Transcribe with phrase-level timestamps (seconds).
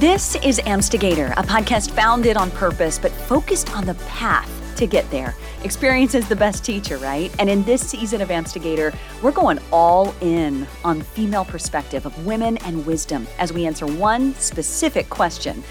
[0.00, 5.10] This is AMPstigator, a podcast founded on purpose but focused on the path to get
[5.10, 5.34] there.
[5.62, 7.30] Experience is the best teacher, right?
[7.38, 12.56] And in this season of AMPstigator, we're going all in on female perspective of women
[12.64, 15.62] and wisdom as we answer one specific question.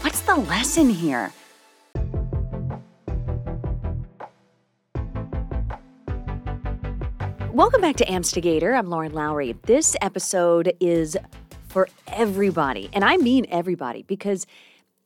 [0.00, 1.32] What's the lesson here?
[7.52, 8.76] Welcome back to AMPstigator.
[8.76, 9.54] I'm Lauren Lowrey.
[9.62, 11.16] This episode is
[11.70, 14.44] for everybody, and I mean everybody, because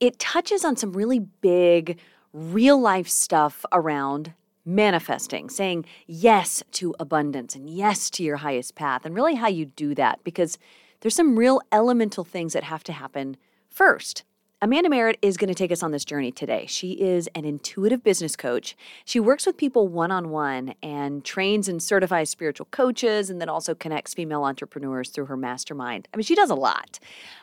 [0.00, 1.98] it touches on some really big,
[2.32, 4.32] real life stuff around
[4.64, 9.66] manifesting, saying yes to abundance and yes to your highest path, and really how you
[9.66, 10.58] do that, because
[11.00, 13.36] there's some real elemental things that have to happen
[13.69, 14.24] first.
[14.64, 16.64] Amanda Marit is going to take us on this journey today.
[16.66, 18.74] She is an intuitive business coach.
[19.05, 23.50] She works with people one on one and trains and certifies spiritual coaches, and then
[23.50, 26.08] also connects female entrepreneurs through her mastermind.
[26.14, 26.98] I mean, she does a lot.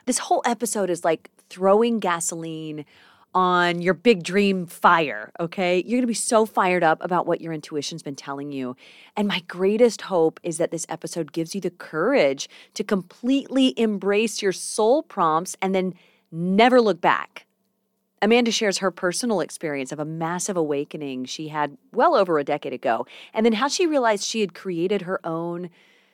[0.07, 2.85] This whole episode is like throwing gasoline
[3.35, 5.83] on your big dream fire, okay?
[5.85, 8.75] You're gonna be so fired up about what your intuition's been telling you.
[9.15, 14.41] And my greatest hope is that this episode gives you the courage to completely embrace
[14.41, 15.93] your soul prompts and then
[16.31, 17.45] never look back.
[18.21, 22.73] Amanda shares her personal experience of a massive awakening she had well over a decade
[22.73, 25.69] ago, and then how she realized she had created her own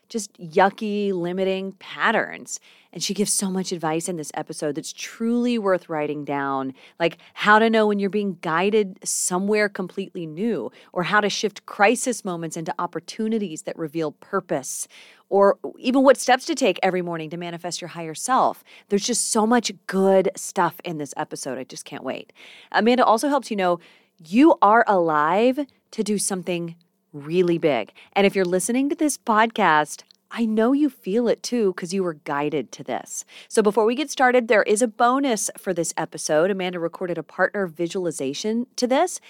[0.09, 2.59] just yucky, limiting patterns.
[2.93, 7.17] And she gives so much advice in this episode that's truly worth writing down, like
[7.33, 12.25] how to know when you're being guided somewhere completely new, or how to shift crisis
[12.25, 14.87] moments into opportunities that reveal purpose,
[15.29, 18.63] or even what steps to take every morning to manifest your higher self.
[18.89, 21.57] There's just so much good stuff in this episode.
[21.57, 22.33] I just can't wait.
[22.71, 23.79] Amanda also helps you know
[24.25, 25.59] you are alive
[25.91, 26.75] to do something
[27.25, 27.91] really big.
[28.13, 32.03] And if you're listening to this podcast, I know you feel it too because you
[32.03, 33.23] were guided to this.
[33.47, 36.51] So before we get started, there is a bonus for this episode.
[36.51, 39.21] Amanda recorded a partner visualization to this.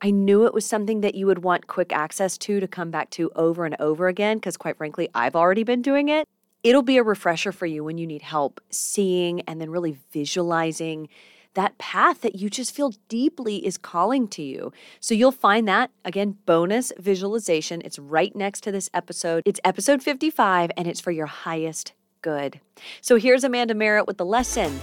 [0.00, 3.10] I knew it was something that you would want quick access to to come back
[3.10, 6.26] to over and over again because, quite frankly, I've already been doing it.
[6.62, 11.08] It'll be a refresher for you when you need help seeing and then really visualizing
[11.56, 14.72] that path that you just feel deeply is calling to you.
[15.00, 17.82] So you'll find that, again, bonus visualization.
[17.84, 19.42] It's right next to this episode.
[19.46, 22.60] It's episode 55, and it's for your highest good.
[23.00, 24.80] So here's Amanda Marit with the lesson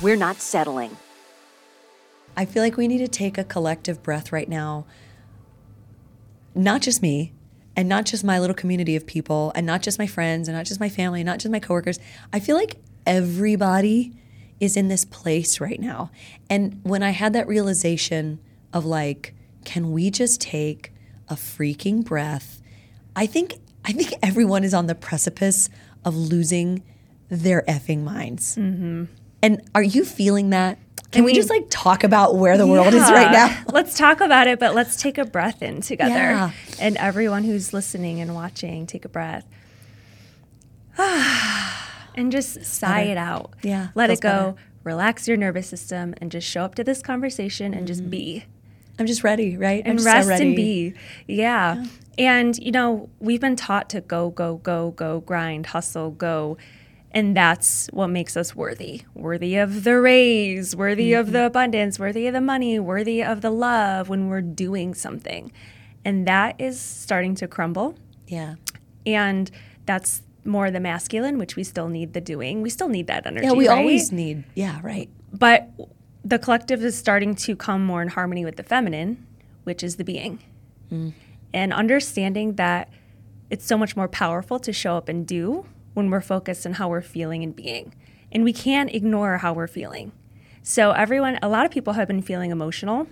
[0.00, 0.96] We're not settling.
[2.36, 4.86] I feel like we need to take a collective breath right now.
[6.54, 7.32] Not just me,
[7.76, 10.66] and not just my little community of people, and not just my friends, and not
[10.66, 11.98] just my family, and not just my coworkers.
[12.32, 12.76] I feel like
[13.06, 14.17] everybody
[14.60, 16.10] is in this place right now.
[16.50, 18.40] And when I had that realization
[18.72, 20.92] of like, can we just take
[21.28, 22.60] a freaking breath?
[23.14, 23.54] I think
[23.84, 25.70] I think everyone is on the precipice
[26.04, 26.82] of losing
[27.28, 28.56] their effing minds.
[28.56, 29.04] Mm-hmm.
[29.42, 30.78] And are you feeling that?
[31.10, 33.64] Can I mean, we just like talk about where the yeah, world is right now?
[33.72, 36.12] let's talk about it, but let's take a breath in together.
[36.12, 36.50] Yeah.
[36.78, 39.46] And everyone who's listening and watching, take a breath.
[42.18, 43.10] and just sigh better.
[43.12, 43.54] it out.
[43.62, 43.88] Yeah.
[43.94, 44.52] Let it go.
[44.52, 44.54] Better.
[44.84, 47.86] Relax your nervous system and just show up to this conversation and mm-hmm.
[47.86, 48.44] just be.
[48.98, 49.82] I'm just ready, right?
[49.84, 50.94] And rest so and be.
[51.26, 51.76] Yeah.
[51.76, 51.86] yeah.
[52.18, 56.56] And, you know, we've been taught to go, go, go, go, grind, hustle, go.
[57.12, 59.02] And that's what makes us worthy.
[59.14, 61.20] Worthy of the raise, worthy mm-hmm.
[61.20, 65.52] of the abundance, worthy of the money, worthy of the love when we're doing something.
[66.04, 67.94] And that is starting to crumble.
[68.26, 68.56] Yeah.
[69.06, 69.50] And
[69.86, 72.62] that's more the masculine, which we still need the doing.
[72.62, 73.46] We still need that energy.
[73.46, 73.78] Yeah, we right?
[73.78, 74.44] always need.
[74.54, 75.08] Yeah, right.
[75.32, 75.68] But
[76.24, 79.26] the collective is starting to come more in harmony with the feminine,
[79.64, 80.40] which is the being.
[80.90, 81.12] Mm.
[81.54, 82.90] And understanding that
[83.50, 86.88] it's so much more powerful to show up and do when we're focused on how
[86.88, 87.94] we're feeling and being.
[88.30, 90.12] And we can't ignore how we're feeling.
[90.62, 93.06] So, everyone, a lot of people have been feeling emotional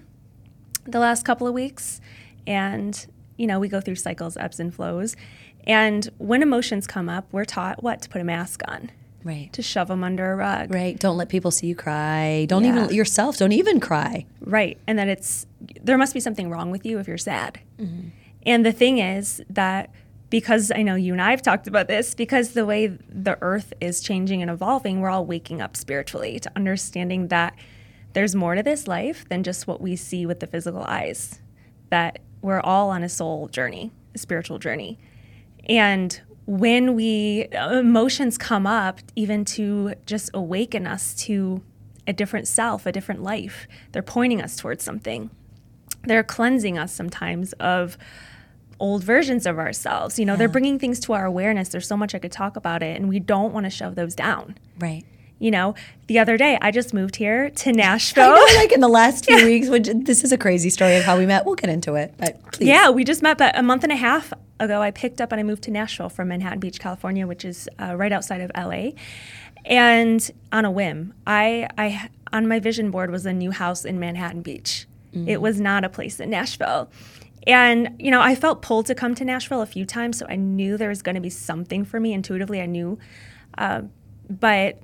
[0.84, 2.00] the last couple of weeks.
[2.46, 5.16] And, you know, we go through cycles, ebbs and flows.
[5.66, 8.02] And when emotions come up, we're taught what?
[8.02, 8.90] To put a mask on.
[9.24, 9.52] Right.
[9.54, 10.72] To shove them under a rug.
[10.72, 10.96] Right.
[10.96, 12.46] Don't let people see you cry.
[12.48, 12.84] Don't yeah.
[12.84, 14.24] even yourself, don't even cry.
[14.40, 14.78] Right.
[14.86, 15.46] And that it's,
[15.82, 17.60] there must be something wrong with you if you're sad.
[17.80, 18.10] Mm-hmm.
[18.44, 19.90] And the thing is that
[20.30, 23.72] because I know you and I have talked about this, because the way the earth
[23.80, 27.54] is changing and evolving, we're all waking up spiritually to understanding that
[28.12, 31.40] there's more to this life than just what we see with the physical eyes,
[31.90, 34.98] that we're all on a soul journey, a spiritual journey.
[35.66, 41.62] And when we uh, emotions come up, even to just awaken us to
[42.06, 45.30] a different self, a different life, they're pointing us towards something.
[46.04, 47.98] They're cleansing us sometimes of
[48.78, 50.18] old versions of ourselves.
[50.18, 50.36] You know, yeah.
[50.36, 51.70] they're bringing things to our awareness.
[51.70, 54.14] There's so much I could talk about it, and we don't want to shove those
[54.14, 54.56] down.
[54.78, 55.04] Right.
[55.38, 55.74] You know,
[56.06, 58.36] the other day I just moved here to Nashville.
[58.36, 61.18] Know, like in the last few weeks, which this is a crazy story of how
[61.18, 61.44] we met.
[61.44, 62.68] We'll get into it, but please.
[62.68, 65.40] Yeah, we just met, but a month and a half ago, I picked up and
[65.40, 68.90] I moved to Nashville from Manhattan Beach, California, which is uh, right outside of LA.
[69.64, 73.98] And on a whim, I, I on my vision board was a new house in
[73.98, 74.86] Manhattan Beach.
[75.12, 75.28] Mm-hmm.
[75.28, 76.90] It was not a place in Nashville.
[77.46, 80.34] And, you know, I felt pulled to come to Nashville a few times, so I
[80.34, 82.60] knew there was going to be something for me intuitively.
[82.60, 82.98] I knew.
[83.56, 83.82] Uh,
[84.28, 84.80] but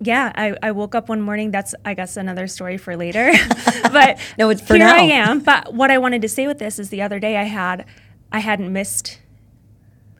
[0.00, 1.52] yeah, I, I, woke up one morning.
[1.52, 3.32] That's, I guess, another story for later.
[3.92, 4.96] but no, it's for here now.
[4.96, 5.40] I am.
[5.40, 7.86] But what I wanted to say with this is the other day I had,
[8.34, 9.20] I hadn't missed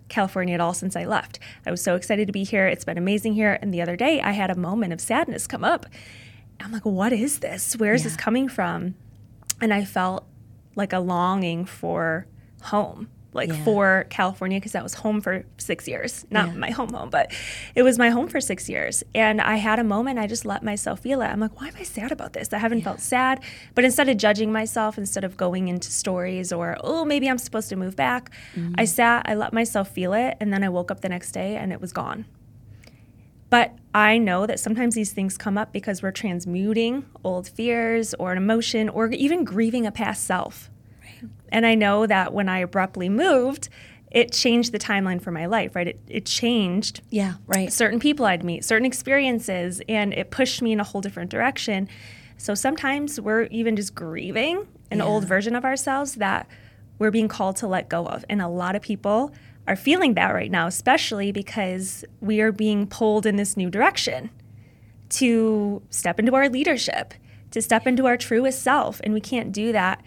[0.08, 1.40] California at all since I left.
[1.66, 2.68] I was so excited to be here.
[2.68, 3.58] It's been amazing here.
[3.60, 5.84] And the other day I had a moment of sadness come up.
[6.60, 7.76] I'm like, what is this?
[7.76, 8.10] Where is yeah.
[8.10, 8.94] this coming from?
[9.60, 10.24] And I felt
[10.76, 12.28] like a longing for
[12.62, 13.64] home like yeah.
[13.64, 16.24] for California because that was home for six years.
[16.30, 16.54] Not yeah.
[16.54, 17.32] my home home, but
[17.74, 19.02] it was my home for six years.
[19.14, 21.26] And I had a moment, I just let myself feel it.
[21.26, 22.52] I'm like, why am I sad about this?
[22.52, 22.84] I haven't yeah.
[22.84, 23.42] felt sad.
[23.74, 27.68] But instead of judging myself, instead of going into stories or, oh, maybe I'm supposed
[27.70, 28.74] to move back, mm-hmm.
[28.78, 30.36] I sat, I let myself feel it.
[30.40, 32.24] And then I woke up the next day and it was gone.
[33.50, 38.32] But I know that sometimes these things come up because we're transmuting old fears or
[38.32, 40.70] an emotion or even grieving a past self.
[41.54, 43.68] And I know that when I abruptly moved,
[44.10, 45.86] it changed the timeline for my life, right?
[45.86, 47.00] It, it changed.
[47.10, 47.72] Yeah, right.
[47.72, 51.88] Certain people I'd meet, certain experiences, and it pushed me in a whole different direction.
[52.38, 55.04] So sometimes we're even just grieving an yeah.
[55.04, 56.48] old version of ourselves that
[56.98, 58.24] we're being called to let go of.
[58.28, 59.32] And a lot of people
[59.68, 64.30] are feeling that right now, especially because we are being pulled in this new direction
[65.10, 67.14] to step into our leadership,
[67.52, 69.00] to step into our truest self.
[69.04, 70.02] And we can't do that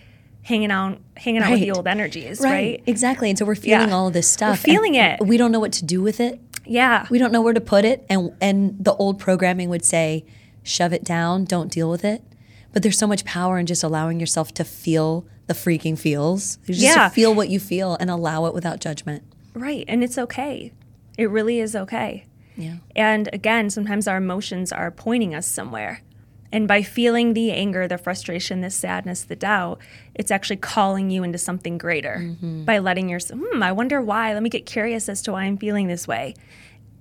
[0.47, 1.51] hanging out hanging out right.
[1.51, 2.51] with the old energies, right.
[2.51, 2.83] right?
[2.87, 3.29] Exactly.
[3.29, 3.95] And so we're feeling yeah.
[3.95, 4.63] all of this stuff.
[4.65, 5.19] We're feeling it.
[5.19, 6.39] We don't know what to do with it.
[6.65, 7.05] Yeah.
[7.09, 8.05] We don't know where to put it.
[8.09, 10.25] And and the old programming would say,
[10.63, 12.23] shove it down, don't deal with it.
[12.71, 16.57] But there's so much power in just allowing yourself to feel the freaking feels.
[16.65, 17.09] Just yeah.
[17.09, 19.23] feel what you feel and allow it without judgment.
[19.53, 19.83] Right.
[19.87, 20.71] And it's okay.
[21.17, 22.25] It really is okay.
[22.55, 22.77] Yeah.
[22.95, 26.01] And again, sometimes our emotions are pointing us somewhere.
[26.51, 29.79] And by feeling the anger, the frustration, the sadness, the doubt,
[30.15, 32.63] it's actually calling you into something greater mm-hmm.
[32.63, 34.33] by letting yourself, hmm, I wonder why.
[34.33, 36.35] Let me get curious as to why I'm feeling this way.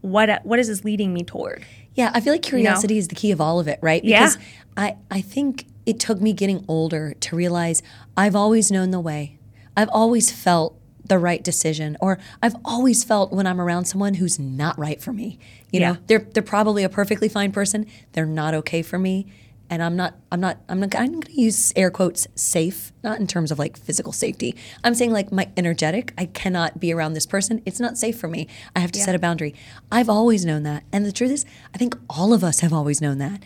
[0.00, 1.64] What, what is this leading me toward?
[1.94, 3.02] Yeah, I feel like curiosity you know?
[3.02, 4.02] is the key of all of it, right?
[4.02, 4.42] Because yeah.
[4.76, 7.82] I, I think it took me getting older to realize
[8.16, 9.38] I've always known the way.
[9.76, 14.38] I've always felt the right decision or I've always felt when I'm around someone who's
[14.38, 15.38] not right for me.
[15.70, 15.92] You yeah.
[15.92, 17.86] know, they're they're probably a perfectly fine person.
[18.12, 19.26] They're not okay for me.
[19.68, 23.26] And I'm not I'm not I'm not I'm gonna use air quotes safe, not in
[23.26, 24.54] terms of like physical safety.
[24.84, 27.62] I'm saying like my energetic, I cannot be around this person.
[27.66, 28.46] It's not safe for me.
[28.74, 29.06] I have to yeah.
[29.06, 29.54] set a boundary.
[29.90, 30.84] I've always known that.
[30.92, 31.44] And the truth is,
[31.74, 33.42] I think all of us have always known that.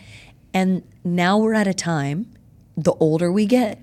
[0.53, 2.31] And now we're at a time,
[2.75, 3.79] the older we get,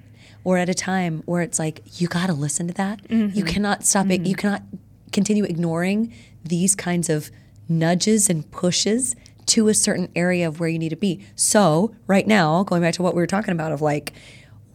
[0.49, 3.07] or at a time where it's like you got to listen to that.
[3.09, 3.37] Mm-hmm.
[3.37, 4.25] You cannot stop mm-hmm.
[4.25, 4.27] it.
[4.27, 4.63] You cannot
[5.13, 6.11] continue ignoring
[6.43, 7.31] these kinds of
[7.69, 9.15] nudges and pushes
[9.45, 11.23] to a certain area of where you need to be.
[11.37, 14.15] So, right now, going back to what we were talking about of like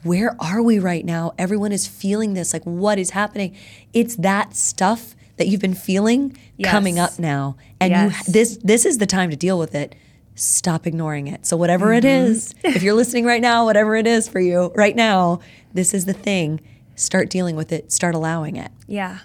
[0.03, 1.33] where are we right now?
[1.39, 3.57] Everyone is feeling this like what is happening?
[3.93, 6.69] It's that stuff that you've been feeling yes.
[6.69, 7.57] coming up now.
[7.79, 8.27] And yes.
[8.27, 9.95] you this this is the time to deal with it
[10.35, 11.45] stop ignoring it.
[11.45, 11.97] So, whatever mm-hmm.
[11.97, 15.39] it is, if you're listening right now, whatever it is for you right now,
[15.73, 16.61] this is the thing.
[16.95, 18.71] Start dealing with it, start allowing it.
[18.87, 19.19] Yeah.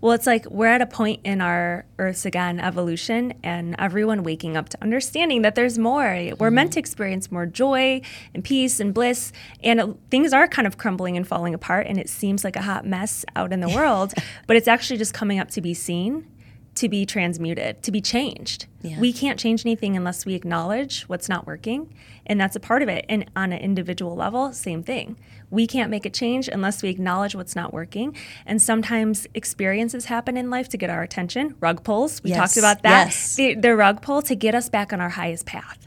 [0.00, 4.56] Well, it's like we're at a point in our Earth's again evolution, and everyone waking
[4.56, 6.04] up to understanding that there's more.
[6.04, 6.36] Mm-hmm.
[6.38, 8.00] We're meant to experience more joy
[8.34, 11.98] and peace and bliss, and it, things are kind of crumbling and falling apart, and
[11.98, 14.14] it seems like a hot mess out in the world,
[14.46, 16.26] but it's actually just coming up to be seen
[16.76, 18.66] to be transmuted, to be changed.
[18.82, 18.98] Yeah.
[18.98, 21.94] We can't change anything unless we acknowledge what's not working,
[22.26, 23.04] and that's a part of it.
[23.08, 25.16] And on an individual level, same thing.
[25.50, 28.16] We can't make a change unless we acknowledge what's not working.
[28.44, 31.54] And sometimes experiences happen in life to get our attention.
[31.60, 32.38] Rug pulls, we yes.
[32.38, 33.06] talked about that.
[33.06, 33.36] Yes.
[33.36, 35.86] The, the rug pull to get us back on our highest path,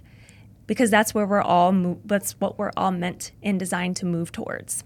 [0.67, 1.74] because that's where we're all.
[1.74, 4.84] Mo- that's what we're all meant and designed to move towards.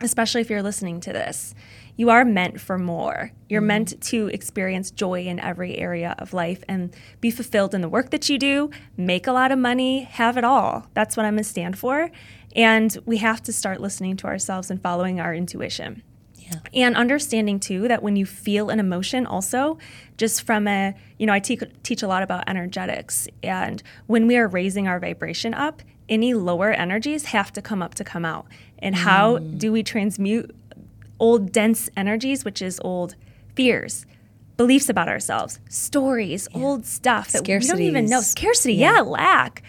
[0.00, 1.54] Especially if you're listening to this
[1.96, 3.32] you are meant for more.
[3.48, 3.66] You're mm-hmm.
[3.68, 8.10] meant to experience joy in every area of life and be fulfilled in the work
[8.10, 10.86] that you do, make a lot of money, have it all.
[10.94, 12.10] That's what I'm going to stand for.
[12.54, 16.02] And we have to start listening to ourselves and following our intuition.
[16.36, 16.60] Yeah.
[16.74, 19.78] And understanding too that when you feel an emotion, also
[20.16, 23.26] just from a, you know, I te- teach a lot about energetics.
[23.42, 27.94] And when we are raising our vibration up, any lower energies have to come up
[27.94, 28.46] to come out.
[28.78, 29.58] And how mm.
[29.58, 30.54] do we transmute
[31.18, 33.14] old dense energies, which is old
[33.54, 34.06] fears,
[34.56, 38.20] beliefs about ourselves, stories, old stuff that we don't even know.
[38.20, 38.94] Scarcity, Yeah.
[38.96, 39.62] yeah, lack.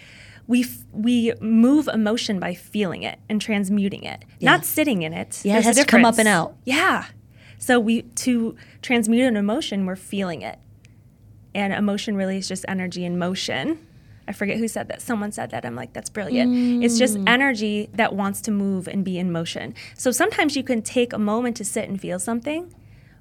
[0.46, 5.42] We f- we move emotion by feeling it and transmuting it, not sitting in it.
[5.44, 6.56] Yeah, it There's a has to come up and out.
[6.64, 7.04] Yeah.
[7.58, 10.58] So we to transmute an emotion, we're feeling it.
[11.54, 13.78] And emotion really is just energy in motion.
[14.28, 15.00] I forget who said that.
[15.00, 15.64] Someone said that.
[15.64, 16.84] I'm like, that's brilliant.
[16.84, 17.28] It's just Mm.
[17.28, 19.74] energy that wants to move and be in motion.
[19.96, 22.72] So sometimes you can take a moment to sit and feel something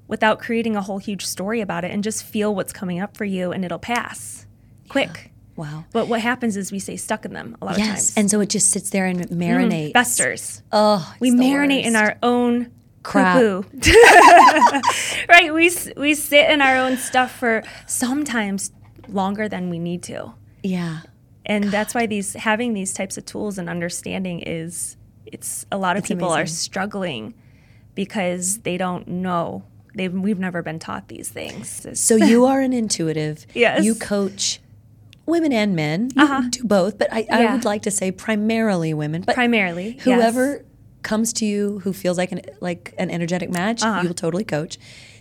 [0.08, 3.26] without creating a whole huge story about it and just feel what's coming up for
[3.26, 4.46] you and it'll pass
[4.90, 5.32] quick.
[5.56, 5.86] Wow.
[5.92, 7.88] But what happens is we stay stuck in them a lot of Yes.
[7.88, 8.14] times.
[8.18, 9.94] And so it just sits there and marinates.
[9.94, 10.62] festers.
[10.72, 12.72] Oh, we marinate in our own
[13.04, 13.38] Crap.
[15.30, 15.54] right?
[15.54, 18.72] We we sit in our own stuff for sometimes
[19.08, 20.34] longer than we need to,
[20.68, 21.00] Yeah.
[21.46, 25.96] and that's why these having these types of tools and understanding is it's a lot
[25.98, 27.34] of It's people are struggling
[27.96, 29.64] because they don't know.
[29.96, 31.86] They've we've never been taught these things.
[32.00, 33.46] So you are an intuitive.
[33.54, 33.84] Yes.
[33.84, 34.60] You coach
[35.26, 36.12] women and men.
[36.16, 36.44] You Uh-huh.
[36.50, 37.54] do both, but I, I Yeah.
[37.56, 39.24] would like to say primarily women.
[39.26, 40.04] But primarily yes.
[40.04, 40.64] whoever
[41.02, 44.02] comes to you who feels like an like an energetic match, Uh-huh.
[44.02, 44.78] you will totally coach.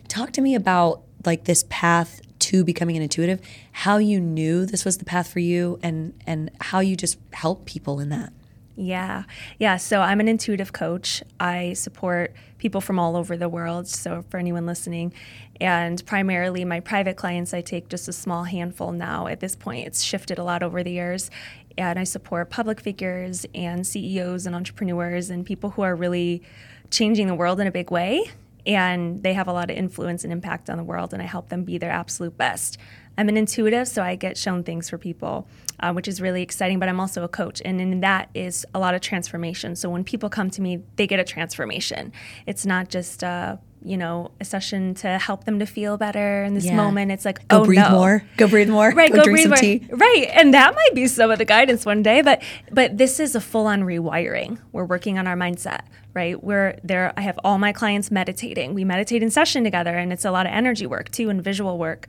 [0.08, 3.40] Talk to me about like this path to becoming an intuitive,
[3.72, 7.64] how you knew this was the path for you and and how you just help
[7.66, 8.32] people in that.
[8.76, 9.24] Yeah.
[9.58, 9.78] Yeah.
[9.78, 11.22] So I'm an intuitive coach.
[11.40, 13.88] I support people from all over the world.
[13.88, 15.14] So for anyone listening,
[15.60, 19.26] and primarily my private clients, I take just a small handful now.
[19.28, 21.30] At this point, it's shifted a lot over the years.
[21.78, 26.42] And I support public figures and CEOs and entrepreneurs and people who are really
[26.90, 28.30] changing the world in a big way.
[28.66, 31.48] And they have a lot of influence and impact on the world, and I help
[31.48, 32.78] them be their absolute best.
[33.18, 35.46] I'm an intuitive, so I get shown things for people,
[35.80, 36.78] uh, which is really exciting.
[36.78, 39.76] But I'm also a coach, and in that is a lot of transformation.
[39.76, 42.12] So when people come to me, they get a transformation.
[42.46, 46.54] It's not just uh, you know a session to help them to feel better in
[46.54, 46.74] this Yeah.
[46.76, 47.12] moment.
[47.12, 47.90] It's like Go oh breathe no.
[47.90, 48.22] more.
[48.36, 48.90] Go breathe more.
[48.94, 49.56] Right, Go, go, drink breathe some more.
[49.58, 49.86] tea.
[49.90, 53.34] Right, and that might be some of the guidance one day, but but this is
[53.34, 54.58] a full-on rewiring.
[54.72, 55.82] We're working on our mindset,
[56.14, 56.42] right?
[56.42, 57.12] We're there.
[57.16, 58.74] I have all my clients meditating.
[58.74, 61.78] We meditate in session together, and it's a lot of energy work too, and visual
[61.78, 62.08] work,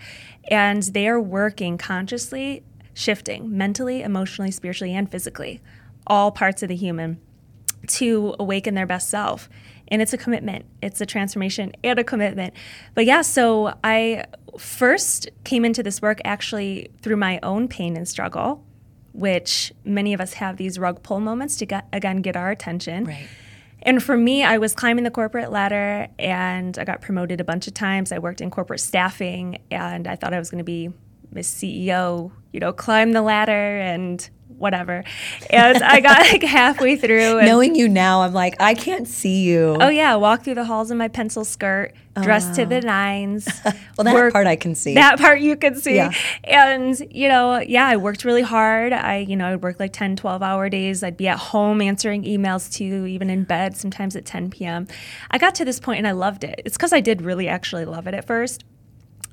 [0.50, 2.64] and they are working consciously,
[2.96, 5.62] shifting mentally, emotionally, spiritually, and physically,
[6.08, 7.20] all parts of the human
[7.88, 9.48] to awaken their best self.
[9.90, 10.66] And it's a commitment.
[10.82, 12.54] It's a transformation and a commitment.
[12.94, 14.26] But yeah, so I
[14.58, 18.64] first came into this work actually through my own pain and struggle,
[19.14, 23.06] which many of us have these rug pull moments to get, again get our attention.
[23.06, 23.28] Right.
[23.84, 27.68] And for me, I was climbing the corporate ladder and I got promoted a bunch
[27.68, 28.12] of times.
[28.12, 30.90] I worked in corporate staffing and I thought I was going to be
[31.32, 35.04] Miss CEO, you know, climb the ladder and whatever.
[35.50, 39.44] And I got like halfway through and Knowing you now, I'm like, I can't see
[39.44, 39.78] you.
[39.80, 42.86] Oh yeah, walk through the halls in my pencil skirt, dressed to the ah.
[42.86, 43.48] nines.
[43.98, 44.94] Well, that work- part I can see.
[44.94, 45.96] That part you can see.
[45.96, 46.12] Yeah.
[46.44, 48.94] And, you know, yeah, I worked really hard.
[48.94, 51.02] I, you know, I'd work like 10, 12 hour days.
[51.02, 54.88] I'd be at home answering emails too, even in bed, sometimes at 10 p.m.
[55.32, 56.62] I got to this point and I loved it.
[56.64, 58.64] It's because I did really actually love it at first.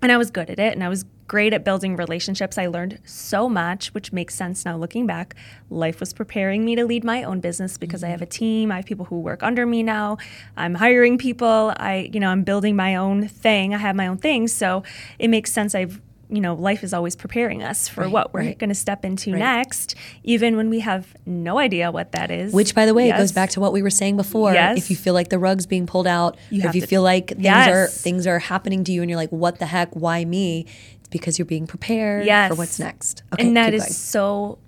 [0.01, 2.59] And I was good at it and I was great at building relationships.
[2.59, 5.35] I learned so much, which makes sense now looking back.
[5.71, 8.71] Life was preparing me to lead my own business because I have a team.
[8.71, 10.19] I have people who work under me now.
[10.57, 11.73] I'm hiring people.
[11.79, 13.75] I, you know, I'm building my own thing.
[13.75, 14.53] I have my own things.
[14.53, 14.83] So
[15.19, 15.75] it makes sense.
[15.75, 16.01] I've,
[16.31, 18.59] you know, life is always preparing us for Right, what we're right.
[18.59, 19.39] going to step into Right.
[19.39, 22.53] next, even when we have no idea what that is.
[22.53, 24.53] Which, by the way, it goes back to what we were saying before.
[24.55, 24.79] Yes.
[24.79, 27.29] If you feel like the rug's being pulled out, You if you to- feel like
[27.29, 27.69] things Yes.
[27.69, 29.95] are things are happening to you, and you're like, "What the heck?
[29.95, 30.65] Why me?"
[31.15, 32.49] Because you're being prepared yes.
[32.51, 33.23] for what's next.
[33.33, 33.93] Okay, and that is going.
[33.93, 34.59] so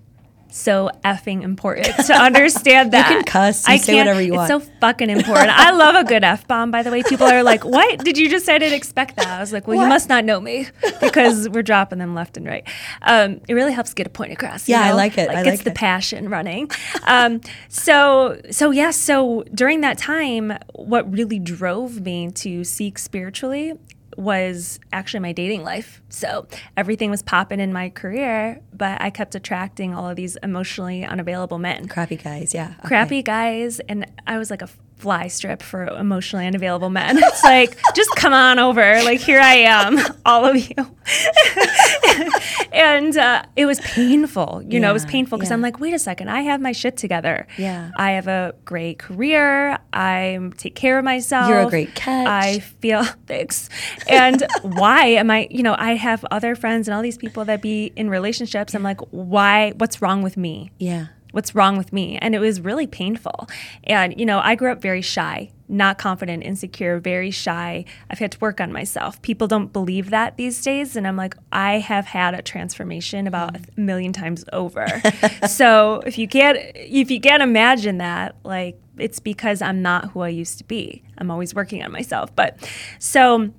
[0.57, 3.11] so effing important to understand that.
[3.11, 4.50] You can cuss, you I say can't- whatever you want.
[4.50, 5.50] it's so fucking important.
[5.50, 6.71] I love a good f bomb.
[6.71, 8.55] By the way, people are like, "What did you just say?
[8.55, 10.69] I didn't expect that." I was like, "Well, you must not know me
[11.00, 12.67] because we're dropping them left and right."
[13.03, 14.69] Um, it really helps get a point across.
[14.69, 15.29] Yeah, I like it.
[15.29, 15.76] Like I gets like the it.
[15.76, 16.71] passion running.
[17.05, 18.93] Um, so so yeah.
[18.93, 23.75] So during that time, what really drove me to seek spiritually
[24.16, 26.02] was actually my dating life.
[26.08, 26.46] So
[26.76, 31.58] everything was popping in my career, but I kept attracting all of these emotionally unavailable
[31.58, 31.88] men.
[31.88, 32.54] crappy guys.
[32.54, 32.88] Yeah, okay.
[32.88, 37.19] Crappy guys, and I was like a fly strip for emotionally unavailable men.
[37.26, 39.03] It's like, just come on over.
[39.03, 40.75] Like, here I am, all of you.
[42.73, 44.62] and uh, it was painful.
[44.67, 45.55] You know, it was painful because yeah.
[45.55, 47.47] I'm like, wait a second, I have my shit together.
[47.59, 47.91] Yeah.
[47.99, 49.79] I have a great career.
[49.93, 51.49] I take care of myself.
[51.49, 52.26] You're a great catch.
[52.26, 53.69] I feel thanks.
[54.09, 57.61] And why am I, you know, I have other friends and all these people that
[57.61, 58.75] be in relationships.
[58.75, 59.73] I'm like, why?
[59.76, 60.71] What's wrong with me?
[60.79, 62.16] Yeah, What's wrong with me?
[62.16, 63.47] And it was really painful.
[63.85, 65.50] And, you know, I grew up very shy.
[65.69, 67.85] not confident, insecure, very shy.
[68.09, 69.21] I've had to work on myself.
[69.21, 70.97] People don't believe that these days.
[70.97, 73.76] And I'm like, I have had a transformation about a mm.
[73.76, 74.87] million times over.
[75.47, 80.21] so if you can't if you can't imagine that, like it's because I'm not who
[80.21, 81.02] I used to be.
[81.19, 82.35] I'm always working on myself.
[82.35, 82.66] But
[82.99, 83.50] so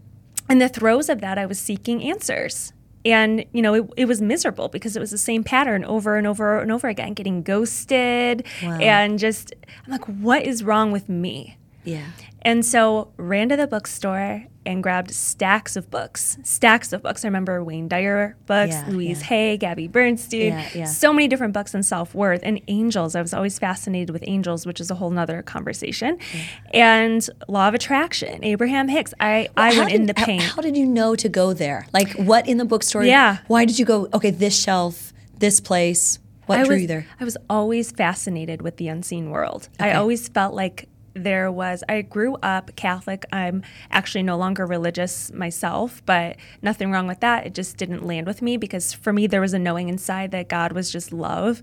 [0.50, 2.74] in the throes of that, I was seeking answers.
[3.11, 6.27] And, you know, it, it was miserable because it was the same pattern over and
[6.27, 8.79] over and over again, getting ghosted Wow.
[8.79, 9.53] and just,
[9.85, 11.57] I'm like, what is wrong with me?
[11.88, 12.06] Yeah.
[12.44, 17.24] And so ran to the bookstore and grabbed stacks of books, stacks of books.
[17.25, 19.25] I remember Wayne Dyer books, Yeah, Louise yeah.
[19.27, 23.15] Hay, Gabby Bernstein, Yeah, so many different books on self worth and angels.
[23.15, 26.20] I was always fascinated with angels, which is a whole nother conversation.
[26.74, 29.13] And law of attraction, Abraham Hicks.
[29.20, 30.39] I, I How went in did- the how- pain.
[30.41, 31.88] How, did you know to go there?
[31.94, 33.03] Like what in the bookstore?
[33.03, 33.38] Yeah.
[33.48, 34.08] Why did you go?
[34.13, 36.20] Okay, this shelf, this place.
[36.46, 37.06] What I drew was, you there?
[37.20, 39.67] I was always fascinated with the unseen world.
[39.82, 40.88] I always felt like
[41.24, 43.25] there was, I grew up Catholic.
[43.31, 47.45] I'm actually no longer religious myself, but nothing wrong with that.
[47.45, 50.47] It just didn't land with me because for me, there was a knowing inside that
[50.50, 51.62] God was just love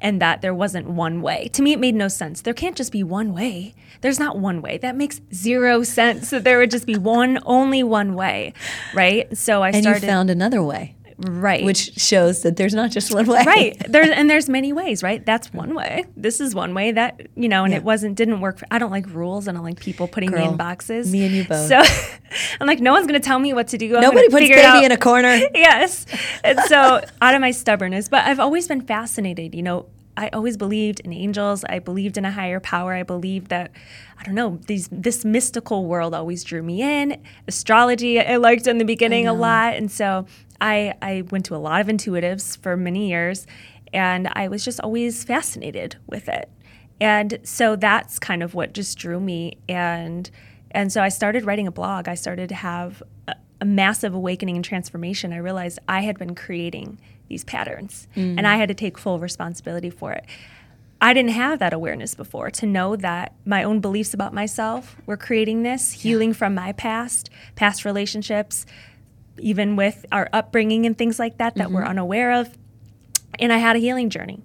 [0.00, 1.48] and that there wasn't one way.
[1.54, 2.42] To me, it made no sense.
[2.42, 3.74] There can't just be one way.
[4.02, 4.76] There's not one way.
[4.76, 8.52] That makes zero sense that there would just be one, only one way,
[8.92, 9.34] right?
[9.36, 10.02] So I And started.
[10.02, 11.64] you found another way, right.
[11.64, 13.42] which shows that there's not just one way.
[13.46, 17.26] right there's and there's many ways right that's one way this is one way that
[17.36, 17.78] you know and Yeah.
[17.78, 20.30] it wasn't didn't work for, i don't like rules and i don't like people putting
[20.30, 21.68] me in boxes me and you both.
[21.68, 21.82] so
[22.60, 24.84] i'm like no one's gonna tell me what to do I'm Nobody puts baby out.
[24.84, 25.28] in a corner.
[25.54, 26.06] yes
[26.44, 29.86] and so out of my stubbornness but i've always been fascinated you know
[30.18, 31.62] I always believed in angels.
[31.64, 32.94] I believed in a higher power.
[32.94, 33.70] I believed that
[34.18, 37.20] I don't know these this mystical world always drew me in.
[37.46, 40.24] Astrology I liked in the beginning a lot, and so
[40.60, 43.46] I I went to a lot of intuitives for many years,
[43.92, 46.50] and I was just always fascinated with it.
[47.00, 50.30] And so that's kind of what just drew me and
[50.70, 52.08] and so I started writing a blog.
[52.08, 55.32] I started to have a, a massive awakening and transformation.
[55.32, 56.98] I realized I had been creating
[57.28, 58.44] these patterns and mm.
[58.44, 60.24] I had to take full responsibility for it.
[61.00, 65.16] I didn't have that awareness before to know that my own beliefs about myself were
[65.16, 68.64] creating this, healing from my past, past relationships,
[69.38, 71.90] even with our upbringing and things like that that we're mm-hmm.
[71.90, 72.56] unaware of.
[73.38, 74.42] And I had a healing journey.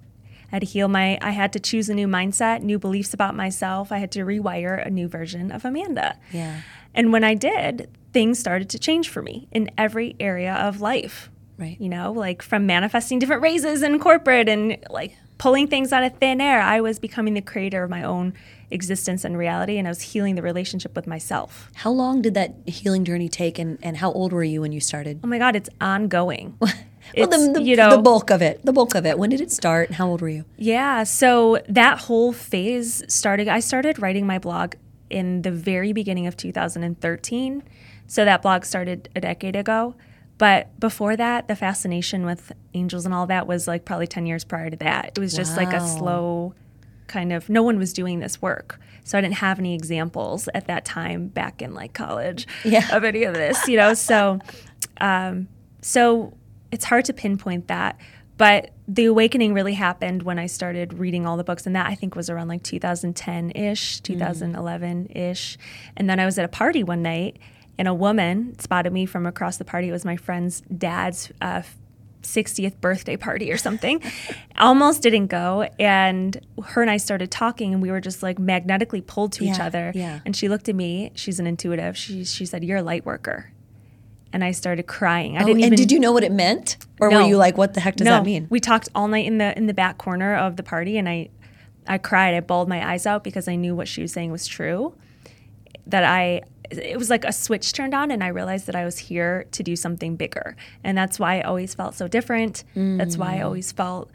[0.50, 3.34] I had to heal my, I had to choose a new mindset, new beliefs about
[3.34, 3.90] myself.
[3.90, 6.18] I had to rewire a new version of Amanda.
[6.30, 6.60] Yeah.
[6.94, 11.30] And when I did, things started to change for me in every area of life.
[11.58, 11.80] Right.
[11.80, 16.16] You know, like from manifesting different raises in corporate and like pulling things out of
[16.18, 18.34] thin air, I was becoming the creator of my own
[18.72, 21.70] existence and reality, and I was healing the relationship with myself.
[21.74, 24.80] How long did that healing journey take, and, and how old were you when you
[24.80, 25.20] started?
[25.22, 26.56] Oh my God, it's ongoing.
[26.60, 28.64] well, the, the, you know, the bulk of it.
[28.64, 29.18] The bulk of it.
[29.18, 29.88] When did it start?
[29.88, 30.44] and How old were you?
[30.56, 33.48] Yeah, so that whole phase started.
[33.48, 34.74] I started writing my blog
[35.10, 37.62] in the very beginning of 2013.
[38.06, 39.94] So that blog started a decade ago.
[40.38, 44.44] But before that, the fascination with angels and all that was like probably 10 years
[44.44, 45.12] prior to that.
[45.16, 46.54] It was just like a slow
[47.12, 48.80] kind of, no one was doing this work.
[49.04, 52.86] So I didn't have any examples at that time back in like college Yeah.
[52.96, 53.94] of any of this, you know?
[53.94, 54.38] So,
[55.00, 55.48] um,
[55.82, 56.32] so
[56.70, 57.98] it's hard to pinpoint that.
[58.38, 61.94] But the awakening really happened when I started reading all the books, and that I
[61.94, 65.58] think was around like 2010 ish, 2011 ish.
[65.96, 67.38] And then I was at a party one night,
[67.78, 69.88] and a woman spotted me from across the party.
[69.88, 71.62] It was my friend's dad's uh,
[72.22, 74.02] 60th birthday party or something.
[74.58, 75.68] Almost didn't go.
[75.78, 79.58] And her and I started talking, and we were just like magnetically pulled to each
[79.60, 79.92] other.
[79.94, 80.20] yeah.
[80.24, 81.96] And she looked at me, she's an intuitive.
[81.96, 83.50] She, she said, You're a light worker.
[84.32, 85.36] And I started crying.
[85.36, 87.20] I Oh, didn't and did you know what it meant, or No.
[87.20, 89.36] were you like, "What the heck does no, that mean?" We talked all night in
[89.36, 91.28] the in the back corner of the party, and I,
[91.86, 92.32] I cried.
[92.34, 94.94] I bawled my eyes out because I knew what she was saying was true.
[95.86, 98.98] That I, it was like a switch turned on, and I realized that I was
[98.98, 102.64] here to do something bigger, and that's why I always felt so different.
[102.98, 104.10] That's why I always felt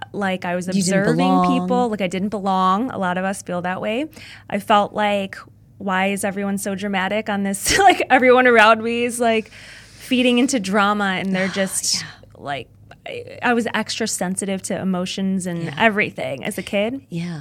[0.00, 1.14] uh, like I was observing
[1.60, 2.90] people, like I didn't belong.
[2.90, 4.06] A lot of us feel that way.
[4.50, 5.36] I felt like,
[5.78, 7.78] why is everyone so dramatic on this?
[7.88, 9.50] like everyone around me is like
[9.94, 12.04] feeding into drama, and they're just
[12.36, 12.68] like.
[13.04, 17.04] I, I was extra sensitive to emotions and everything as a kid.
[17.08, 17.40] yeah.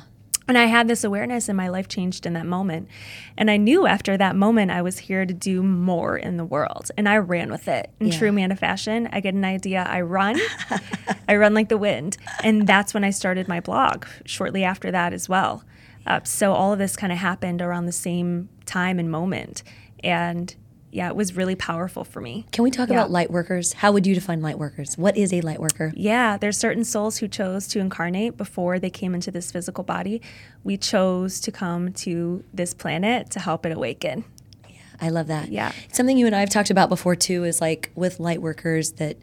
[0.52, 2.90] And I had this awareness, and my life changed in that moment.
[3.38, 6.92] And I knew after that moment I was here to do more in the world.
[6.98, 8.18] And I ran with it in Yeah.
[8.20, 9.08] true Amanda fashion.
[9.14, 10.38] I get an idea, I run,
[11.30, 12.18] I run like the wind.
[12.44, 15.64] And that's when I started my blog shortly after that as well.
[16.06, 19.64] Uh, so all of this kind of happened around the same time and moment.
[20.04, 20.54] And
[20.92, 22.46] yeah, it was really powerful for me.
[22.52, 22.96] Can we talk Yeah.
[22.96, 23.74] about light workers?
[23.74, 24.98] How would you define light workers?
[24.98, 25.94] What is a light worker?
[25.96, 30.22] Yeah, there's certain souls who chose to incarnate before they came into this physical body.
[30.64, 34.26] We chose to come to this planet to help it awaken.
[34.70, 35.50] Yeah, I love that.
[35.50, 35.72] Yeah.
[35.92, 39.18] Something you and I have talked about before too is like with light workers that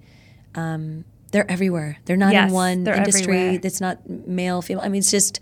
[0.54, 1.98] um, they're everywhere.
[2.06, 3.58] They're not Yes, in one industry everywhere.
[3.58, 4.82] that's not male, female.
[4.82, 5.40] I mean, it's just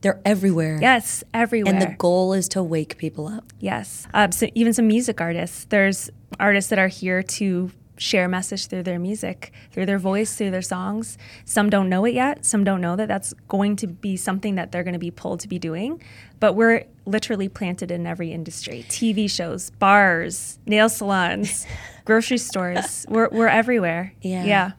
[0.00, 0.78] they're everywhere.
[0.80, 1.74] Yes, everywhere.
[1.74, 3.52] And the goal is to wake people up.
[3.58, 4.06] Yes.
[4.14, 5.66] Uh, so even some music artists.
[5.68, 10.34] There's artists that are here to share a message through their music, through their voice,
[10.34, 11.18] through their songs.
[11.44, 12.46] Some don't know it yet.
[12.46, 15.40] Some don't know that that's going to be something that they're going to be pulled
[15.40, 16.02] to be doing.
[16.40, 21.66] But we're literally planted in every industry TV shows, bars, nail salons,
[22.06, 23.04] grocery stores.
[23.08, 24.14] We're, we're everywhere.
[24.22, 24.44] Yeah.
[24.44, 24.70] Yeah.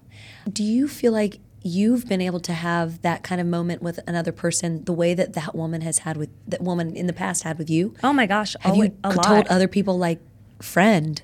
[0.51, 4.32] Do you feel like you've been able to have that kind of moment with another
[4.32, 7.58] person the way that that woman has had with that woman in the past had
[7.58, 7.93] with you?
[8.04, 8.56] Oh my gosh.
[8.62, 9.24] Have alwa- you c- lot.
[9.24, 10.19] told other people like,
[10.60, 11.21] friend,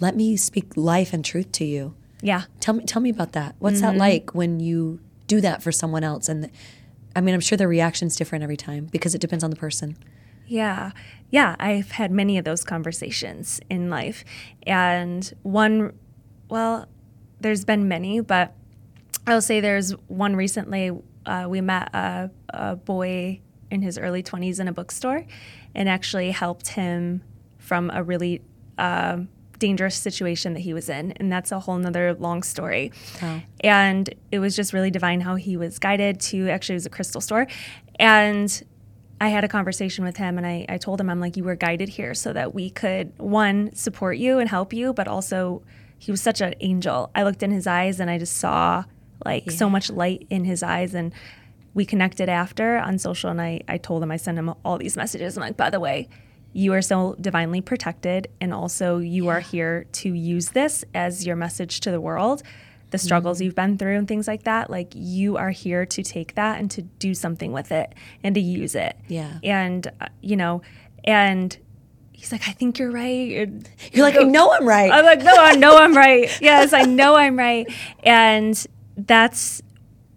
[0.00, 1.94] let me speak life and truth to you?
[2.22, 2.42] yeah.
[2.60, 3.54] Tell me, tell me about that.
[3.58, 3.92] What's Mm-hmm.
[3.92, 6.28] that like when you do that for someone else?
[6.28, 6.54] And th-
[7.16, 9.96] I mean, I'm sure the reaction's different every time because it depends on the person.
[10.46, 10.90] Yeah.
[11.30, 11.56] Yeah.
[11.58, 14.24] I've had many of those conversations in life.
[14.66, 15.94] And one,
[16.50, 16.86] well,
[17.40, 18.52] there's been many, but
[19.26, 20.90] I'll say there's one recently.
[21.26, 25.24] Uh, we met a, a boy in his early 20s in a bookstore
[25.74, 27.22] and actually helped him
[27.58, 28.42] from a really
[28.78, 29.28] um
[29.60, 31.12] dangerous situation that he was in.
[31.12, 32.90] And that's a whole nother long story.
[33.60, 36.90] And it was just really divine how he was guided to actually, it was a
[36.90, 37.46] crystal store.
[37.96, 38.62] And
[39.20, 41.54] I had a conversation with him and I, I told him, I'm like, you were
[41.54, 45.62] guided here so that we could, one, support you and help you, but also
[45.98, 47.10] he was such an angel.
[47.14, 48.84] I looked in his eyes and I just saw
[49.24, 50.94] like so much light in his eyes.
[50.94, 51.12] And
[51.74, 54.96] we connected after on social and I, I told him, I sent him all these
[54.96, 55.36] messages.
[55.36, 56.08] I'm like, by the way,
[56.52, 58.28] you are so divinely protected.
[58.40, 62.42] And also, you are here to use this as your message to the world.
[62.90, 66.34] The struggles you've been through and things like that, like you are here to take
[66.34, 68.96] that and to do something with it and to use it.
[69.06, 69.38] Yeah.
[69.44, 70.62] And, uh, you know,
[71.04, 71.56] and
[72.10, 73.36] he's like, I think you're right.
[73.36, 74.90] And You're like, I know I'm right.
[74.90, 76.36] I'm like, no, I know I'm right.
[76.40, 77.72] Yes, I know I'm right.
[78.02, 79.62] And that's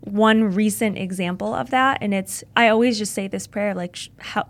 [0.01, 1.99] one recent example of that.
[2.01, 4.47] And it's, I always just say this prayer, like, how,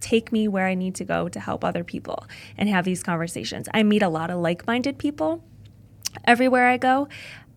[0.00, 2.26] take me where I need to go to help other people
[2.56, 3.68] and have these conversations.
[3.74, 5.42] I meet a lot of like minded people
[6.24, 7.08] everywhere I go.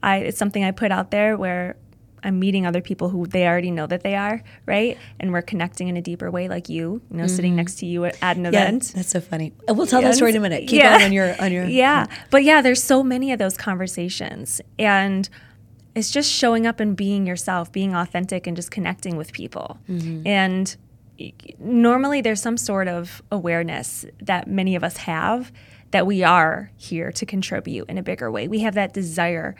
[0.04, 1.76] I, it's something I put out there where
[2.22, 4.98] I'm meeting other people who they already know that they are, right?
[5.22, 8.04] And we're connecting in a deeper way, like you, you know, sitting next to you
[8.06, 8.92] at, an yeah, event.
[8.94, 9.54] that's so funny.
[9.70, 10.68] Uh, We'll tell that story in a minute.
[10.68, 10.94] Keep Yeah.
[10.98, 11.66] going on your on your.
[11.68, 15.30] yeah but yeah there's so many of those conversations and
[15.96, 19.78] it's just showing up and being yourself being authentic and just connecting with people.
[20.26, 20.76] And
[21.60, 25.52] normally there's some sort of awareness that many of us have
[25.92, 28.48] that we are here to contribute in a bigger way.
[28.48, 29.56] We have that desire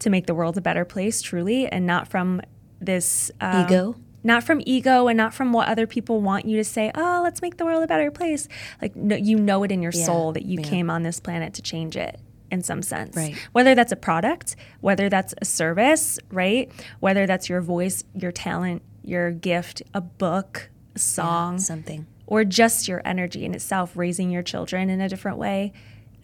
[0.00, 2.40] to make the world a better place truly and not from
[2.80, 3.96] this um, Ego?
[4.22, 7.40] not from ego and not from what other people want you to say oh let's
[7.42, 8.48] make the world a better place.
[8.80, 10.66] Like no, you know it in your Yeah, soul that you yeah.
[10.68, 13.36] came on this planet to change it in some sense Right.
[13.52, 18.82] whether that's a product whether that's a service right whether that's your voice your talent
[19.02, 22.06] your gift a book a song Something.
[22.26, 25.72] or just your energy in itself raising your children in a different way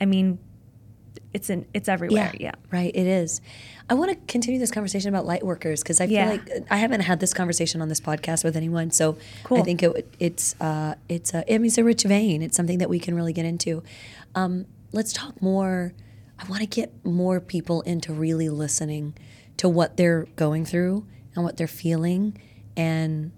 [0.01, 0.39] i mean
[1.33, 3.41] it's in it's everywhere yeah, Right, it is.
[3.91, 6.31] I want to continue this conversation about light workers because I feel Yeah.
[6.31, 8.91] like I haven't had this conversation on this podcast with anyone.
[8.91, 9.19] So
[9.51, 12.41] I think it, it's uh, it's a, I mean, it's a rich vein.
[12.43, 13.83] It's something that we can really get into.
[14.35, 15.93] Um, let's talk more.
[16.38, 19.14] I want to get more people into really listening
[19.57, 22.38] to what they're going through and what they're feeling,
[22.77, 23.33] and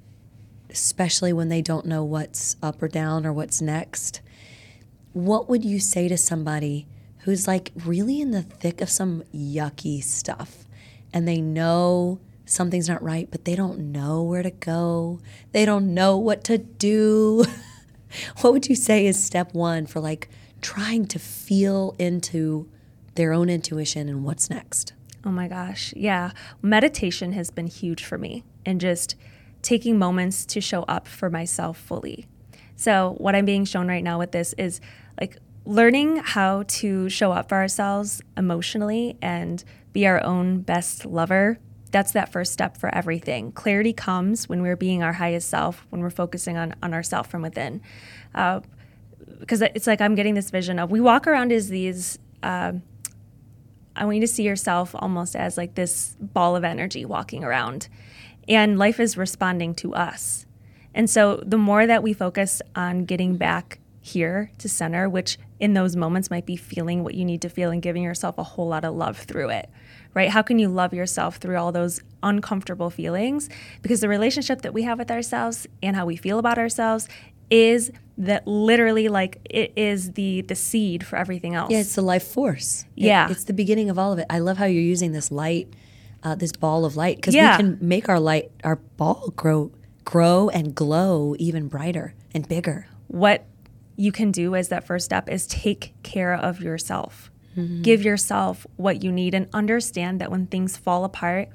[0.71, 4.21] especially when they don't know what's up or down or what's next
[5.13, 6.87] what would you say to somebody
[7.21, 10.65] who's like really in the thick of some yucky stuff
[11.13, 15.21] and they know something's not right, but they don't know where to go?
[15.53, 17.45] They don't know what to do.
[18.41, 20.29] what would you say is step one for like
[20.61, 22.69] trying to feel into
[23.19, 24.95] their own intuition and what's next?
[25.25, 25.93] Oh my gosh.
[25.97, 26.31] Yeah.
[26.63, 29.17] Meditation has been huge for me and just
[29.61, 32.27] taking moments to show up for myself fully.
[32.77, 34.81] So, what I'm being shown right now with this is
[35.21, 41.59] like learning how to show up for ourselves emotionally and be our own best lover.
[41.91, 43.51] That's that first step for everything.
[43.51, 47.43] Clarity comes when we're being our highest self, when we're focusing on, on ourself from
[47.43, 47.81] within.
[48.33, 48.61] Uh,
[49.41, 52.83] because it's like I'm getting this vision of we walk around as these um,
[53.99, 57.89] I want you to see yourself almost as like this ball of energy walking around.
[58.49, 60.47] And life is responding to us.
[60.95, 65.75] And so the more that we focus on getting back here to center, which in
[65.75, 68.69] those moments might be feeling what you need to feel and giving yourself a whole
[68.69, 69.69] lot of love through it,
[70.15, 70.31] right?
[70.31, 73.51] How can you love yourself through all those uncomfortable feelings?
[73.83, 77.09] Because the relationship that we have with ourselves and how we feel about ourselves
[77.51, 81.71] is that literally like it is the the seed for everything else.
[81.71, 82.85] Yeah, it's the life force.
[82.97, 83.31] It- Yeah.
[83.31, 84.27] it's the beginning of all of it.
[84.29, 85.69] I love how you're using this light,
[86.23, 87.57] uh, this ball of light, because Yeah.
[87.57, 89.71] we can make our light, our ball grow,
[90.05, 92.87] grow and glow even brighter and bigger.
[93.07, 93.47] what
[93.97, 97.31] you can do as that first step is take care of yourself.
[97.83, 101.49] Give yourself what you need and understand that when things fall apart,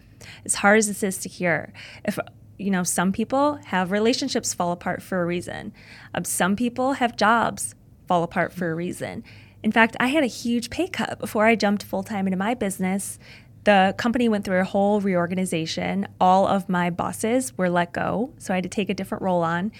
[0.43, 1.71] as hard as this is to hear,
[2.03, 2.19] if
[2.57, 5.73] you know, some people have relationships fall apart for a reason.
[6.13, 7.75] Um, some people have jobs
[8.07, 9.23] fall apart for a reason.
[9.63, 12.53] In fact, I had a huge pay cut before I jumped full time into my
[12.53, 13.17] business.
[13.63, 16.07] The company went through a whole reorganization.
[16.19, 19.41] All of my bosses were let go, so I had to take a different role
[19.41, 19.71] on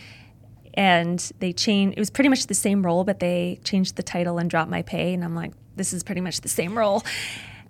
[0.73, 4.37] and they changed it was pretty much the same role but they changed the title
[4.37, 7.03] and dropped my pay and i'm like this is pretty much the same role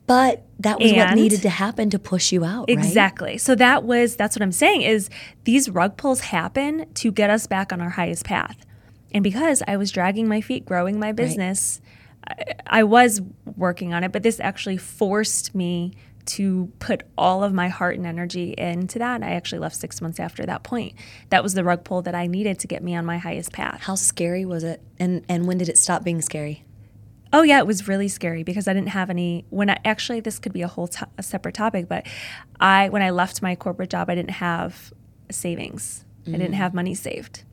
[0.06, 2.78] But that was what needed to happen to push you out, right?
[2.78, 5.10] exactly so that was that's what i'm saying is
[5.44, 8.66] these rug pulls happen to get us back on our highest path
[9.12, 11.82] and because i was dragging my feet growing my business
[12.28, 13.22] I, I was
[13.58, 15.94] working on it but this actually forced me
[16.26, 20.02] to put all of my heart and energy into that and i actually left six
[20.02, 20.94] months after that point
[21.30, 23.82] that was the rug pull that i needed to get me on my highest path
[23.82, 24.82] How scary was it?
[24.98, 26.64] And and when did it stop being scary?
[27.34, 29.46] Oh yeah, it was really scary because I didn't have any.
[29.50, 32.06] When I actually, this could be a whole to- a separate topic, but
[32.60, 34.94] I when I left my corporate job, I didn't have
[35.32, 36.06] savings.
[36.26, 36.56] I didn't mm.
[36.56, 37.44] have money saved.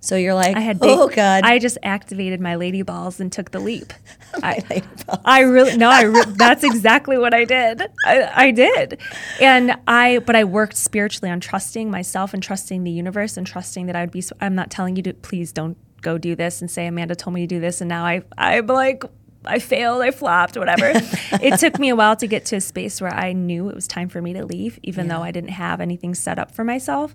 [0.00, 3.20] So you're like, I had oh, big, oh god, I just activated my lady balls
[3.20, 3.92] and took the leap.
[4.42, 4.82] I,
[5.24, 7.82] I really no, I re- that's exactly what I did.
[8.04, 9.00] I, I did,
[9.40, 13.86] and I but I worked spiritually on trusting myself and trusting the universe and trusting
[13.86, 14.22] that I would be.
[14.40, 17.42] I'm not telling you to please don't go do this and say Amanda told me
[17.42, 19.04] to do this, and now I I'm like.
[19.44, 20.90] I failed, I flopped, whatever.
[21.40, 23.86] it took me a while to get to a space where I knew it was
[23.86, 27.14] time for me to leave, even though I didn't have anything set up for myself.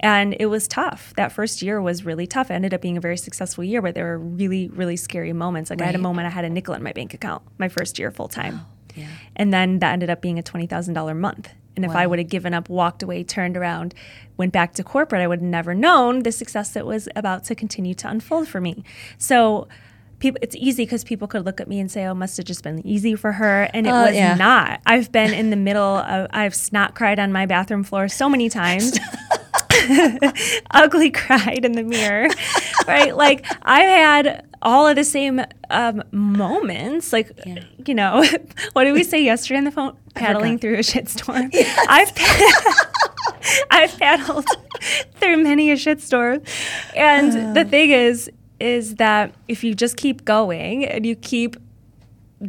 [0.00, 1.14] And it was tough.
[1.16, 2.50] That first year was really tough.
[2.50, 5.70] It ended up being a very successful year, but there were really, really scary moments.
[5.70, 7.98] Like I had a moment I had a nickel in my bank account my first
[7.98, 8.60] year full time.
[8.94, 9.08] yeah.
[9.34, 11.50] And then that ended up being a $20,000 month.
[11.76, 13.94] And if I would have given up, walked away, turned around,
[14.36, 17.54] went back to corporate, I would have never known the success that was about to
[17.54, 18.82] continue to unfold for me.
[19.18, 19.68] So
[20.18, 22.62] people, it's easy because people could look at me and say, oh, must have just
[22.64, 23.68] been easy for her.
[23.74, 24.34] And it Uh, was yeah.
[24.34, 24.80] not.
[24.86, 28.48] I've been in the middle of, I've snot cried on my bathroom floor so many
[28.48, 28.98] times.
[30.72, 32.28] ugly cried in the mirror,
[32.86, 33.16] right?
[33.16, 37.12] Like I had all of the same um, moments.
[37.12, 37.30] Like,
[37.86, 38.22] you know,
[38.72, 39.96] what did we say yesterday on the phone?
[40.14, 41.54] Paddling through a shitstorm.
[41.88, 42.12] I've
[43.70, 44.44] I've paddled
[45.14, 46.46] through many a shitstorm,
[46.96, 51.56] and the thing is, is that if you just keep going and you keep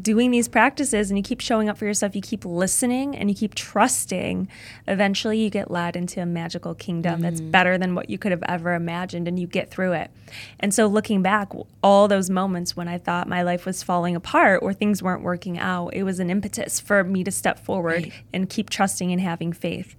[0.02, 3.36] doing these practices and you keep showing up for yourself, you keep listening and you
[3.36, 4.50] keep trusting,
[4.86, 7.52] eventually you get led into a magical kingdom that's mm.
[7.52, 10.12] better than what you could have ever imagined and you get through it.
[10.60, 14.62] And so looking back, all those moments when I thought my life was falling apart
[14.62, 18.14] or things weren't working out, it was an impetus for me to step forward Right.
[18.34, 19.96] and keep trusting and having faith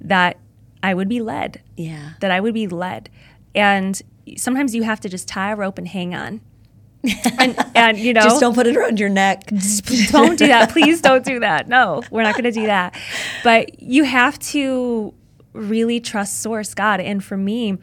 [0.00, 0.38] that
[0.82, 2.14] I would be led Yeah.
[2.20, 3.08] that I would be led.
[3.54, 4.00] And
[4.36, 6.40] sometimes you have to just tie a rope and hang on.
[7.38, 9.44] And, and you know, Just don't put it around your neck.
[10.10, 10.70] don't do that.
[10.70, 11.68] Please don't do that.
[11.68, 12.98] No, we're not going to do that.
[13.44, 15.14] But you have to
[15.52, 17.00] really trust source God.
[17.00, 17.78] And for me,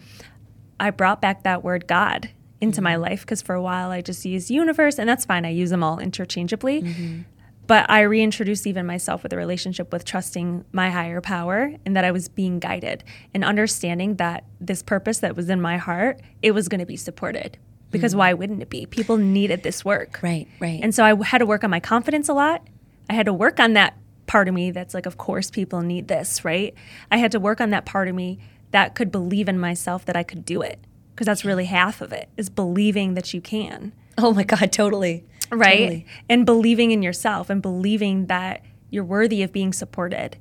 [0.80, 2.30] I brought back that word God
[2.62, 3.04] into my mm-hmm.
[3.04, 5.45] life because for a while I just used universe, and that's fine.
[5.45, 6.82] I use them all interchangeably.
[6.82, 7.21] Mm-hmm.
[7.67, 12.06] But I reintroduced even myself with a relationship with trusting my higher power and that
[12.06, 16.51] I was being guided and understanding that this purpose that was in my heart, it
[16.51, 17.58] was going to be supported.
[17.95, 18.19] Because mm.
[18.19, 18.86] why wouldn't it be?
[18.86, 20.19] People needed this work.
[20.21, 20.79] Right, right.
[20.81, 22.67] And so I had to work on my confidence a lot.
[23.10, 26.08] I had to work on that part of me that's like, of course, people need
[26.08, 26.73] this, right?
[27.12, 28.39] I had to work on that part of me
[28.71, 30.79] that could believe in myself that I could do it.
[31.13, 35.23] Because that's really half of it is believing that you can, oh my God, totally.
[35.49, 35.79] right?
[35.79, 36.05] Totally.
[36.27, 40.38] And believing in yourself and believing that you're worthy of being supported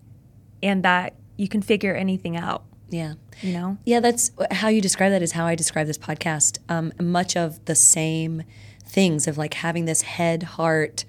[0.62, 3.14] and that you can figure anything out, Yeah.
[3.40, 3.78] you know?
[3.84, 6.58] Yeah, that's how you describe that is how I describe this podcast.
[6.68, 8.42] Um, much of the same
[8.86, 11.04] things of like having this head heart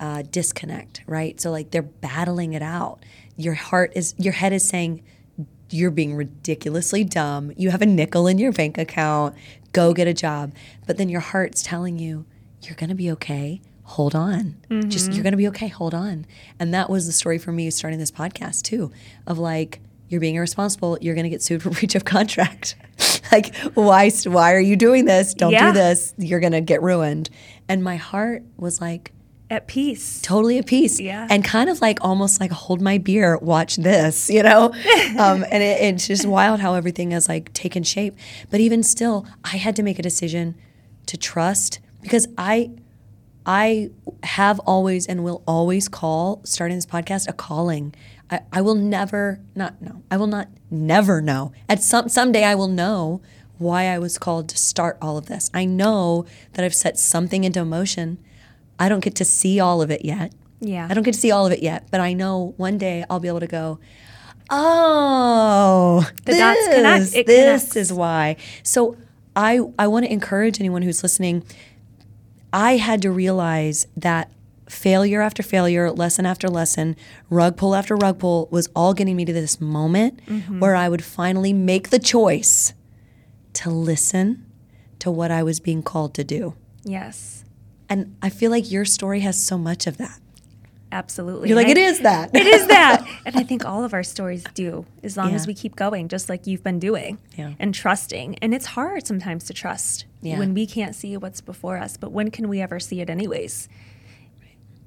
[0.00, 1.40] uh, disconnect, right?
[1.40, 3.00] So like they're battling it out.
[3.36, 5.02] Your heart is your head is saying
[5.70, 7.52] you're being ridiculously dumb.
[7.56, 9.34] You have a nickel in your bank account.
[9.72, 10.52] Go get a job.
[10.86, 12.26] But then your heart's telling you
[12.62, 13.60] you're going to be okay.
[13.84, 14.56] Hold on.
[14.88, 15.68] Just you're going to be okay.
[15.68, 16.26] Hold on.
[16.58, 18.92] And that was the story for me starting this podcast too
[19.26, 20.98] of like you're being irresponsible.
[21.00, 22.76] You're going to get sued for breach of contract.
[23.32, 25.34] like, why, why are you doing this?
[25.34, 25.68] Don't Yeah.
[25.68, 26.14] do this.
[26.18, 27.30] You're going to get ruined.
[27.68, 29.12] And my heart was like,
[29.50, 30.20] At peace.
[30.22, 31.00] totally at peace.
[31.00, 31.26] Yeah.
[31.30, 34.66] And kind of like almost like hold my beer, watch this, you know?
[35.18, 38.14] um, and it, it's just wild how everything has like taken shape.
[38.50, 40.54] But even still, I had to make a decision
[41.06, 42.70] to trust because I
[43.46, 43.90] I
[44.22, 47.94] have always and will always call starting this podcast a calling.
[48.30, 50.02] I, I will never not know.
[50.10, 51.52] I will not never know.
[51.68, 53.20] At some someday I will know
[53.58, 55.50] why I was called to start all of this.
[55.54, 58.18] I know that I've set something into motion.
[58.78, 60.32] I don't get to see all of it yet.
[60.60, 60.88] Yeah.
[60.90, 63.20] I don't get to see all of it yet, but I know one day I'll
[63.20, 63.78] be able to go,
[64.50, 67.14] oh, The this, dots connect.
[67.14, 67.76] It this connects.
[67.76, 68.36] is why.
[68.62, 68.96] So
[69.36, 71.44] I I want to encourage anyone who's listening.
[72.52, 74.30] I had to realize that
[74.68, 76.96] failure after failure, lesson after lesson,
[77.30, 80.60] rug pull after rug pull was all getting me to this moment Mm-hmm.
[80.60, 82.72] where I would finally make the choice
[83.54, 84.44] to listen
[85.00, 86.54] to what I was being called to do.
[86.82, 87.44] Yes.
[87.88, 90.18] And I feel like your story has so much of that.
[90.90, 91.48] Absolutely.
[91.48, 92.30] You're like, And it I- is that.
[92.34, 93.04] It is that.
[93.26, 96.28] and I think all of our stories do, as long as we keep going, just
[96.28, 97.54] like you've been doing Yeah.
[97.58, 98.36] and trusting.
[98.40, 100.38] And it's hard sometimes to trust Yeah.
[100.38, 101.96] when we can't see what's before us.
[101.96, 103.68] But when can we ever see it, anyways?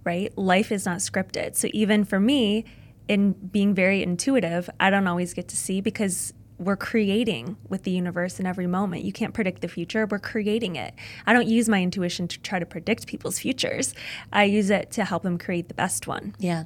[0.08, 0.36] Right?
[0.38, 1.58] Life is not scripted.
[1.58, 2.63] So even for me,
[3.10, 7.91] in being very intuitive, I don't always get to see because we're creating with the
[7.91, 9.04] universe in every moment.
[9.04, 10.93] You can't predict the future, we're creating it.
[11.28, 13.93] I don't use my intuition to try to predict people's futures.
[14.32, 16.34] I use it to help them create the best one.
[16.39, 16.63] Yeah.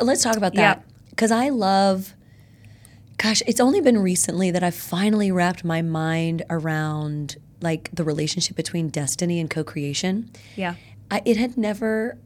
[0.00, 0.74] Let's talk about Yeah.
[0.74, 0.84] that.
[1.10, 2.14] Because I love,
[3.18, 8.56] gosh, it's only been recently that I've finally wrapped my mind around like the relationship
[8.56, 10.30] between destiny and co creation.
[10.56, 10.74] Yeah.
[11.10, 12.18] I, it had never,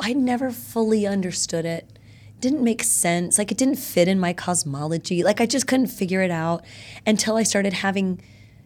[0.00, 1.98] I never fully understood it.
[2.40, 3.38] Didn't make sense.
[3.38, 5.22] Like it didn't fit in my cosmology.
[5.22, 6.64] Like I just couldn't figure it out
[7.06, 8.20] until I started having,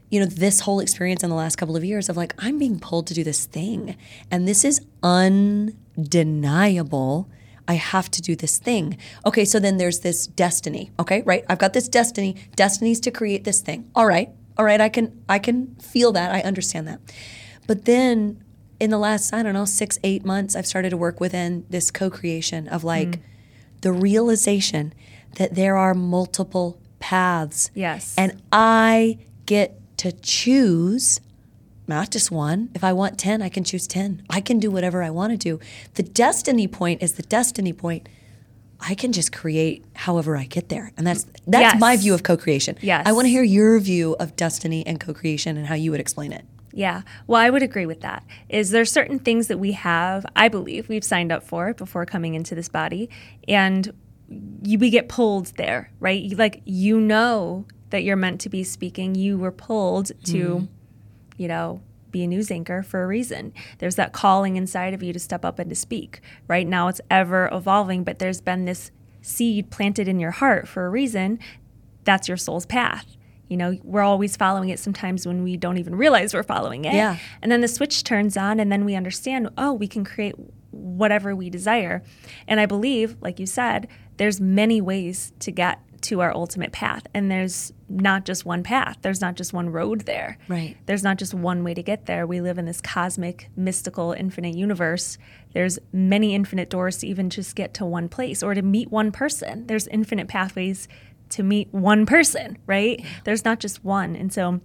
[0.08, 2.80] you know, this whole experience in the last couple of years of like, I'm being
[2.80, 3.96] pulled to do this thing.
[4.30, 5.68] And this is undeniable.
[7.68, 8.96] I have to do this thing.
[9.26, 10.90] Okay, so then there's this destiny.
[10.98, 11.44] Okay, right?
[11.48, 12.36] I've got this destiny.
[12.54, 13.90] Destiny's to create this thing.
[13.94, 14.30] All right.
[14.56, 16.32] All right, I can I can feel that.
[16.32, 17.00] I understand that.
[17.66, 18.42] But then
[18.78, 21.90] in the last, I don't know, six, eight months, I've started to work within this
[21.90, 23.20] co creation of like mm.
[23.80, 24.92] the realization
[25.36, 27.70] that there are multiple paths.
[27.74, 28.14] Yes.
[28.18, 31.20] And I get to choose
[31.88, 32.70] not just one.
[32.74, 34.24] If I want 10, I can choose 10.
[34.28, 35.60] I can do whatever I want to do.
[35.94, 38.08] The destiny point is the destiny point.
[38.80, 40.92] I can just create however I get there.
[40.96, 41.80] And that's that's Yes.
[41.80, 42.76] my view of co-creation.
[42.82, 43.06] Yes.
[43.06, 46.32] I want to hear your view of destiny and co-creation and how you would explain
[46.32, 46.44] it.
[46.76, 47.02] Yeah.
[47.26, 48.22] Well, I would agree with that.
[48.50, 52.34] Is there certain things that we have, I believe, we've signed up for before coming
[52.34, 53.08] into this body
[53.48, 53.94] and
[54.62, 56.22] you, we get pulled there, right?
[56.22, 59.14] You- Like you know that you're meant to be speaking.
[59.14, 60.64] You were pulled to, hmm.
[61.38, 63.54] you know, be a news anchor for a reason.
[63.78, 66.20] There's that calling inside of you to step up and to speak.
[66.46, 68.90] Right now it's ever evolving, but there's been this
[69.22, 71.38] seed planted in your heart for a reason.
[72.04, 73.16] That's your soul's path.
[73.48, 76.94] You know, we're always following it sometimes when we don't even realize we're following it.
[76.94, 77.18] Yeah.
[77.42, 80.34] And then the switch turns on, and then we understand, oh, we can create
[80.70, 82.02] whatever we desire.
[82.46, 87.04] And I believe, like you said, there's many ways to get to our ultimate path.
[87.14, 90.38] And there's not just one path, there's not just one road there.
[90.48, 90.76] Right.
[90.86, 92.26] There's not just one way to get there.
[92.26, 95.18] We live in this cosmic, mystical, infinite universe.
[95.52, 99.10] There's many infinite doors to even just get to one place or to meet one
[99.10, 99.66] person.
[99.66, 100.86] There's infinite pathways
[101.36, 103.04] to meet one person, right?
[103.24, 104.16] There's not just one.
[104.16, 104.60] And so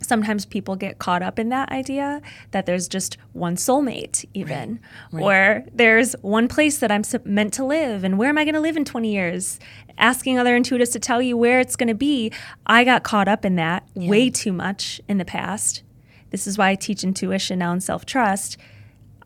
[0.00, 2.20] sometimes people get caught up in that idea
[2.52, 4.80] that there's just one soulmate even.
[5.12, 8.60] Or there's one place that i'm meant to live and where am i going to
[8.60, 9.58] live in 20 years?
[9.98, 12.32] Asking other intuitives to tell you where it's going to be.
[12.66, 15.82] I got caught up in that way too much in the past.
[16.30, 18.56] This is why i teach intuition now and self-trust.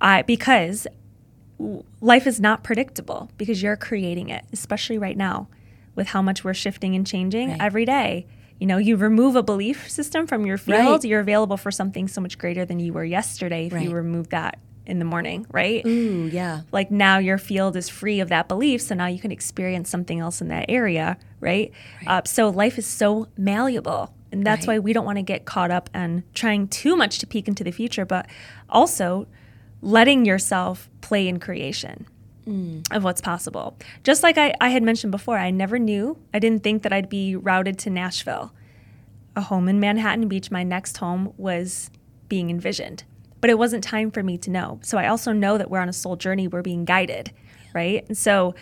[0.01, 0.87] I because
[2.01, 5.49] life is not predictable because you're creating it especially right now
[5.99, 7.61] with how much we're shifting and changing Right.
[7.69, 8.27] every day
[8.61, 11.05] you know you remove a belief system from your field Right.
[11.05, 13.83] you're available for something so much greater than you were yesterday if Right.
[13.85, 16.63] you remove that in the morning right Ooh, yeah.
[16.73, 20.19] like now your field is free of that belief so now you can experience something
[20.19, 21.73] else in that area right,
[22.07, 25.71] Uh, so life is so malleable and that's why we don't want to get caught
[25.71, 28.25] up and trying too much to peek into the future but
[28.69, 29.27] also
[29.83, 32.07] letting yourself play in creation
[32.49, 32.83] Mm.
[32.97, 33.77] of what's possible.
[34.05, 37.11] Just like I, I had mentioned before, I never knew, I didn't think that I'd
[37.11, 38.53] be routed to Nashville.
[39.37, 41.91] A home in Manhattan Beach, my next home, was
[42.29, 43.05] being envisioned.
[43.43, 44.81] But it wasn't time for me to know.
[44.83, 47.33] So I also know that we're on a soul journey, we're being guided,
[47.75, 48.05] right?
[48.09, 48.55] And so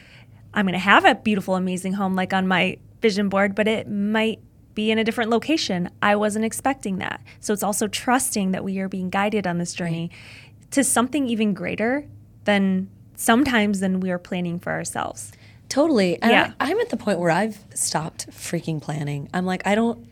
[0.53, 3.89] I'm going to have a beautiful, amazing home like on my vision board, but it
[3.89, 4.41] might
[4.75, 5.91] be in a different location.
[6.03, 7.21] I wasn't expecting that.
[7.41, 10.11] So it's also trusting that we are being guided on this journey
[10.73, 12.07] to something even greater
[12.45, 15.33] than sometimes than we are planning for ourselves.
[15.69, 16.21] Totally.
[16.23, 16.53] And Yeah.
[16.61, 19.29] I, I'm at the point where I've stopped freaking planning.
[19.35, 20.09] I'm like, I don't,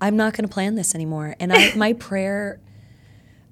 [0.00, 1.36] I'm not going to plan this anymore.
[1.40, 2.60] And I, my prayer,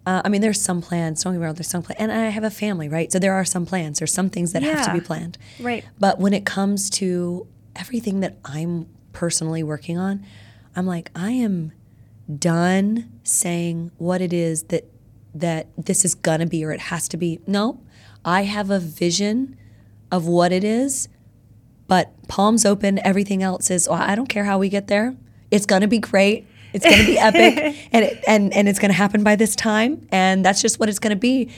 [0.07, 1.23] uh, I mean, there's some plans.
[1.23, 1.55] Don't get me wrong.
[1.55, 3.11] There's some plans, and I have a family, right?
[3.13, 3.99] So there are some plans.
[3.99, 5.37] There's some things that have to be planned.
[5.61, 5.85] Right.
[5.99, 7.47] But when it comes to
[7.77, 10.25] everything that I'm personally working on,
[10.75, 11.73] I'm like, I am
[12.39, 14.85] done saying what it is that
[15.35, 17.41] that this is gonna be or it has to be.
[17.47, 17.81] No,
[18.29, 19.57] I have a vision
[20.13, 21.09] of what it is,
[21.87, 22.99] but palms open.
[23.05, 23.89] Everything else is.
[23.89, 25.17] I don't care how we get there.
[25.51, 26.47] It's gonna be great.
[26.75, 30.45] It's gonna be epic, and it, and and it's gonna happen by this time, and
[30.45, 31.49] that's just what it's gonna be.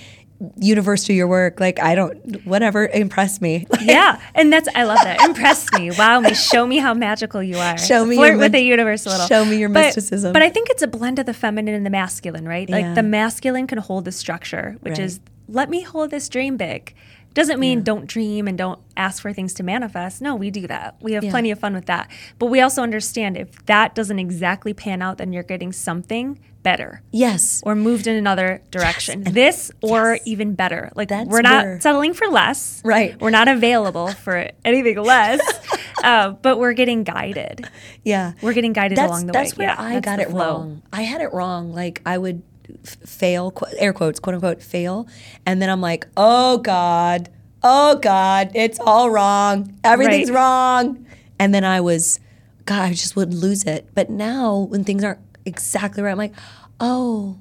[0.59, 1.61] Universe, do your work.
[1.61, 2.87] Like I don't, whatever.
[2.87, 3.67] Impress me.
[3.83, 5.21] yeah, and that's I love that.
[5.23, 7.77] Impress me, wow me, show me how magical you are.
[7.77, 9.27] Show me flirt your with the universe a little.
[9.27, 10.33] show me your But- mysticism.
[10.33, 12.67] But I think it's a blend of the feminine and the masculine, right?
[12.69, 12.77] Yeah.
[12.79, 15.01] Like the masculine can hold the structure, which Right.
[15.01, 15.21] is
[15.51, 16.95] let me hold this dream big.
[17.33, 20.21] Doesn't mean don't dream and don't ask for things to manifest.
[20.21, 20.97] No, we do that.
[21.01, 21.31] We have Yeah.
[21.31, 22.11] plenty of fun with that.
[22.41, 27.03] But we also understand if that doesn't exactly pan out, then you're getting something better
[27.13, 27.63] yes.
[27.65, 29.23] or moved in another direction.
[29.25, 30.23] and- this or yes.
[30.27, 30.91] even better.
[30.97, 32.83] Like That's we're not where- settling for less.
[32.85, 33.19] Right.
[33.21, 35.41] We're not available for anything less.
[36.05, 37.65] uh, but we're getting guided.
[38.05, 38.33] Yeah.
[38.43, 39.67] We're getting guided that's, along the that's way.
[39.67, 40.39] where Yeah, I that's got it flow.
[40.59, 40.83] wrong.
[40.93, 41.73] I had it wrong.
[41.73, 42.43] Like I would
[42.85, 45.07] fail, air quotes, quote unquote, fail,
[45.47, 47.29] and then I'm like, oh god,
[47.63, 49.75] oh god, it's all wrong.
[49.85, 50.37] Everything's Right.
[50.37, 51.07] wrong.
[51.39, 52.21] And then I was,
[52.67, 53.89] God, I just would lose it.
[53.95, 56.35] But now when things aren't exactly right, I'm like,
[56.81, 57.39] oh,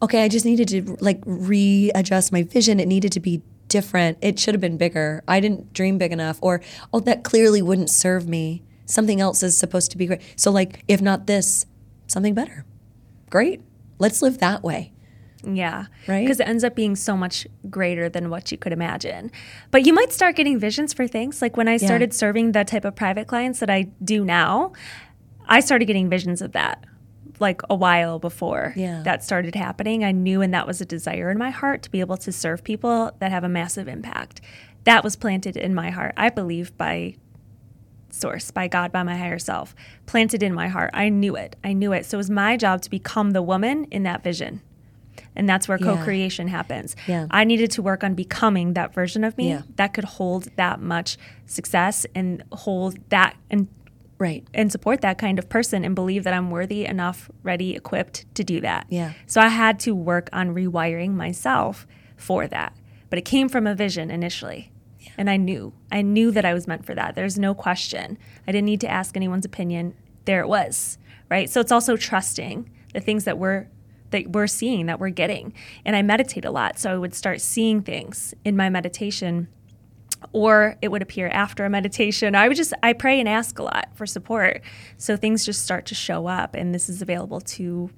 [0.00, 2.80] okay, I just needed to like readjust my vision.
[2.80, 4.18] It needed to be different.
[4.20, 5.22] It should have been bigger.
[5.28, 6.60] I didn't dream big enough, or
[6.92, 8.62] oh, that clearly wouldn't serve me.
[8.86, 10.20] Something else is supposed to be great.
[10.36, 11.64] So like, if not this,
[12.06, 12.64] something better.
[13.30, 13.62] Great.
[13.98, 14.92] Let's live that way.
[15.44, 15.86] Yeah.
[16.06, 16.20] Right?
[16.24, 19.30] Because it ends up being so much greater than what you could imagine.
[19.70, 21.42] But you might start getting visions for things.
[21.42, 24.72] Like when I started serving the type of private clients that I do now,
[25.46, 26.84] I started getting visions of that
[27.40, 29.02] like a while before Yeah.
[29.02, 30.04] that started happening.
[30.04, 32.62] I knew and that was a desire in my heart to be able to serve
[32.62, 34.40] people that have a massive impact.
[34.84, 37.16] That was planted in my heart, I believe, by
[38.12, 39.74] source, by God, by my higher self,
[40.06, 40.90] planted in my heart.
[40.94, 41.56] I knew it.
[41.64, 42.06] I knew it.
[42.06, 44.60] So it was my job to become the woman in that vision.
[45.34, 45.96] And that's where Yeah.
[45.96, 46.94] co creation happens.
[47.06, 47.26] Yeah.
[47.30, 49.62] I needed to work on becoming that version of me Yeah.
[49.76, 53.68] that could hold that much success and hold that and
[54.18, 54.46] Right.
[54.54, 58.44] and support that kind of person and believe that I'm worthy enough, ready, equipped to
[58.44, 58.86] do that.
[58.88, 59.12] Yeah.
[59.26, 61.86] So I had to work on rewiring myself
[62.16, 62.74] for that.
[63.10, 64.70] But it came from a vision initially.
[65.18, 65.72] And I knew.
[65.90, 67.14] I knew that I was meant for that.
[67.14, 68.18] There's no question.
[68.46, 69.94] I didn't need to ask anyone's opinion.
[70.24, 70.98] There it was.
[71.30, 71.48] Right?
[71.48, 73.68] So it's also trusting the things that we're
[74.10, 75.54] that we're seeing, that we're getting.
[75.84, 76.78] And I meditate a lot.
[76.78, 79.48] So I would start seeing things in my meditation
[80.32, 82.34] or it would appear after a meditation.
[82.34, 84.62] I would just I pray and ask a lot for support.
[84.96, 87.90] So things just start to show up and this is available to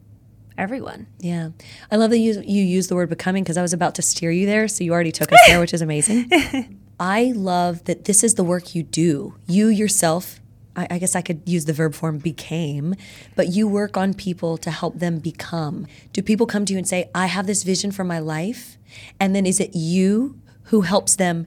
[0.56, 1.06] everyone.
[1.18, 1.50] Yeah.
[1.90, 4.30] I love that you, you use the word becoming because I was about to steer
[4.30, 4.68] you there.
[4.68, 6.30] So you already took us there, which is amazing.
[6.98, 9.34] I love that this is the work you do.
[9.46, 10.40] You yourself,
[10.76, 12.94] I, I guess I could use the verb form became,
[13.34, 15.86] but you work on people to help them become.
[16.12, 18.78] Do people come to you and say, I have this vision for my life?
[19.18, 21.46] And then is it you who helps them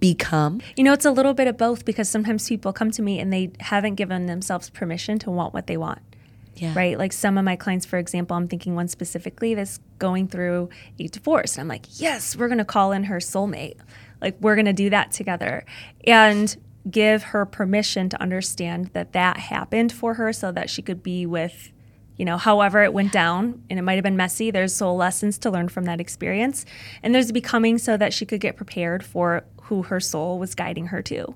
[0.00, 0.60] become?
[0.76, 3.32] You know, it's a little bit of both because sometimes people come to me and
[3.32, 6.00] they haven't given themselves permission to want what they want.
[6.56, 6.72] Yeah.
[6.74, 6.98] Right?
[6.98, 11.06] Like some of my clients, for example, I'm thinking one specifically that's going through a
[11.08, 11.56] divorce.
[11.56, 13.76] And I'm like, yes, we're going to call in her soulmate.
[14.20, 15.64] Like, we're going to do that together.
[16.04, 16.56] And
[16.90, 21.26] give her permission to understand that that happened for her so that she could be
[21.26, 21.72] with,
[22.16, 23.60] you know, however it went down.
[23.68, 24.50] And it might have been messy.
[24.52, 26.64] There's soul lessons to learn from that experience.
[27.02, 30.86] And there's becoming so that she could get prepared for who her soul was guiding
[30.86, 31.34] her to.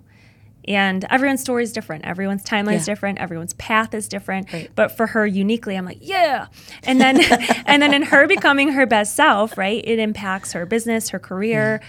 [0.68, 2.05] And everyone's story is different.
[2.05, 2.93] Everyone's timeline is Yeah.
[2.95, 3.18] different.
[3.18, 4.53] Everyone's path is different.
[4.53, 4.70] Right.
[4.76, 6.47] But for her uniquely, I'm like, yeah.
[6.85, 7.20] And then,
[7.66, 9.83] and then in her becoming her best self, right?
[9.85, 11.81] It impacts her business, her career,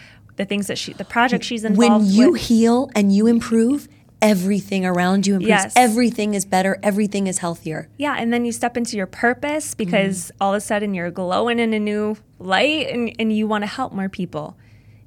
[0.42, 2.06] the things that she, the project she's involved.
[2.06, 2.42] When you with.
[2.42, 3.88] heal and you improve,
[4.22, 5.50] everything around you improves.
[5.50, 5.74] Yes.
[5.76, 6.78] Everything is better.
[6.84, 7.90] Everything is healthier.
[7.98, 10.38] Yeah, and then you step into your purpose because Mm-hmm.
[10.44, 13.68] all of a sudden you're glowing in a new light and, and you want to
[13.68, 14.58] help more people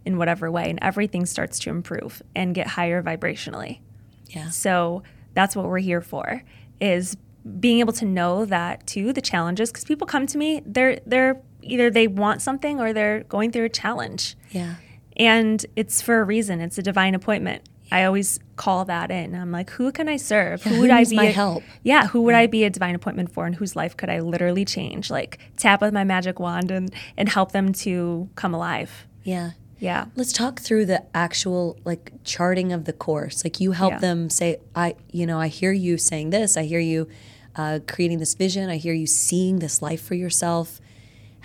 [0.05, 3.80] in whatever way, and everything starts to improve and get higher vibrationally.
[4.28, 4.51] Yeah.
[4.51, 6.43] So that's what we're here for
[6.80, 7.16] is
[7.61, 11.41] being able to know that too the challenges because people come to me they're they're
[11.62, 14.74] either they want something or they're going through a challenge Yeah.
[15.17, 17.62] And it's for a reason it's a divine appointment
[17.93, 19.35] I always call that in.
[19.37, 20.65] I'm like, who can I serve?
[20.65, 21.17] Yeah, who who would I be?
[21.17, 21.62] my a- help?
[21.85, 24.65] Yeah, who would I be a divine appointment for, and whose life could I literally
[24.65, 25.11] change?
[25.11, 29.07] Like tap with my magic wand and and help them to come alive.
[29.23, 29.51] Yeah.
[29.79, 30.07] Yeah.
[30.17, 33.45] Let's talk through the actual like charting of the course.
[33.45, 33.99] Like you help Yeah.
[33.99, 36.57] them say, I, you know, I hear you saying this.
[36.57, 37.07] I hear you
[37.55, 38.71] uh, creating this vision.
[38.71, 40.81] I hear you seeing this life for yourself.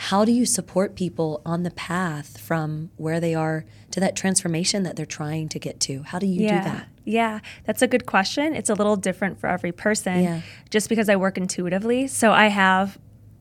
[0.03, 4.83] How do you support people on the path from where they are to that transformation
[4.83, 6.03] that they're trying to get to?
[6.03, 6.63] How do you yeah.
[6.63, 6.87] do that?
[7.03, 8.55] Yeah, that's a good question.
[8.55, 10.41] It's a little different for every person Yeah.
[10.69, 12.07] just because I work intuitively.
[12.07, 12.97] So I have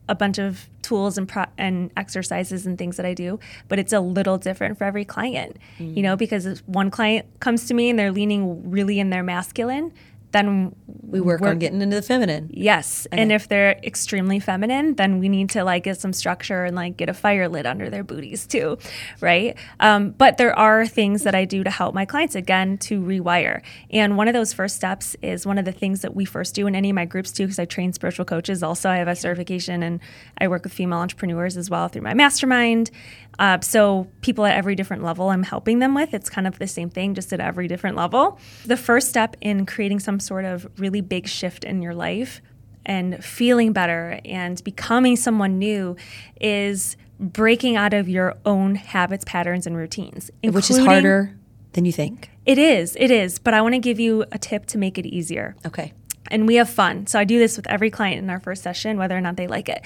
[0.08, 3.38] a bunch of tools and pro- and exercises and things that I do,
[3.68, 5.58] but it's a little different for every client.
[5.78, 6.02] You mm.
[6.02, 9.92] know, because one client comes to me and they're leaning really in their masculine,
[10.32, 12.50] then We work on getting into the feminine.
[12.52, 13.06] Yes.
[13.10, 16.96] And if they're extremely feminine, then we need to like get some structure and like
[16.96, 18.78] get a fire lit under their booties too.
[19.20, 19.56] Right.
[19.80, 23.62] Um, but there are things that I do to help my clients again to rewire.
[23.90, 26.66] And one of those first steps is one of the things that we first do
[26.66, 28.62] in any of my groups too, because I train spiritual coaches.
[28.62, 30.00] Also, I have a certification and
[30.38, 32.90] I work with female entrepreneurs as well through my mastermind.
[33.38, 36.66] Uh, so people at every different level I'm helping them with, it's kind of the
[36.66, 38.38] same thing, just at every different level.
[38.66, 42.40] The first step in creating some sort of really big shift in your life
[42.84, 45.96] and feeling better and becoming someone new
[46.40, 50.30] is breaking out of your own habits, patterns, and routines.
[50.42, 51.36] Which is harder
[51.72, 52.30] than you think.
[52.46, 53.38] It is, it is.
[53.38, 55.92] But I want to give you a tip to make it easier Okay.
[56.30, 57.06] And we have fun.
[57.06, 59.46] So I do this with every client in our first session, whether or not they
[59.46, 59.84] like it.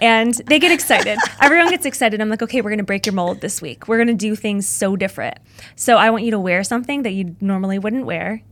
[0.00, 1.18] And they get excited.
[1.40, 2.20] Everyone gets excited.
[2.20, 3.88] I'm like, okay, we're going to break your mold this week.
[3.88, 5.38] We're going to do things so different.
[5.76, 8.42] So I want you to wear something that you normally wouldn't wear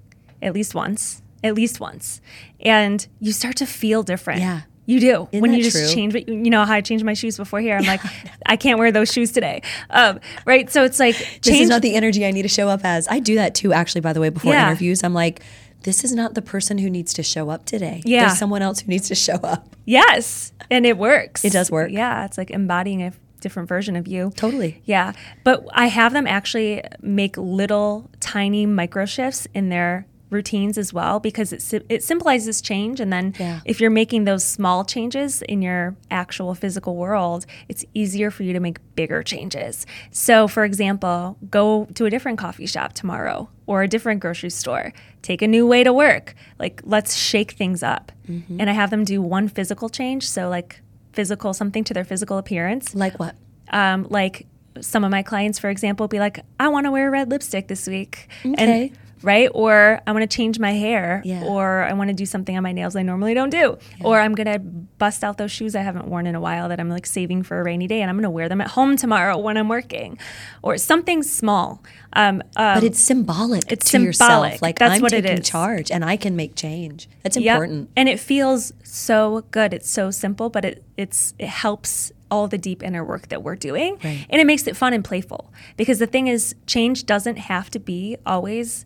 [0.43, 2.21] at least once, at least once.
[2.61, 4.41] And you start to feel different.
[4.41, 4.63] Yeah.
[4.87, 5.89] You do Isn't when you just true?
[5.95, 6.15] change.
[6.15, 7.77] what- You know how I changed my shoes before here.
[7.77, 8.01] I'm like,
[8.47, 9.61] I can't wear those shoes today,
[9.91, 10.73] um, right?
[10.73, 11.43] So it's like change.
[11.43, 13.07] This is not the energy I need to show up as.
[13.07, 14.67] I do that too, actually, by the way, before Yeah.
[14.67, 15.05] interviews.
[15.05, 15.43] I'm like,
[15.83, 18.03] this is not the person who needs to show up today.
[18.05, 18.27] Yeah.
[18.27, 19.69] There's someone else who needs to show up.
[19.85, 21.45] Yes, and it works.
[21.45, 21.91] It does work.
[21.91, 24.33] Yeah, it's like embodying a different version of you.
[24.37, 24.83] Totally.
[24.85, 25.13] Yeah,
[25.45, 31.19] but I have them actually make little tiny micro shifts in their routines as well
[31.21, 33.61] because it it symbolizes change and then Yeah.
[33.65, 38.53] if you're making those small changes in your actual physical world it's easier for you
[38.53, 43.83] to make bigger changes so for example go to a different coffee shop tomorrow or
[43.83, 48.13] a different grocery store take a new way to work like let's shake things up
[48.29, 48.61] Mm-hmm.
[48.61, 50.83] and i have them do one physical change so like
[51.15, 53.35] physical something to their physical appearance Like what?
[53.71, 54.47] um, like
[54.81, 57.89] some of my clients, for example, be like, I want to wear red lipstick this
[57.89, 58.29] week.
[58.47, 58.55] Okay.
[58.91, 59.49] And, right?
[59.55, 61.23] Or I want to change my hair.
[61.25, 61.45] Yeah.
[61.45, 63.79] Or I want to do something on my nails I normally don't do.
[64.03, 66.81] Or I'm going to bust out those shoes I haven't worn in a while that
[66.81, 68.97] I'm like saving for a rainy day and I'm going to wear them at home
[68.97, 70.19] tomorrow when I'm working.
[70.63, 71.83] Or something small.
[72.13, 74.31] Um, um, But it's symbolic it's to yourself.
[74.31, 74.63] symbolic.
[74.63, 77.09] Like That's I'm what it taking charge and I can make change.
[77.23, 77.55] That's Yep.
[77.55, 77.91] important.
[77.97, 79.75] And it feels so good.
[79.75, 83.57] It's so simple, but it it's it helps all the deep inner work that we're
[83.57, 83.99] doing.
[84.05, 84.27] Right.
[84.29, 85.53] And it makes it fun and playful.
[85.77, 88.85] Because the thing is, change doesn't have to be always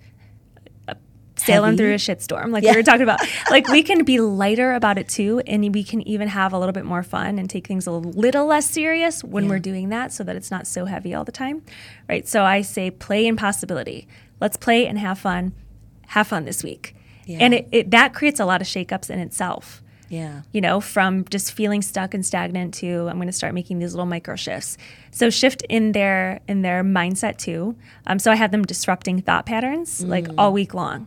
[1.45, 2.73] sailing through a shitstorm like Yeah.
[2.73, 3.21] we were talking about.
[3.51, 6.73] like we can be lighter about it too, and we can even have a little
[6.73, 9.51] bit more fun and take things a little less serious when Yeah.
[9.51, 11.63] we're doing that so that it's not so heavy all the time.
[12.09, 12.27] Right.
[12.27, 14.07] So I say play and possibility.
[14.41, 15.53] Let's play and have fun.
[16.09, 16.95] Have fun this week.
[17.29, 19.81] And it, it that creates a lot of shakeups in itself
[20.11, 20.43] Yeah.
[20.53, 23.95] you know, from just feeling stuck and stagnant to I'm going to start making these
[23.95, 24.77] little micro shifts.
[25.13, 27.77] So shift in their in their mindset too.
[28.07, 31.07] Um, so I have them disrupting thought patterns like all week long,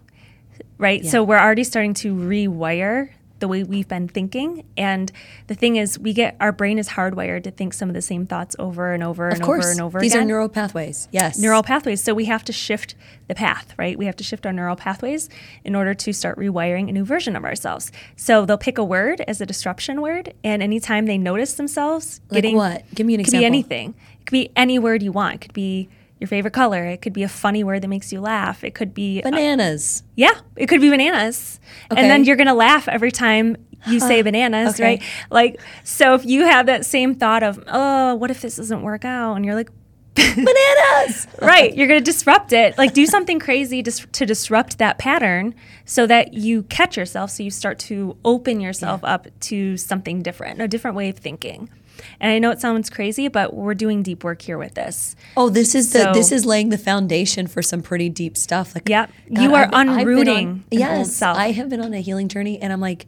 [0.78, 1.06] right?
[1.06, 3.10] So we're already starting to rewire
[3.40, 4.64] the way we've been thinking.
[4.78, 5.12] And
[5.48, 8.26] the thing is, we get our brain is hardwired to think some of the same
[8.26, 11.10] thoughts over and over and over and over These again These are neural pathways.
[11.12, 11.38] Yes.
[11.38, 12.02] neural pathways.
[12.02, 12.96] So we have to shift
[13.28, 13.98] the path, right?
[13.98, 15.28] We have to shift our neural pathways
[15.66, 17.92] in order to start rewiring a new version of ourselves.
[18.16, 22.38] So they'll pick a word as a disruption word, and anytime they notice themselves Like
[22.38, 22.84] getting what?
[22.96, 23.42] Give me an it could example.
[23.42, 23.96] be anything.
[24.22, 25.36] It could be any word you want.
[25.36, 25.90] It could be
[26.20, 26.86] your favorite color.
[26.86, 28.64] It could be a funny word that makes you laugh.
[28.64, 30.04] It could be Bananas.
[30.16, 31.60] yeah, it could be bananas.
[31.92, 32.00] Okay.
[32.02, 33.58] And then you're going to laugh every time
[33.88, 34.84] you say bananas, Okay.
[34.84, 35.04] right?
[35.30, 39.04] Like, so if you have that same thought of, oh, what if this doesn't work
[39.06, 39.36] out?
[39.36, 39.70] And you're like,
[40.16, 41.28] Bananas.
[41.42, 42.78] right, you're going to disrupt it.
[42.78, 45.54] Like, do something crazy dis- to disrupt that pattern
[45.84, 50.62] so that you catch yourself, so you start to open yourself up to something different,
[50.62, 51.70] a different way of thinking.
[52.20, 55.16] And I know it sounds crazy, but we're doing deep work here with this.
[55.38, 58.76] Oh, this is the this is laying the foundation for some pretty deep stuff.
[58.76, 59.12] Like, Yep.
[59.30, 61.22] You are I've I've unrooting on- yes.
[61.22, 63.08] I have been on a healing journey, and I'm like,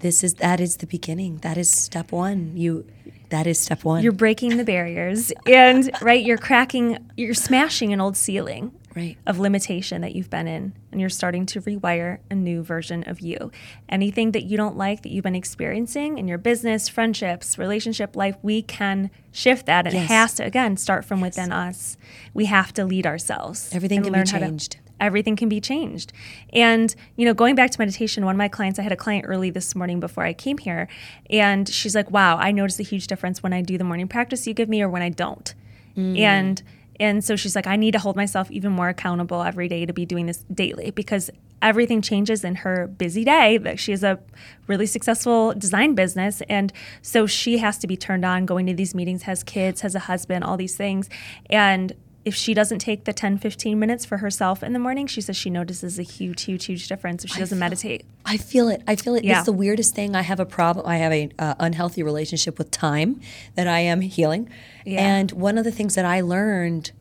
[0.00, 1.38] this is that is the beginning.
[1.38, 2.56] That is step one.
[2.56, 2.84] You,
[3.30, 4.02] that is step one.
[4.02, 8.72] You're breaking the barriers, and right, you're cracking, you're smashing an old ceiling.
[8.94, 9.16] Right.
[9.26, 13.20] of limitation that you've been in, and you're starting to rewire a new version of
[13.20, 13.50] you.
[13.88, 18.36] Anything that you don't like that you've been experiencing in your business, friendships, relationship life,
[18.42, 19.86] we can shift that.
[19.86, 20.04] And Yes.
[20.04, 21.96] it has to, again, start from within us.
[22.34, 23.70] We have to lead ourselves.
[23.74, 24.76] Everything can be learn how to- changed.
[25.00, 26.12] everything can be changed.
[26.52, 29.24] And, you know, going back to meditation, one of my clients, I had a client
[29.26, 30.86] early this morning before I came here,
[31.28, 34.46] and she's like, wow, I notice a huge difference when I do the morning practice
[34.46, 35.52] you give me or when I don't.
[35.96, 36.18] Mm.
[36.20, 36.62] And,
[37.00, 39.92] and so she's like, I need to hold myself even more accountable every day to
[39.92, 41.30] be doing this daily because
[41.62, 43.58] everything changes in her busy day.
[43.58, 44.18] That she has a
[44.66, 46.72] really successful design business, and
[47.02, 50.00] so she has to be turned on, going to these meetings, has kids, has a
[50.00, 51.08] husband, all these things,
[51.50, 55.20] and if she doesn't take the 10 15 minutes for herself in the morning she
[55.20, 58.82] says she notices a huge huge huge difference if she doesn't meditate I feel it.
[58.88, 59.24] I feel it.
[59.24, 59.36] Yeah.
[59.38, 60.16] It's the weirdest thing.
[60.16, 60.86] I have a problem.
[60.86, 63.20] I have a uh, unhealthy relationship with time
[63.54, 64.48] that I am healing.
[64.86, 65.06] Yeah.
[65.06, 66.92] And one of the things that I learned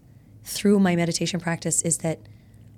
[0.43, 2.19] through my meditation practice is that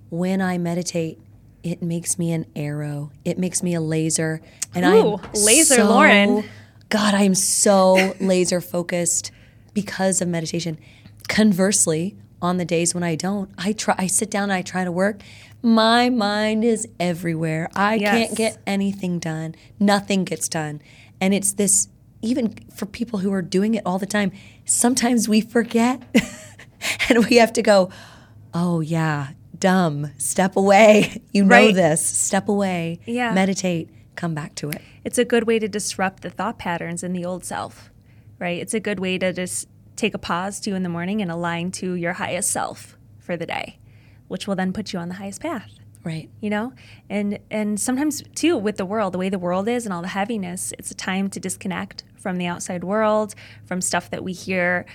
[0.09, 1.19] when I meditate,
[1.63, 3.11] it makes me an arrow.
[3.23, 4.41] It makes me a laser.
[4.75, 6.43] And I'm laser so- Lauren.
[6.89, 9.31] God, I am so laser focused
[9.73, 10.77] because of meditation.
[11.27, 12.15] Conversely,
[12.45, 14.91] on the days when I don't, I try I sit down and I try to
[14.91, 15.21] work.
[15.61, 17.69] My mind is everywhere.
[17.75, 18.11] I Yes.
[18.15, 19.55] can't get anything done.
[19.79, 20.81] Nothing gets done.
[21.19, 21.89] And it's this
[22.21, 24.31] even for people who are doing it all the time,
[24.65, 26.01] sometimes we forget
[27.09, 27.89] and we have to go,
[28.53, 30.11] "Oh yeah, dumb.
[30.17, 31.21] Step away.
[31.33, 31.75] You know Right.
[31.75, 32.05] this.
[32.05, 32.99] Step away.
[33.05, 33.33] Yeah.
[33.33, 37.13] Meditate, come back to it." it's a good way to disrupt the thought patterns in
[37.13, 37.91] the old self
[38.39, 41.31] right it's a good way to just take a pause to in the morning and
[41.31, 43.79] align to your highest self for the day
[44.27, 45.71] which will then put you on the highest path
[46.03, 46.29] Right.
[46.39, 46.73] you know
[47.09, 50.09] and and sometimes too with the world the way the world is and all the
[50.09, 53.33] heaviness it's a time to disconnect from the outside world
[53.65, 54.85] from stuff that we hear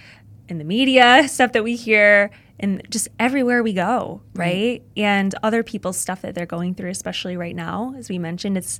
[0.48, 2.30] in the media stuff that we hear
[2.60, 7.36] and just everywhere we go right and other people's stuff that they're going through especially
[7.36, 8.78] right now as we mentioned it's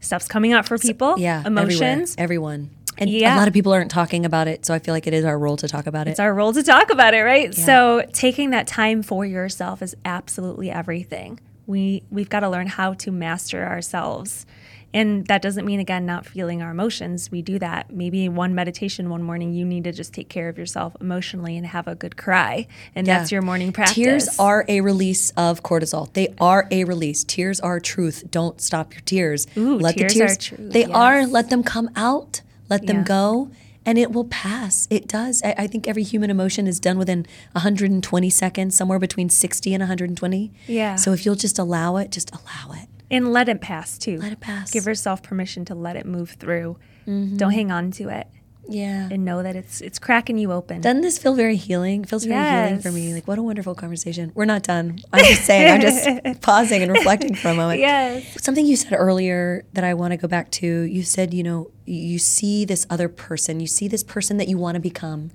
[0.00, 1.38] stuff's coming up for people Yeah.
[1.44, 1.64] everywhere.
[1.64, 2.70] emotions Everyone.
[2.98, 3.36] And Yeah.
[3.36, 5.38] a lot of people aren't talking about it, so I feel like it is our
[5.38, 6.12] role to talk about it.
[6.12, 7.54] it's our role to talk about it, right?
[7.54, 11.40] So taking that time for yourself is absolutely everything.
[11.66, 14.46] We we've got to learn how to master ourselves.
[14.94, 17.28] And that doesn't mean again not feeling our emotions.
[17.30, 17.92] We do that.
[17.92, 21.66] Maybe one meditation one morning you need to just take care of yourself emotionally and
[21.66, 22.66] have a good cry.
[22.94, 23.96] And that's your morning practice.
[23.96, 26.10] Tears are a release of cortisol.
[26.14, 27.24] They are a release.
[27.24, 28.24] Tears are truth.
[28.30, 29.46] Don't stop your tears.
[29.56, 30.38] Ooh, Let tears the are tears.
[30.38, 31.26] truth, They are.
[31.26, 32.40] Let them come out.
[32.68, 33.02] Let them Yeah.
[33.04, 33.50] go,
[33.84, 34.86] and it will pass.
[34.90, 35.42] It does.
[35.44, 39.80] I, I think every human emotion is done within 120 seconds, somewhere between 60 and
[39.82, 40.52] 120.
[40.66, 40.96] Yeah.
[40.96, 42.88] So if you'll just allow it, just allow it.
[43.10, 44.18] and let it pass too.
[44.18, 44.70] Let it pass.
[44.72, 46.76] Give yourself permission to let it move through.
[47.06, 47.36] Mm-hmm.
[47.36, 48.26] Don't hang on to it
[48.68, 49.08] Yeah.
[49.10, 50.80] and know that it's it's cracking you open.
[50.80, 52.04] Doesn't this feel very healing?
[52.04, 53.14] Feels very healing for me.
[53.14, 54.32] Like what a wonderful conversation.
[54.34, 55.00] We're not done.
[55.12, 55.72] I'm just saying.
[55.72, 57.80] I'm just pausing and reflecting for a moment.
[57.80, 58.42] Yes.
[58.42, 60.66] Something you said earlier that I want to go back to.
[60.66, 63.60] You said, you know, you see this other person.
[63.60, 65.30] You see this person that you want to become,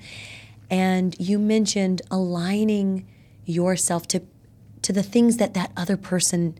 [0.70, 3.08] and you mentioned aligning
[3.46, 4.22] yourself to
[4.82, 6.58] to the things that that other person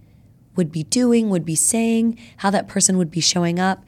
[0.56, 3.84] would be doing, would be saying, how that person would be showing up.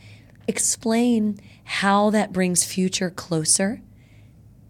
[0.48, 3.82] Explain how that brings future closer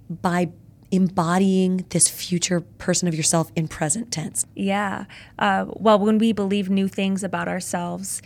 [0.09, 0.51] by
[0.91, 4.45] embodying this future person of yourself in present tense.
[4.55, 5.05] Yeah.
[5.39, 8.21] Uh, well, when we believe new things about ourselves,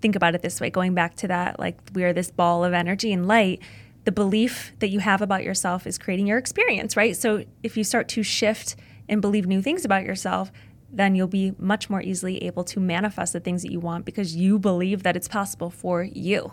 [0.00, 2.72] think about it this way going back to that, like we are this ball of
[2.72, 3.60] energy and light.
[4.04, 7.16] The belief that you have about yourself is creating your experience, right?
[7.16, 8.76] So if you start to shift
[9.08, 10.52] and believe new things about yourself,
[10.92, 14.36] then you'll be much more easily able to manifest the things that you want because
[14.36, 16.52] you believe that it's possible for you.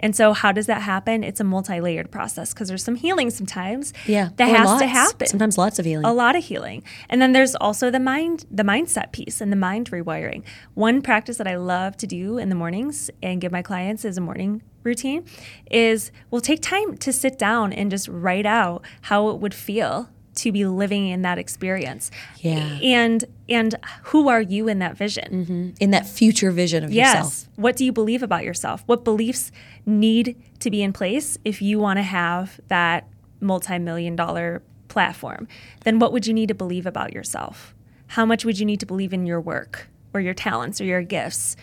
[0.00, 1.22] And so, how does that happen?
[1.22, 4.30] It's a multi layered process because there's some healing sometimes Yeah.
[4.36, 4.80] that or has lots.
[4.82, 6.04] to happen Sometimes lots of healing.
[6.06, 9.56] a lot of healing and then there's also the mind the mindset piece and the
[9.56, 10.42] mind rewiring
[10.74, 14.16] one practice that i love to do in the mornings and give my clients as
[14.18, 15.24] a morning routine
[15.70, 20.08] is we'll take time to sit down and just write out how it would feel
[20.42, 22.78] to be living in that experience Yeah.
[22.82, 23.74] and and
[24.04, 25.70] who are you in that vision mm-hmm.
[25.80, 27.14] in that future vision of Yes.
[27.14, 27.48] yourself.
[27.56, 28.82] What do you believe about yourself?
[28.86, 29.50] What beliefs
[29.86, 33.06] need to be in place if you want to have that
[33.40, 35.46] multi million dollar platform?
[35.84, 37.74] Then what would you need to believe about yourself?
[38.08, 41.02] How much would you need to believe in your work or your talents or your
[41.02, 41.56] gifts?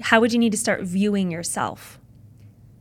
[0.00, 1.98] How would you need to start viewing yourself?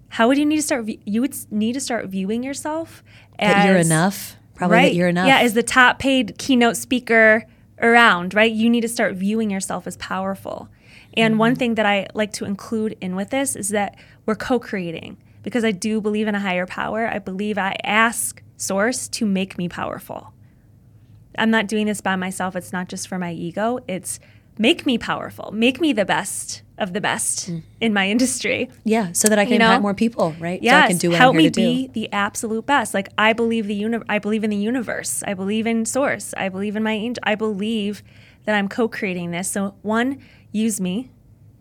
[0.09, 0.87] How would you need to start?
[1.05, 3.03] You would need to start viewing yourself
[3.39, 4.35] as That you're enough.
[4.63, 4.85] Probably right.
[4.89, 5.27] that you're enough.
[5.27, 7.45] Yeah, as the top paid keynote speaker
[7.81, 8.51] around, right?
[8.51, 10.69] You need to start viewing yourself as powerful.
[11.15, 11.39] And Mm-hmm.
[11.39, 13.95] one thing that I like to include in with this is that
[14.25, 17.07] we're co creating because I do believe in a higher power.
[17.07, 20.33] I believe I ask Source to make me powerful.
[21.37, 22.55] I'm not doing this by myself.
[22.55, 23.79] It's not just for my ego.
[23.87, 24.19] It's
[24.57, 27.61] make me powerful, make me the best of the best mm.
[27.79, 28.69] in my industry.
[28.83, 29.65] Yeah, so that I can You know?
[29.65, 30.61] impact more people, right?
[30.61, 31.93] Yes, so I can do what help I'm me here to be do.
[31.93, 32.93] the absolute best.
[32.93, 35.23] Like I believe the uni- I believe in the universe.
[35.25, 36.33] I believe in source.
[36.35, 37.21] I believe in my angel.
[37.23, 38.03] I believe
[38.45, 39.49] that I'm co-creating this.
[39.49, 40.19] So one,
[40.51, 41.11] use me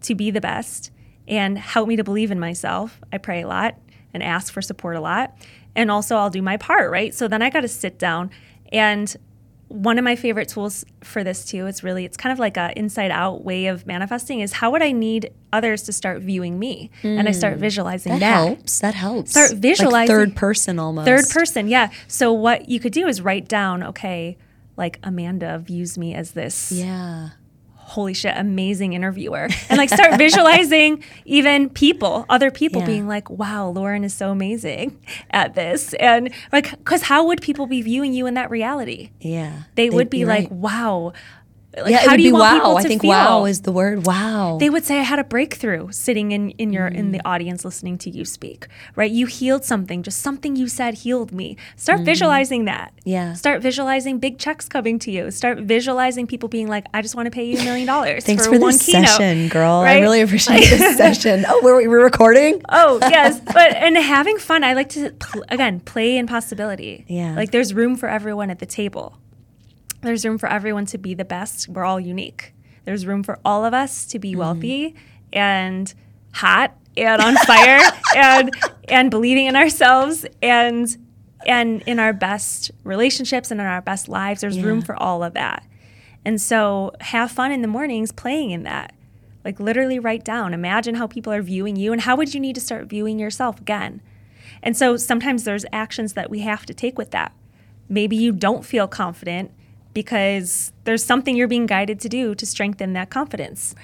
[0.02, 0.90] to be the best
[1.28, 3.00] and help me to believe in myself.
[3.12, 3.76] I pray a lot
[4.12, 5.36] and ask for support a lot.
[5.74, 7.14] And also I'll do my part, right?
[7.14, 8.30] So then I got to sit down
[8.72, 9.14] and
[9.72, 12.76] one of my favorite tools for this too is really it's kind of like a
[12.78, 16.90] inside out way of manifesting is how would I need others to start viewing me?
[17.02, 17.60] And I start hmm.
[17.60, 18.46] visualizing That, that.
[18.46, 18.80] helps.
[18.80, 19.30] That helps.
[19.32, 21.06] Start Like visualizing- third person almost.
[21.06, 21.90] Third person, yeah.
[22.06, 24.36] So what you could do is write down, okay,
[24.76, 27.30] like Amanda views me as this Yeah.
[27.92, 29.48] Holy shit, amazing interviewer.
[29.68, 32.86] And like start visualizing even people, other people Yeah.
[32.86, 34.98] being like, wow, Lauren is so amazing
[35.30, 35.94] at this.
[35.94, 39.10] And like, because how would people be viewing you in that reality?
[39.20, 39.64] Yeah.
[39.74, 40.52] They would be like, right.
[40.52, 41.12] wow.
[41.74, 42.80] Like, yeah, it how would do be you want people wow.
[42.80, 43.10] to I think feel?
[43.10, 44.04] wow is the word.
[44.06, 44.58] Wow.
[44.60, 47.12] they would say I had a breakthrough sitting in in your in Mm.
[47.12, 48.66] the audience listening to you speak.
[48.94, 49.10] Right?
[49.10, 50.02] You healed something.
[50.02, 51.56] Just something you said healed me.
[51.76, 52.92] Start visualizing that.
[52.96, 53.00] Mm.
[53.04, 53.32] Yeah.
[53.32, 55.30] Start visualizing big checks coming to you.
[55.30, 58.46] Start visualizing people being like, I just want to pay you a million dollars Thanks
[58.46, 59.08] for, for, one keynote.
[59.08, 59.82] session, girl.
[59.82, 59.96] Right?
[59.96, 61.44] I really appreciate this session.
[61.48, 62.60] Oh, we're, we're recording?
[62.68, 64.62] Oh yes, but and having fun.
[64.62, 67.04] I like to pl- again play in possibility.
[67.08, 67.34] Yeah.
[67.34, 69.18] like there's room for everyone at the table.
[70.02, 71.68] There's room for everyone to be the best.
[71.68, 72.54] We're all unique.
[72.84, 74.22] There's room for all of us to Mm-hmm.
[74.22, 74.94] be wealthy
[75.32, 75.92] and
[76.32, 77.80] hot and on fire
[78.16, 78.50] and
[78.88, 80.96] and believing in ourselves and
[81.46, 84.40] and in our best relationships and in our best lives.
[84.42, 85.64] There's room for all of that.
[86.24, 88.94] And so have fun in the mornings playing in that.
[89.44, 92.54] Like literally write down, imagine how people are viewing you and how would you need
[92.54, 94.00] to start viewing yourself again.
[94.62, 97.32] And so sometimes there's actions that we have to take with that.
[97.88, 99.50] Maybe you don't feel confident
[99.94, 103.74] because there's something you're being guided to do to strengthen that confidence.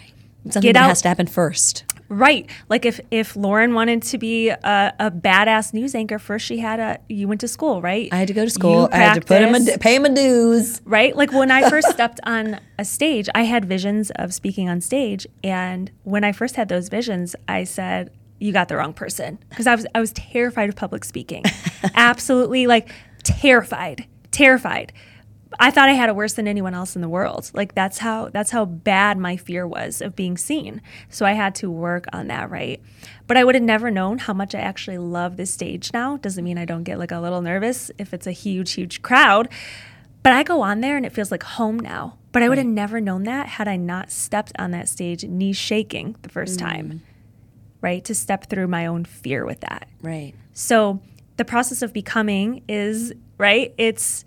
[0.44, 1.84] Something Get that out- has to happen first.
[2.10, 2.48] Right.
[2.70, 6.80] Like if if Lauren wanted to be a, a badass news anchor, first she had
[6.80, 8.08] a you went to school, right?
[8.10, 8.88] I had to go to school.
[8.90, 10.80] I had to put him pay my dues.
[10.86, 11.14] right?
[11.14, 15.26] Like when I first stepped on a stage, I had visions of speaking on stage,
[15.44, 19.66] and when I first had those visions, I said, "You got the wrong person," because
[19.66, 21.44] I was I was terrified of public speaking,
[21.94, 22.88] absolutely like
[23.22, 24.94] terrified, terrified.
[25.58, 27.50] I thought I had it worse than anyone else in the world.
[27.54, 30.82] Like that's how that's how bad my fear was of being seen.
[31.08, 32.82] So I had to work on that, right?
[33.26, 36.18] But I would have never known how much I actually love this stage now.
[36.18, 39.48] Doesn't mean I don't get like a little nervous if it's a huge, huge crowd.
[40.22, 42.18] But I go on there and it feels like home now.
[42.32, 45.56] But I would have never known that had I not stepped on that stage, knees
[45.56, 46.62] shaking the first mm.
[46.62, 47.02] time,
[47.80, 48.04] right?
[48.04, 49.88] To step through my own fear with that.
[50.02, 50.34] Right.
[50.52, 51.00] So
[51.38, 53.72] the process of becoming is, right?
[53.78, 54.24] It's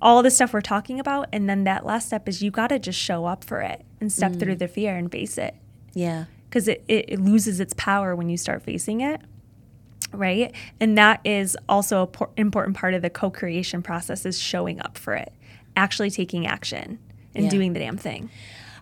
[0.00, 1.28] all the stuff we're talking about.
[1.32, 4.12] And then that last step is you got to just show up for it and
[4.12, 4.58] step through mm.
[4.58, 5.54] the fear and face it
[5.94, 6.26] Yeah.
[6.48, 9.20] because it, it, it loses its power when you start facing it
[10.12, 14.80] right and that is also an por- important part of the co-creation process is showing
[14.80, 15.32] up for it
[15.76, 16.98] actually taking action
[17.34, 17.50] and Yeah.
[17.50, 18.30] doing the damn thing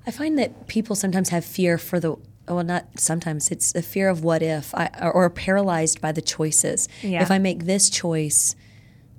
[0.06, 3.50] I find that people sometimes have fear for the well, not sometimes.
[3.50, 6.88] It's a fear of what if, I, or, or paralyzed by the choices.
[7.00, 7.22] Yeah.
[7.22, 8.54] If I make this choice,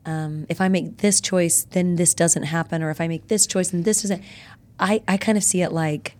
[0.06, 3.46] um, if I make this choice, then this doesn't happen, or if I make this
[3.48, 4.24] choice and this doesn't.
[4.80, 6.16] I I kind of see it like,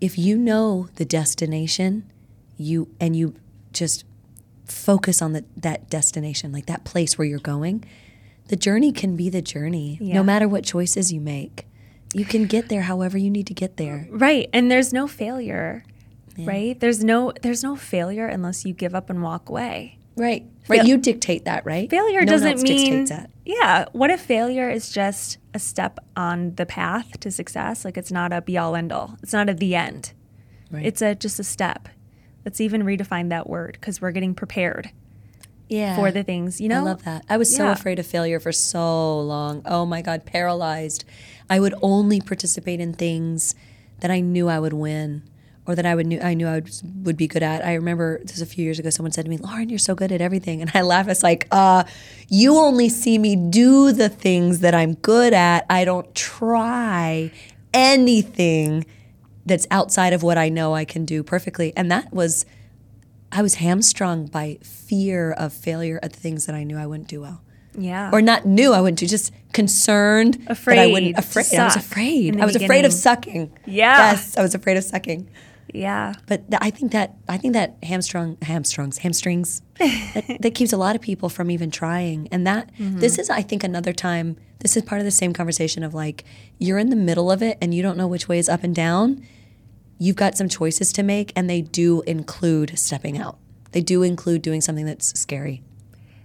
[0.00, 2.04] if you know the destination,
[2.56, 3.34] you and you
[3.72, 4.04] just
[4.66, 7.84] focus on the, that destination, like that place where you're going.
[8.48, 10.14] The journey can be the journey, Yeah.
[10.14, 11.66] no matter what choices you make.
[12.14, 14.06] You can get there however you need to get there.
[14.10, 15.82] right and there's no failure
[16.38, 20.44] right there's no there's no failure unless you give up and walk away Right.
[20.68, 20.78] Right.
[20.80, 21.90] Fail- you dictate that, right?
[21.90, 23.30] failure No doesn't mean that.
[23.44, 28.12] yeah what if failure is just a step on the path to success like it's
[28.12, 30.12] not a be all end all it's not at the end
[30.70, 30.86] Right.
[30.86, 31.88] it's a just a step
[32.44, 34.90] let's even redefine that word because we're getting prepared
[35.68, 35.96] yeah.
[35.96, 37.24] for the things you know I love that.
[37.28, 37.72] I was so Yeah.
[37.72, 39.62] afraid of failure for so long.
[39.64, 41.04] Oh my God, paralyzed.
[41.50, 43.54] I would only participate in things
[44.00, 45.22] that I knew I would win
[45.66, 46.70] or that I would knew I knew I would,
[47.04, 47.64] would be good at.
[47.64, 48.90] I remember this was a few years ago.
[48.90, 51.08] Someone said to me, "Lauren, you're so good at everything," and I laughed.
[51.08, 51.84] It's like, uh,
[52.28, 55.64] you only see me do the things that I'm good at.
[55.70, 57.30] I don't try
[57.72, 58.84] anything
[59.46, 62.44] that's outside of what I know I can do perfectly, and that was.
[63.34, 67.08] I was hamstrung by fear of failure at the things that I knew I wouldn't
[67.08, 67.40] do well.
[67.78, 71.58] yeah Or not knew I wouldn't do, just concerned that I Afraid wouldn't afraid.
[71.58, 72.38] I was afraid.
[72.38, 73.50] I was afraid of sucking.
[73.64, 74.10] Yeah.
[74.12, 75.30] Yes, I was afraid of sucking.
[75.72, 76.14] Yeah.
[76.26, 80.76] But th- I think that I think that hamstrung hamstrings hamstrings that, that keeps a
[80.76, 82.28] lot of people from even trying.
[82.30, 82.98] And that mm-hmm.
[82.98, 86.24] this is I think another time this is part of the same conversation of like
[86.58, 88.74] you're in the middle of it and you don't know which way is up and
[88.74, 89.26] down.
[89.98, 93.38] You've got some choices to make and they do include stepping out.
[93.72, 95.62] They do include doing something that's scary.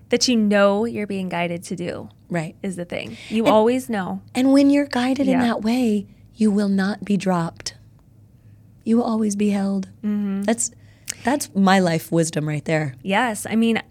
[0.09, 2.55] That you know you're being guided to do Right.
[2.61, 3.17] is the thing.
[3.29, 4.21] You always know.
[4.35, 7.75] And when you're guided in that way, you will not be dropped.
[8.87, 9.89] You will always be held.
[10.01, 10.43] Mm-hmm.
[10.43, 10.71] That's
[11.25, 12.95] that's my life wisdom right there.
[13.03, 13.45] Yes.
[13.45, 13.81] I mean,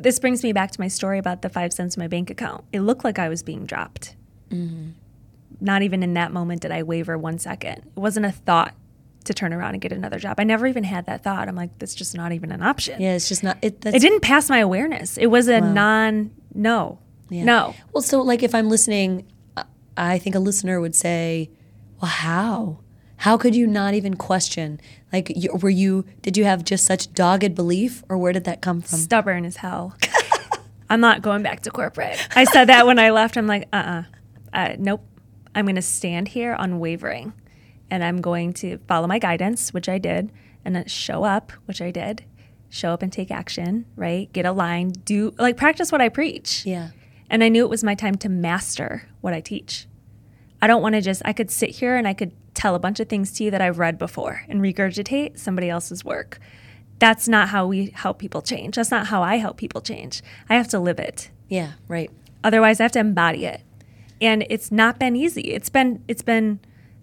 [0.00, 2.64] this brings me back to my story about the five cents in my bank account.
[2.72, 4.16] It looked like I was being dropped.
[4.48, 4.92] Mm-hmm.
[5.60, 7.82] Not even in that moment did I waver one second.
[7.94, 8.74] It wasn't a thought
[9.24, 10.40] to turn around and get another job.
[10.40, 11.46] I never even had that thought.
[11.46, 13.02] I'm like, that's just not even an option.
[13.02, 13.58] Yeah, it's just not.
[13.60, 15.18] It, that's, It didn't pass my awareness.
[15.18, 17.00] It was a non no.
[17.28, 17.44] Yeah.
[17.44, 17.74] No.
[17.92, 19.30] Well, so like if I'm listening,
[19.94, 21.50] I think a listener would say,
[22.00, 22.78] "Well, how?
[23.22, 24.80] How could you not even question?
[25.12, 26.04] Like, you, were you?
[26.22, 29.58] Did you have just such dogged belief, or where did that come from?" Stubborn as
[29.58, 29.96] hell.
[30.90, 32.18] I'm not going back to corporate.
[32.34, 33.36] I said that when I left.
[33.36, 34.02] I'm like, uh uh
[34.52, 35.04] uh, nope.
[35.54, 37.32] I'm going to stand here unwavering
[37.92, 40.32] and I'm going to follow my guidance, which I did,
[40.64, 42.24] and then show up, which I did.
[42.70, 44.32] Show up and take action, right?
[44.32, 46.66] Get aligned, do like practice what I preach.
[46.66, 46.90] Yeah.
[47.30, 49.86] And I knew it was my time to master what I teach.
[50.60, 53.00] I don't want to just, I could sit here and I could tell a bunch
[53.00, 56.38] of things to you that I've read before and regurgitate somebody else's work.
[56.98, 58.76] That's not how we help people change.
[58.76, 60.22] That's not how I help people change.
[60.48, 61.30] I have to live it.
[61.48, 61.72] Yeah.
[61.88, 62.10] Right.
[62.44, 63.62] Otherwise, I have to embody it.
[64.20, 65.52] And it's not been easy.
[65.52, 66.60] It's been, it's been,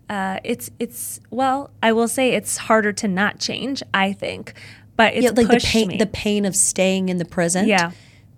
[0.10, 4.54] uh, it's, it's, well, I will say it's harder to not change, I think.
[4.96, 5.88] But it's yeah, like the pain.
[5.88, 5.98] me.
[5.98, 7.68] The pain of staying in the present.
[7.68, 7.92] Yeah.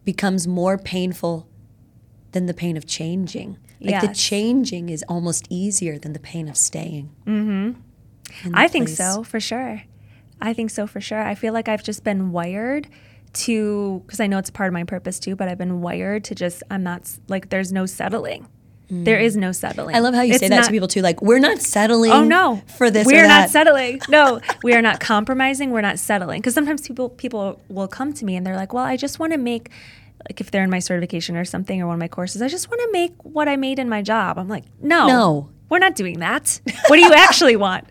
[0.04, 1.48] Becomes more painful
[2.32, 3.58] than the pain of changing.
[3.82, 7.10] Like the changing is almost easier than the pain of staying.
[7.26, 8.52] Mm-hmm.
[8.56, 9.84] I think so, for sure.
[10.42, 11.22] I think so, for sure.
[11.22, 12.88] I feel like I've just been wired
[13.34, 16.36] to, because I know it's part of my purpose too, but I've been wired to
[16.36, 18.48] just, I'm not, like, there's no settling.
[18.94, 19.96] There is no settling.
[19.96, 21.02] I love how you It's say that not- to people too.
[21.02, 22.12] Like, we're not settling.
[22.12, 23.08] Oh no, for this.
[23.08, 23.40] We or are that.
[23.44, 24.02] not settling.
[24.10, 25.72] No, we are not compromising.
[25.72, 26.42] We're not settling.
[26.42, 29.32] Because sometimes people people will come to me and they're like, "Well, I just want
[29.32, 29.70] to make."
[30.32, 32.70] Like if they're in my certification or something or one of my courses, I just
[32.70, 34.40] want to make what I made in my job.
[34.40, 35.50] I'm like, no, No.
[35.68, 36.62] we're not doing that.
[36.88, 37.84] What do you actually want?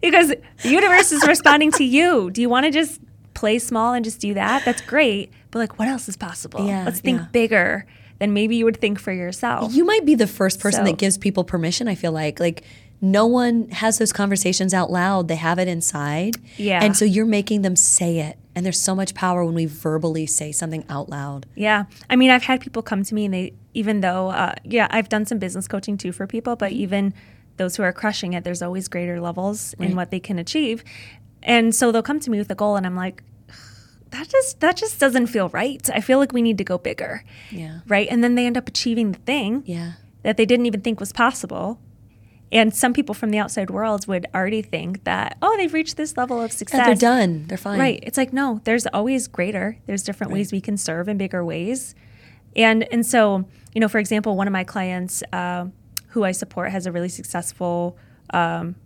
[0.00, 0.28] Because
[0.62, 2.30] the universe is responding to you.
[2.30, 2.98] Do you want to just
[3.34, 4.64] play small and just do that?
[4.64, 5.30] That's great.
[5.50, 6.66] But like, what else is possible?
[6.66, 7.26] Yeah, Let's think yeah.
[7.30, 7.84] bigger
[8.20, 9.74] than maybe you would think for yourself.
[9.74, 12.40] You might be the first person So- that gives people permission, I feel like.
[12.40, 12.62] Like
[13.04, 15.26] no one has those conversations out loud.
[15.28, 16.36] They have it inside.
[16.56, 16.82] Yeah.
[16.82, 18.38] And so you're making them say it.
[18.54, 21.46] And there's so much power when we verbally say something out loud.
[21.56, 21.84] Yeah.
[22.08, 25.08] I mean, I've had people come to me and they, even though, uh, yeah, I've
[25.08, 27.12] done some business coaching too for people, but even
[27.56, 30.84] those who are crushing it, there's always greater levels in what they can achieve.
[31.42, 33.24] And so they'll come to me with a goal and I'm like,
[34.10, 35.88] that just that just doesn't feel right.
[35.92, 37.24] I feel like we need to go bigger.
[37.50, 37.80] Yeah.
[37.88, 38.06] Right?
[38.10, 39.92] And then they end up achieving the thing Yeah.
[40.22, 41.80] that they didn't even think was possible.
[42.52, 46.18] And some people from the outside world would already think that, oh, they've reached this
[46.18, 46.86] level of success.
[46.86, 47.46] They're done.
[47.48, 47.80] They're fine.
[47.80, 47.98] Right.
[48.02, 49.78] It's like no, there's always greater.
[49.86, 51.94] There's different ways we can serve in bigger ways.
[52.54, 55.66] And and so, you know, for example, one of my clients uh,
[56.08, 57.96] who I support has a really successful
[58.34, 58.76] um,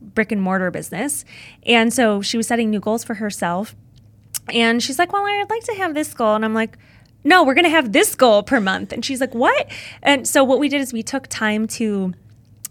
[0.00, 1.24] brick and mortar business.
[1.64, 3.74] And so she was setting new goals for herself.
[4.52, 6.36] And she's like, Well, I'd like to have this goal.
[6.36, 6.78] And I'm like,
[7.24, 8.92] No, we're going to have this goal per month.
[8.92, 9.68] And she's like, What?
[10.00, 12.14] And so what we did is we took time to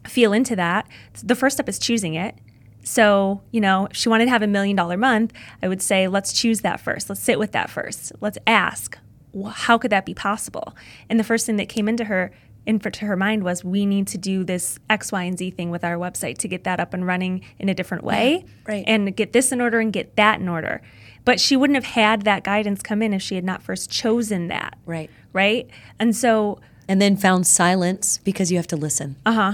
[0.07, 0.87] feel into that.
[1.23, 2.35] The first step is choosing it.
[2.83, 6.07] So, you know, if she wanted to have a million dollar month, I would say,
[6.07, 7.09] let's choose that first.
[7.09, 8.11] Let's sit with that first.
[8.21, 8.97] Let's ask,
[9.39, 10.75] wh- how could that be possible?
[11.09, 12.31] And the first thing that came into her
[12.65, 15.83] into her mind was we need to do this X, Y, and Z thing with
[15.83, 18.45] our website to get that up and running in a different way.
[18.67, 18.83] right.
[18.85, 20.81] And get this in order and get that in order.
[21.25, 24.49] But she wouldn't have had that guidance come in if she had not first chosen
[24.49, 24.77] that.
[24.85, 25.09] Right.
[25.33, 25.69] Right.
[25.99, 29.15] And so, And then found silence because you have to listen.
[29.25, 29.53] uh huh.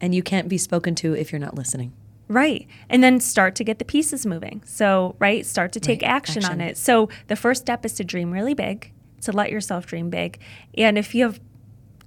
[0.00, 1.92] And you can't be spoken to if you're not listening.
[2.28, 2.66] Right.
[2.88, 4.62] And then start to get the pieces moving.
[4.64, 6.76] So, right, start to take Right, action, on it.
[6.76, 8.92] So, the first step is to dream really big,
[9.22, 10.38] to let yourself dream big.
[10.78, 11.40] And if you have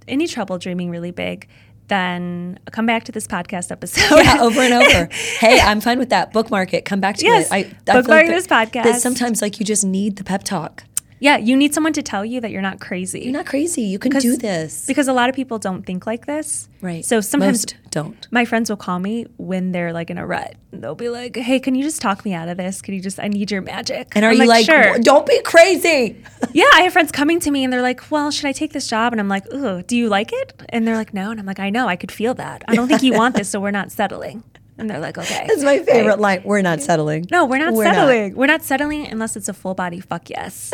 [0.08, 1.46] any trouble dreaming really big,
[1.88, 4.16] then come back to this podcast episode.
[4.16, 5.08] Yeah, over and over.
[5.38, 6.32] hey, I'm fine with that.
[6.32, 6.86] Bookmark it.
[6.86, 7.52] Come back to Yes, it.
[7.52, 8.84] I, I bookmark like this podcast.
[8.84, 10.84] That sometimes, like, you just need the pep talk.
[11.24, 13.20] Yeah, you need someone to tell you that you're not crazy.
[13.20, 13.80] You're not crazy.
[13.80, 14.84] You can Because- do this.
[14.86, 16.68] because a lot of people don't think like this.
[16.82, 17.02] Right.
[17.02, 18.28] So sometimes Most don't.
[18.30, 20.54] my friends will call me when they're like in a rut.
[20.70, 22.82] They'll be like, "Hey, can you just talk me out of this?
[22.82, 23.18] Can you just?
[23.18, 26.16] I need your magic." And are I'm you like, "Sure." don't be crazy?
[26.52, 28.86] Yeah, I have friends coming to me and they're like, "Well, should I take this
[28.86, 31.46] job?" And I'm like, "Ugh, do you like it?" And they're like, "No." And I'm
[31.46, 31.88] like, "I know.
[31.88, 32.62] I could feel that.
[32.68, 34.42] I don't think you want this, so we're not settling."
[34.76, 35.44] And they're like, okay.
[35.48, 36.42] That's my favorite line.
[36.44, 37.26] We're not settling.
[37.30, 37.94] No, we're not We're not.
[37.94, 38.34] settling.
[38.34, 40.72] We're not settling unless it's a full body fuck yes.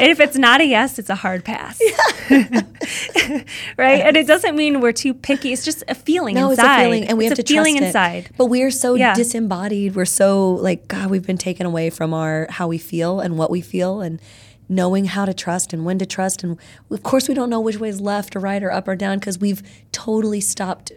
[0.00, 1.80] and if it's not a yes, it's a hard pass.
[2.30, 4.00] right?
[4.00, 5.52] And it doesn't mean we're too picky.
[5.52, 6.62] It's just a feeling No, inside.
[6.62, 7.86] it's a feeling, and we It's have a to feeling trust it.
[7.88, 8.30] inside.
[8.36, 9.14] But we are so Yeah.
[9.14, 9.94] disembodied.
[9.96, 11.10] We're so like God.
[11.10, 14.20] We've been taken away from our how we feel and what we feel, and
[14.68, 16.42] knowing how to trust and when to trust.
[16.44, 16.56] And
[16.90, 19.18] of course, we don't know which way is left or right or up or down
[19.18, 20.92] because we've totally stopped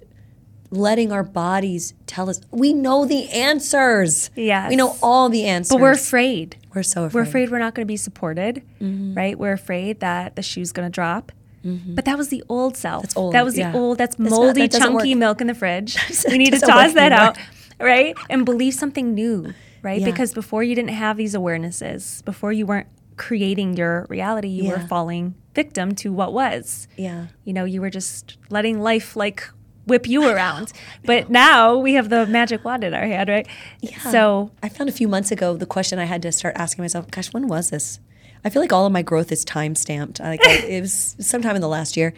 [0.75, 2.41] letting our bodies tell us.
[2.51, 4.29] We know the answers.
[4.35, 4.69] Yes.
[4.69, 5.69] we know all the answers.
[5.75, 6.57] But we're afraid.
[6.73, 7.15] We're so afraid.
[7.15, 7.43] We're afraid.
[7.45, 7.53] Mm-hmm.
[7.53, 9.37] we're not going to be supported, right?
[9.39, 11.31] We're afraid that the shoe's going to drop.
[11.63, 13.01] But that was the old self.
[13.01, 13.71] That's old, That was yeah.
[13.71, 13.97] the old.
[13.97, 15.17] That's That's not- moldy, that chunky work.
[15.19, 15.97] milk in the fridge.
[16.29, 17.29] We need to toss that anymore.
[17.29, 17.37] out,
[17.79, 18.15] right?
[18.29, 19.51] And believe something new,
[19.81, 19.99] right?
[19.99, 20.05] Yeah.
[20.05, 22.23] Because before you didn't have these awarenesses.
[22.23, 22.85] Before you weren't
[23.17, 24.49] creating your reality.
[24.49, 26.87] You were falling victim to what was.
[26.97, 27.27] Yeah.
[27.45, 29.49] You know, you were just letting life like
[29.85, 30.71] whip you around.
[31.03, 33.47] But now we have the magic wand in our hand, right?
[33.81, 33.99] Yeah.
[33.99, 37.09] So I found a few months ago the question I had to start asking myself,
[37.11, 37.99] gosh, when was this?
[38.43, 40.19] I feel like all of my growth is time stamped.
[40.19, 42.13] Like it was sometime in the last year.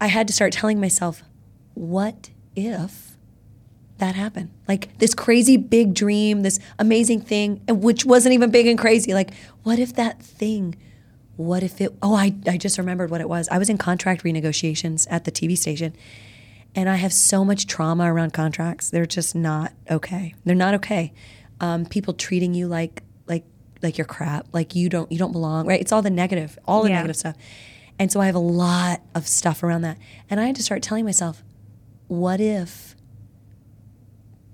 [0.00, 1.22] I had to start telling myself,
[1.74, 3.16] what if
[3.98, 4.50] that happened?
[4.68, 9.14] Like this crazy big dream, this amazing thing, which wasn't even big and crazy.
[9.14, 9.32] Like,
[9.62, 10.76] what if that thing?
[11.36, 11.94] What if it?
[12.02, 13.48] Oh, I, I just remembered what it was.
[13.48, 15.94] I was in contract renegotiations at the TV station,
[16.76, 18.90] and I have so much trauma around contracts.
[18.90, 20.34] They're just not okay.
[20.44, 21.12] They're not okay.
[21.60, 23.44] Um, people treating you like like
[23.82, 25.66] like you're crap, like you don't you don't belong.
[25.66, 25.80] Right?
[25.80, 26.96] It's all the negative, all the Yeah.
[26.96, 27.36] negative stuff.
[27.98, 29.96] And so I have a lot of stuff around that,
[30.28, 31.42] and I had to start telling myself,
[32.08, 32.94] what if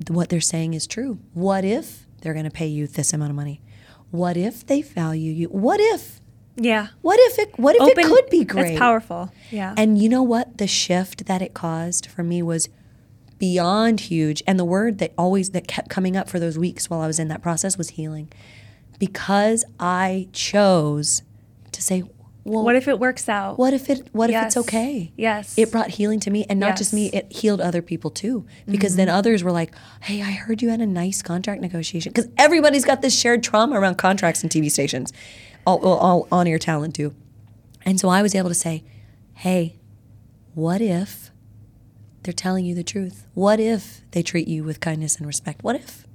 [0.09, 1.19] what they're saying is true?
[1.35, 3.61] What if they're going to pay you this amount of money?
[4.11, 5.49] What if they value you?
[5.49, 6.21] What if?
[6.57, 6.89] Yeah.
[7.01, 7.59] What if it?
[7.59, 8.69] What if it could be great?
[8.71, 9.31] That's powerful.
[9.51, 9.75] Yeah.
[9.77, 10.59] And you know what?
[10.59, 12.69] The shift that it caused for me was
[13.39, 14.43] beyond huge.
[14.47, 17.19] And the word that always that kept coming up for those weeks while I was
[17.19, 18.31] in that process was healing.
[18.99, 21.23] Because I chose
[21.73, 22.05] to say,
[22.45, 23.57] well, what if it works out?
[23.59, 25.13] what if it what if it's okay?
[25.17, 25.57] Yes.
[25.57, 27.17] It brought healing to me and not just me, Mm-hmm.
[27.17, 28.45] it healed other people too.
[28.69, 29.73] Because then others were like,
[30.03, 33.79] "Hey, I heard you had a nice contract negotiation." Cuz everybody's got this shared trauma
[33.79, 35.13] around contracts and TV stations.
[35.67, 37.15] All, all, all on-air talent too.
[37.85, 38.85] And so I was able to say,
[39.35, 39.77] "Hey,
[40.55, 41.31] what if
[42.23, 43.27] they're telling you the truth?
[43.35, 45.63] What if they treat you with kindness and respect?
[45.63, 46.07] What if?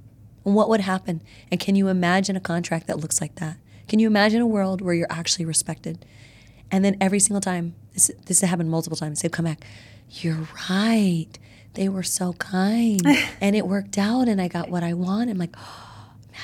[0.44, 1.22] And what would happen?
[1.50, 3.58] And can you imagine a contract that looks like that?
[3.86, 6.04] Can you imagine a world where you're actually respected?
[6.70, 9.64] And then every single time, this, this has happened multiple times, they've come back,
[10.10, 11.28] you're right.
[11.74, 13.02] They were so kind.
[13.40, 15.30] and it worked out and I got what I want.
[15.30, 15.87] I'm like, oh,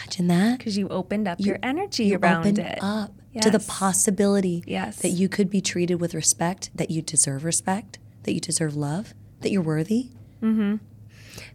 [0.03, 0.59] imagine that.
[0.59, 2.79] because you opened up your energy You around opened it.
[2.81, 4.99] up to the possibility Yes.
[4.99, 9.15] that you could be treated with respect, that you deserve respect, that you deserve love,
[9.41, 10.11] that you're worthy.
[10.43, 10.77] Mm-hmm.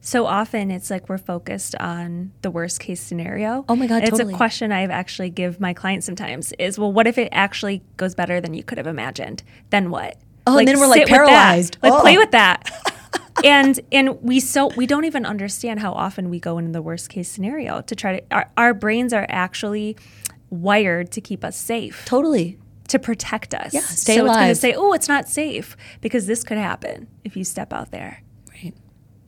[0.02, 3.64] So often it's like we're focused on the worst case scenario.
[3.70, 4.34] Oh my God, It's totally.
[4.34, 8.14] a question I've actually give my clients sometimes is, well, what if it actually goes
[8.16, 9.44] better than you could have imagined?
[9.70, 10.18] Then what?
[10.48, 11.16] Oh, and then we're, like, sit with that.
[11.16, 11.78] paralyzed.
[11.82, 12.02] Like Oh.
[12.02, 12.70] play with that.
[13.44, 17.10] and and we so we don't even understand how often we go into the worst
[17.10, 19.96] case scenario to try to our, our brains are actually
[20.50, 22.04] wired to keep us safe.
[22.06, 22.58] Totally.
[22.88, 23.72] to protect us.
[23.74, 24.50] Yeah, stay so it's going alive.
[24.50, 28.24] to say, "Oh, it's not safe because this could happen if you step out there."
[28.52, 28.74] Right.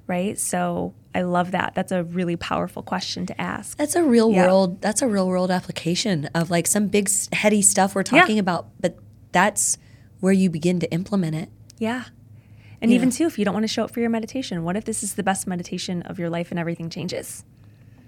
[0.07, 0.39] Right?
[0.39, 1.73] So, I love that.
[1.75, 3.77] That's a really powerful question to ask.
[3.77, 4.47] That's a real Yeah.
[4.47, 4.81] world.
[4.81, 8.97] That's a real world application of like some big heady stuff we're talking about, but
[9.31, 9.77] that's
[10.21, 11.49] where you begin to implement it.
[11.77, 12.05] Yeah.
[12.81, 14.85] And even too, if you don't want to show up for your meditation, what if
[14.85, 17.43] this is the best meditation of your life and everything changes?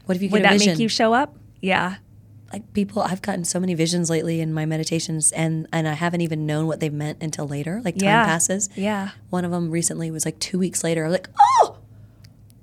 [0.05, 0.73] What if you get Would that vision?
[0.73, 1.35] make you show up?
[1.61, 1.97] Yeah.
[2.51, 6.21] like people, I've gotten so many visions lately in my meditations, and and I haven't
[6.21, 7.81] even known what they've meant until later.
[7.83, 8.25] Like time Yeah.
[8.25, 8.69] passes.
[8.75, 9.09] Yeah.
[9.29, 11.03] One of them recently was like two weeks later.
[11.03, 11.77] I was like, oh,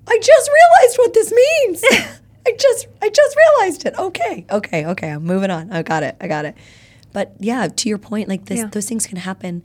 [0.07, 1.83] I just realized what this means.
[2.47, 3.93] I just I just realized it.
[3.97, 5.09] Okay, okay, okay.
[5.09, 5.71] I'm moving on.
[5.71, 6.15] I got it.
[6.21, 6.55] I got it.
[7.13, 8.67] But yeah, to your point, like this, Yeah.
[8.67, 9.61] those things can happen.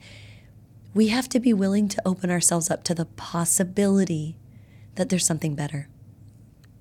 [0.97, 4.35] We have to be willing to open ourselves up to the possibility
[4.95, 5.89] that there's something better,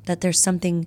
[0.07, 0.87] that there's something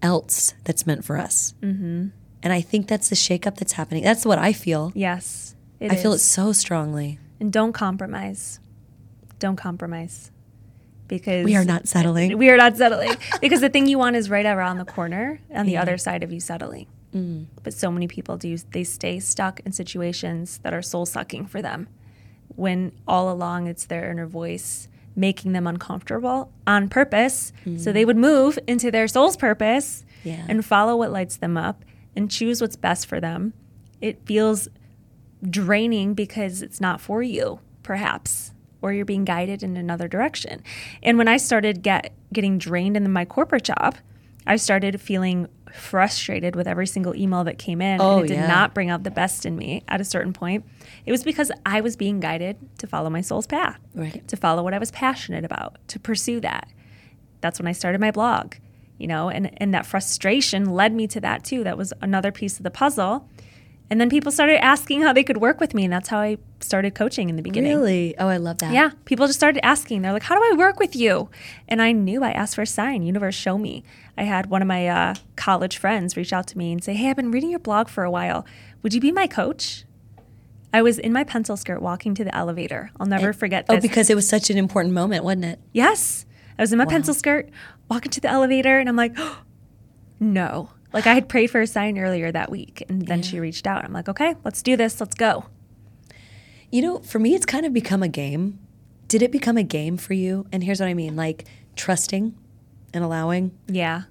[0.00, 1.52] else that's meant for us.
[1.60, 2.06] Mm-hmm.
[2.42, 4.02] And I think that's the shakeup that's happening.
[4.02, 4.92] That's what I feel.
[4.94, 5.54] Yes.
[5.78, 7.18] I feel it so strongly.
[7.38, 8.60] And don't compromise.
[9.38, 10.30] Don't compromise.
[11.06, 12.38] Because We are not settling.
[12.38, 13.14] We are not settling.
[13.42, 16.32] because the thing you want is right around the corner on the other side of
[16.32, 16.86] you settling.
[17.14, 17.44] Mm.
[17.62, 21.60] But so many people do, they stay stuck in situations that are soul sucking for
[21.60, 21.88] them
[22.56, 27.52] when all along it's their inner voice making them uncomfortable on purpose.
[27.78, 30.44] So they would move into their soul's purpose Yeah.
[30.48, 31.84] and follow what lights them up
[32.16, 33.52] and choose what's best for them.
[34.00, 34.68] It feels
[35.48, 38.52] draining because it's not for you, perhaps.
[38.82, 40.62] or you're being guided in another direction.
[41.02, 43.96] And when I started get getting drained in my corporate job,
[44.46, 48.34] I started feeling frustrated with every single email that came in Oh, and it did
[48.34, 48.46] yeah.
[48.46, 50.64] not bring out the best in me at a certain point.
[51.06, 54.26] It was because I was being guided to follow my soul's path, Right.
[54.28, 56.68] to follow what I was passionate about, to pursue that.
[57.40, 58.54] That's when I started my blog,
[58.98, 61.64] you know, and, and that frustration led me to that too.
[61.64, 63.26] That was another piece of the puzzle.
[63.90, 66.38] And then people started asking how they could work with me, and that's how I
[66.60, 67.72] started coaching in the beginning.
[67.76, 68.14] Really?
[68.18, 68.72] Oh, I love that.
[68.72, 70.02] Yeah, people just started asking.
[70.02, 71.28] They're like, "How do I work with you?"
[71.68, 73.02] And I knew I asked for a sign.
[73.02, 73.82] Universe, show me.
[74.16, 77.10] I had one of my uh, college friends reach out to me and say, "Hey,
[77.10, 78.46] I've been reading your blog for a while.
[78.82, 79.84] Would you be my coach?"
[80.72, 82.92] I was in my pencil skirt walking to the elevator.
[83.00, 83.78] I'll never forget this.
[83.78, 85.58] Oh, because it was such an important moment, wasn't it?
[85.72, 86.26] Yes.
[86.56, 87.50] I was in my pencil skirt,
[87.88, 89.16] walking to the elevator, and I'm like,
[90.20, 90.70] no.
[90.92, 93.84] Like I had prayed for a sign earlier that week, and then she reached out.
[93.84, 95.00] I'm like, okay, let's do this.
[95.00, 95.46] Let's go.
[96.70, 98.58] You know, for me, it's kind of become a game.
[99.08, 100.46] Did it become a game for you?
[100.52, 101.44] And here's what I mean like
[101.76, 102.34] trusting
[102.92, 103.52] and allowing.
[103.66, 104.02] Yeah.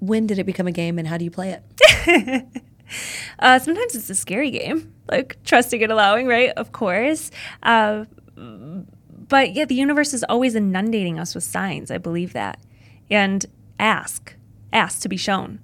[0.00, 2.46] When did it become a game and how do you play it?
[3.38, 6.50] Uh, sometimes it's a scary game, like trusting and allowing, right?
[6.56, 7.30] Of course.
[7.62, 8.04] Uh,
[8.36, 11.90] but yeah, the universe is always inundating us with signs.
[11.90, 12.58] I believe that.
[13.10, 13.46] And
[13.78, 14.34] ask,
[14.72, 15.60] ask to be shown,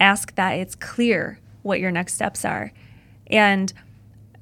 [0.00, 2.72] ask that it's clear what your next steps are.
[3.26, 3.72] And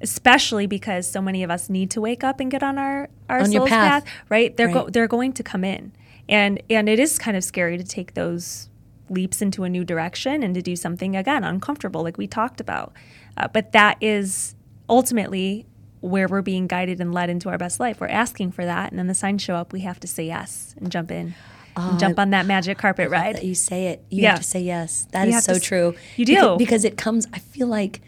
[0.01, 3.41] especially because so many of us need to wake up and get on our, our
[3.41, 4.05] On soul's path.
[4.05, 4.55] path, right?
[4.55, 5.91] They're, Go, they're going to come in.
[6.29, 8.69] And, and it is kind of scary to take those
[9.09, 12.93] leaps into a new direction and to do something again uncomfortable like we talked about
[13.37, 14.55] uh, but that is
[14.87, 15.65] ultimately
[16.01, 18.99] where we're being guided and led into our best life we're asking for that and
[18.99, 21.33] then the signs show up we have to say yes and jump in
[21.79, 24.03] and jump on that magic carpet ride That you say it.
[24.09, 24.29] You Yeah.
[24.31, 25.07] have to say yes.
[25.11, 25.95] That You is so true.
[26.17, 26.55] you do.
[26.57, 28.01] Because it comes, I feel like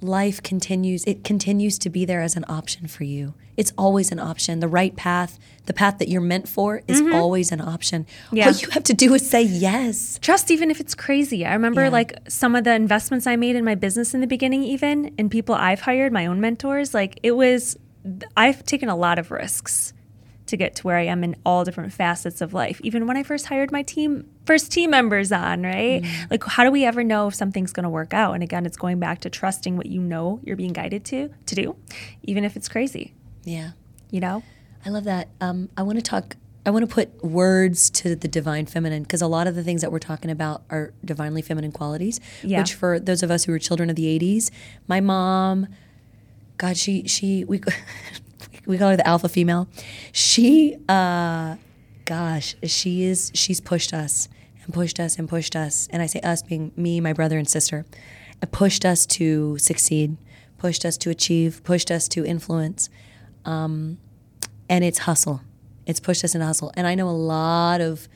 [0.00, 3.34] life continues, it continues to be there as an option for you.
[3.56, 4.60] It's always an option.
[4.60, 8.04] The right path, the path that you're meant for is always an option.
[8.26, 8.36] Mm-hmm.
[8.36, 8.46] Yeah.
[8.48, 10.18] All you have to do is say yes.
[10.20, 11.88] trust even if it's crazy i remember Yeah.
[11.88, 15.30] like some of the investments i made in my business in the beginning even and
[15.30, 17.76] people i've hired my own mentors like it was
[18.36, 19.92] i've taken a lot of risks
[20.46, 23.22] to get to where i am in all different facets of life even when i
[23.22, 27.26] first hired my team first team members on right like how do we ever know
[27.28, 30.00] if something's going to work out and again it's going back to trusting what you
[30.00, 31.76] know you're being guided to to do
[32.22, 33.12] even if it's crazy
[33.44, 33.70] Yeah.
[34.10, 34.42] you know
[34.84, 35.26] I love that.
[35.40, 36.36] Um, I want to talk.
[36.64, 39.80] I want to put words to the divine feminine because a lot of the things
[39.80, 42.20] that we're talking about are divinely feminine qualities.
[42.44, 42.60] Yeah.
[42.60, 44.52] Which for those of us who were children of the '80s,
[44.86, 45.66] my mom,
[46.56, 47.60] God, she she we
[48.66, 49.68] we call her the alpha female.
[50.12, 51.56] She, uh,
[52.04, 54.28] gosh, she is she's pushed us
[54.64, 57.48] and pushed us and pushed us, and I say us being me, my brother and
[57.48, 57.84] sister,
[58.42, 60.16] and pushed us to succeed,
[60.58, 62.90] pushed us to achieve, pushed us to influence
[64.68, 65.42] and it's hustle.
[65.86, 66.72] It's pushed us into hustle.
[66.76, 68.08] And I know a lot of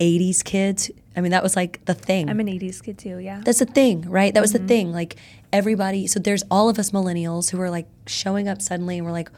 [0.00, 0.90] 80s kids.
[1.16, 2.28] I mean, that was like the thing.
[2.30, 4.32] i'm an 80s kid too yeah That's the thing, right?
[4.34, 4.92] That was the thing.
[4.92, 5.16] Like
[5.52, 9.12] everybody, so there's all of us millennials who are like showing up suddenly and we're
[9.12, 9.30] like,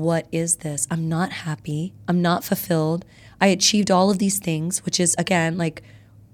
[0.00, 0.86] what is this?
[0.90, 1.92] I'm not happy.
[2.08, 3.04] I'm not fulfilled.
[3.40, 5.82] I achieved all of these things, which is again like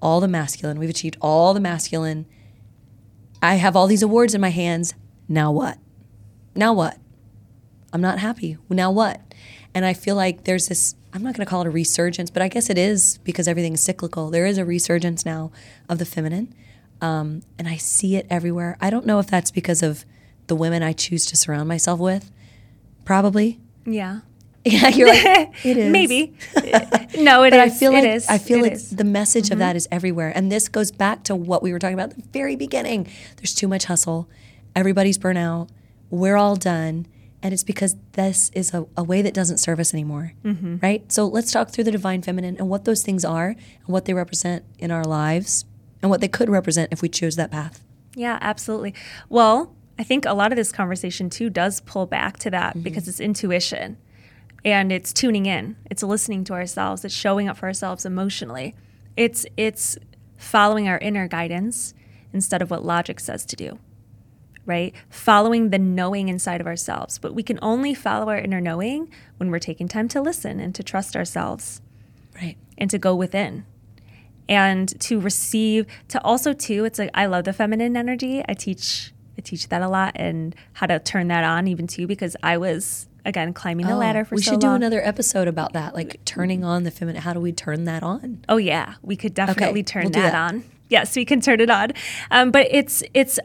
[0.01, 0.79] all the masculine.
[0.79, 2.27] We've achieved all the masculine.
[3.43, 4.95] I have all these awards in my hands.
[5.29, 5.79] Now what?
[6.55, 6.99] Now what?
[7.93, 8.59] I'm not happy.
[8.69, 9.21] Now what?
[9.75, 12.43] And I feel like there's this, I'm not going to call it a resurgence, but
[12.43, 14.31] I guess it is because everything's cyclical.
[14.31, 15.51] There is a resurgence now
[15.89, 16.55] of the feminine.
[17.01, 18.77] Um, and I see it everywhere.
[18.81, 20.05] I don't know if that's because of
[20.49, 22.31] the women I choose to surround myself with.
[23.09, 23.59] Probably.
[23.87, 24.21] yeah
[24.65, 25.91] Yeah, you're like, it is.
[25.91, 26.35] maybe
[27.19, 27.59] no it is.
[27.59, 28.29] But I feel It like is.
[28.29, 28.91] I feel It like is.
[28.91, 29.61] the message of mm-hmm.
[29.61, 32.29] that is everywhere, and this goes back to what we were talking about at the
[32.33, 33.09] very beginning.
[33.37, 34.29] There's too much hustle.
[34.77, 35.71] Everybody's burnout.
[36.11, 37.07] We're all done,
[37.43, 40.77] and it's because this is a, a way that doesn't serve us anymore, mm-hmm.
[40.83, 41.11] right?
[41.11, 44.13] So let's talk through the divine feminine and what those things are, and what they
[44.13, 45.65] represent in our lives,
[46.03, 47.83] and what they could represent if we choose that path.
[48.15, 48.93] Yeah, absolutely.
[49.31, 52.83] Well, I think a lot of this conversation too does pull back to that mm-hmm.
[52.83, 53.97] because it's intuition
[54.65, 55.77] and it's tuning in.
[55.91, 57.05] It's listening to ourselves.
[57.05, 58.75] It's showing up for ourselves emotionally.
[59.17, 59.99] It's it's
[60.37, 61.95] following our inner guidance
[62.33, 63.79] instead of what logic says to do.
[64.67, 64.95] Right?
[65.09, 67.19] Following the knowing inside of ourselves.
[67.19, 70.75] But we can only follow our inner knowing when we're taking time to listen and
[70.75, 71.81] to trust ourselves
[72.35, 72.57] Right.
[72.77, 73.65] and to go within
[74.49, 79.13] and to receive to also too it's like i love the feminine energy i teach
[79.39, 82.37] i teach that a lot and how to turn that on even to you because
[82.43, 85.73] i was again climbing the ladder for Oh, we so should do another episode about
[85.75, 87.21] that, like turning on the feminine.
[87.21, 88.43] How do we turn that on?
[88.49, 90.55] Oh yeah, we could definitely Okay, turn we'll that, that.
[90.55, 90.65] on.
[90.89, 91.93] Yes, we can turn it on.
[92.31, 93.39] Um, but it's it's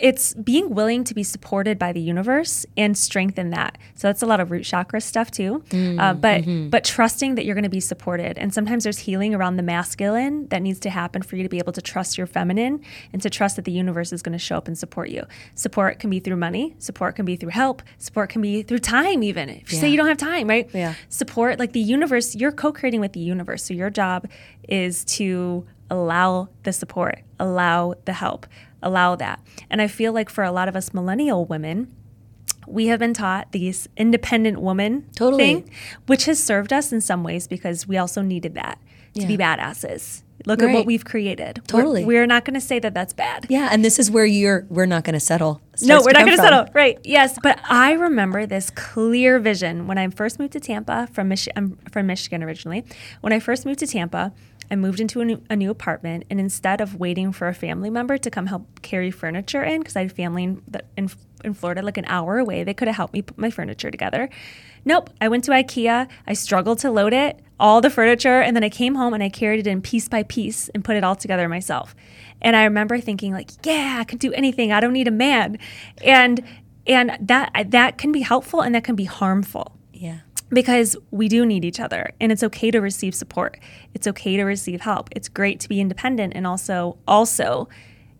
[0.00, 3.78] it's being willing to be supported by the universe and strengthen that.
[3.94, 5.62] So that's a lot of root chakra stuff too.
[5.70, 6.68] Mm, uh, but mm-hmm.
[6.68, 8.38] but trusting that you're going to be supported.
[8.38, 11.58] And sometimes there's healing around the masculine that needs to happen for you to be
[11.58, 12.80] able to trust your feminine
[13.12, 15.24] and to trust that the universe is going to show up and support you.
[15.54, 16.74] Support can be through money.
[16.78, 17.82] Support can be through help.
[17.98, 19.22] Support can be through time.
[19.22, 20.68] Even if you say you don't have time, right?
[20.72, 20.94] Yeah.
[21.08, 22.34] Support like the universe.
[22.34, 23.64] You're co-creating with the universe.
[23.64, 24.28] So your job
[24.68, 28.46] is to allow the support, allow the help,
[28.84, 29.40] allow that.
[29.68, 31.92] And I feel like for a lot of us millennial women,
[32.66, 35.44] we have been taught these independent woman Totally.
[35.44, 35.70] thing,
[36.06, 38.78] which has served us in some ways because we also needed that
[39.14, 40.22] to be badasses.
[40.46, 41.58] Look at what we've created.
[41.72, 42.04] We're- Totally.
[42.04, 43.46] We're, not going to say that that's bad.
[43.48, 44.66] Yeah, and this is where you're.
[44.68, 45.60] We're not going to settle.
[45.82, 46.66] No, we're not going to settle.
[46.74, 46.98] Right.
[47.04, 47.38] Yes.
[47.42, 51.64] But I remember this clear vision when I first moved to Tampa from Mich- I'm
[51.64, 52.84] um, from Michigan originally.
[53.20, 54.32] When I first moved to Tampa,
[54.70, 57.90] I moved into a new, a new apartment, and instead of waiting for a family
[57.90, 60.62] member to come help carry furniture in, because I had family in,
[60.96, 61.10] in,
[61.44, 64.30] in Florida like an hour away, they could have helped me put my furniture together.
[64.84, 65.10] Nope.
[65.20, 66.08] I went to IKEA.
[66.26, 69.28] I struggled to load it, all the furniture, and then I came home and I
[69.28, 71.94] carried it in piece by piece and put it all together myself.
[72.42, 74.72] And I remember thinking like, yeah, I can do anything.
[74.72, 75.58] I don't need a man.
[76.02, 76.42] And
[76.86, 80.18] and that that can be helpful and that can be harmful Yeah.
[80.50, 83.58] because we do need each other and it's okay to receive support.
[83.94, 85.08] It's okay to receive help.
[85.16, 87.70] It's great to be independent and also also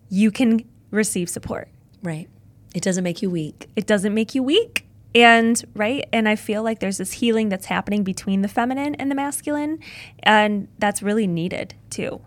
[0.08, 1.68] you can receive support.
[2.02, 2.28] Right.
[2.74, 3.68] It doesn't make you weak.
[3.76, 4.83] It doesn't make you weak.
[5.14, 9.10] And right, and I feel like there's this healing that's happening between the feminine and
[9.10, 9.78] the masculine,
[10.24, 12.20] and that's really needed too.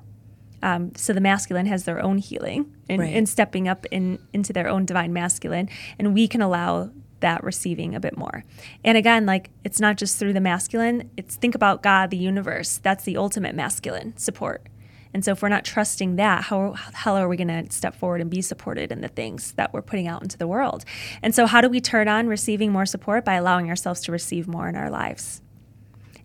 [0.64, 3.14] Um, so the masculine has their own healing and, Right.
[3.16, 5.70] and stepping up in, into their own divine masculine,
[6.00, 8.44] and we can allow that receiving a bit more.
[8.84, 11.10] And again, like it's not just through the masculine.
[11.18, 12.78] It's think about God, the universe.
[12.78, 14.68] That's the ultimate masculine support.
[15.14, 17.96] And so if we're not trusting that, how, how hell are we going to step
[17.96, 20.86] forward and be supported in the things that we're putting out into the world?
[21.22, 24.48] And so how do we turn on receiving more support by allowing ourselves to receive
[24.48, 25.42] more in our lives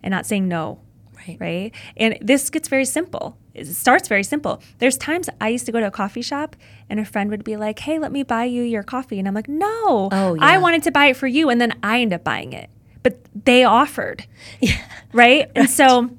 [0.01, 0.79] and not saying no?
[1.27, 1.37] Right.
[1.39, 1.75] Right.
[1.95, 3.37] And this gets very simple.
[3.53, 4.61] It starts very simple.
[4.79, 6.57] There's times I used to go to a coffee shop
[6.89, 9.19] and a friend would be like, Hey, let me buy you your coffee.
[9.19, 11.49] And I'm like, No, Oh, I wanted to buy it for you.
[11.49, 12.69] And then I end up buying it.
[13.03, 14.25] But they offered.
[15.13, 15.51] Right.
[15.55, 16.09] And so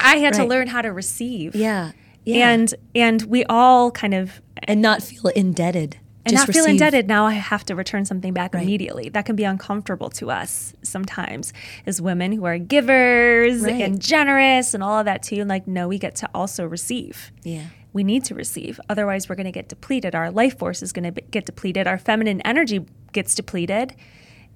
[0.00, 1.54] I had to learn how to receive.
[1.54, 1.92] Yeah.
[2.24, 2.50] Yeah.
[2.50, 5.98] And and we all kind of and not feel indebted.
[6.24, 8.62] and not feel indebted now i have to return something back Right.
[8.62, 11.52] immediately that can be uncomfortable to us sometimes
[11.84, 13.80] as women who are givers Right.
[13.82, 17.32] and generous and all of that too and like no we get to also receive
[17.42, 17.64] Yeah.
[17.92, 21.12] we need to receive otherwise we're going to get depleted our life force is going
[21.12, 23.96] to get depleted our feminine energy gets depleted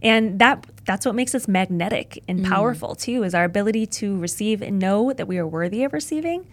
[0.03, 2.49] and that that's what makes us magnetic and Mm.
[2.49, 6.47] powerful too is our ability to receive and know that we are worthy of receiving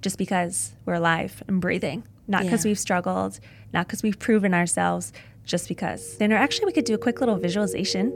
[0.00, 2.70] just because we're alive and breathing, not because Yeah.
[2.70, 3.40] we've struggled,
[3.72, 5.12] not because we've proven ourselves,
[5.44, 6.16] just because.
[6.20, 8.10] And actually, we could do a quick little visualization.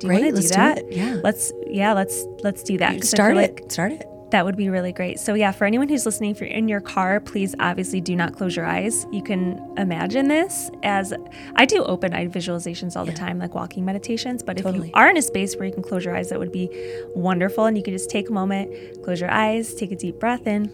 [0.00, 0.78] Do you want to do let's do that?
[0.78, 0.92] it.
[0.92, 1.20] Yeah.
[1.24, 3.02] Let's yeah, let's let's do that.
[3.04, 3.36] Start it.
[3.36, 4.06] like Start it.
[4.34, 5.20] That would be really great.
[5.20, 8.34] So yeah, for anyone who's listening, if you're in your car, please obviously do not
[8.34, 9.06] close your eyes.
[9.12, 11.14] You can imagine this as
[11.54, 14.42] I do open eye visualizations all the time, like walking meditations.
[14.42, 16.50] But if you are in a space where you can close your eyes, that would
[16.50, 16.68] be
[17.14, 17.66] wonderful.
[17.66, 20.68] And you can just take a moment, close your eyes, take a deep breath in,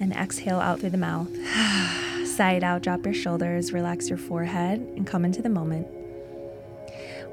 [0.00, 1.28] and exhale out through the mouth.
[2.26, 5.86] Sigh it out, drop your shoulders, relax your forehead, and come into the moment.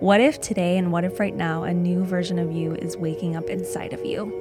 [0.03, 3.37] What if today and what if right now a new version of you is waking
[3.37, 4.33] up inside of you?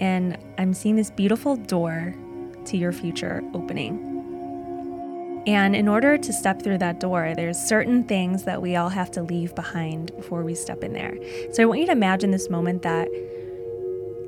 [0.00, 2.16] And I'm seeing this beautiful door
[2.64, 5.44] to your future opening.
[5.46, 9.12] And in order to step through that door, there's certain things that we all have
[9.12, 11.16] to leave behind before we step in there.
[11.52, 13.06] So I want you to imagine this moment that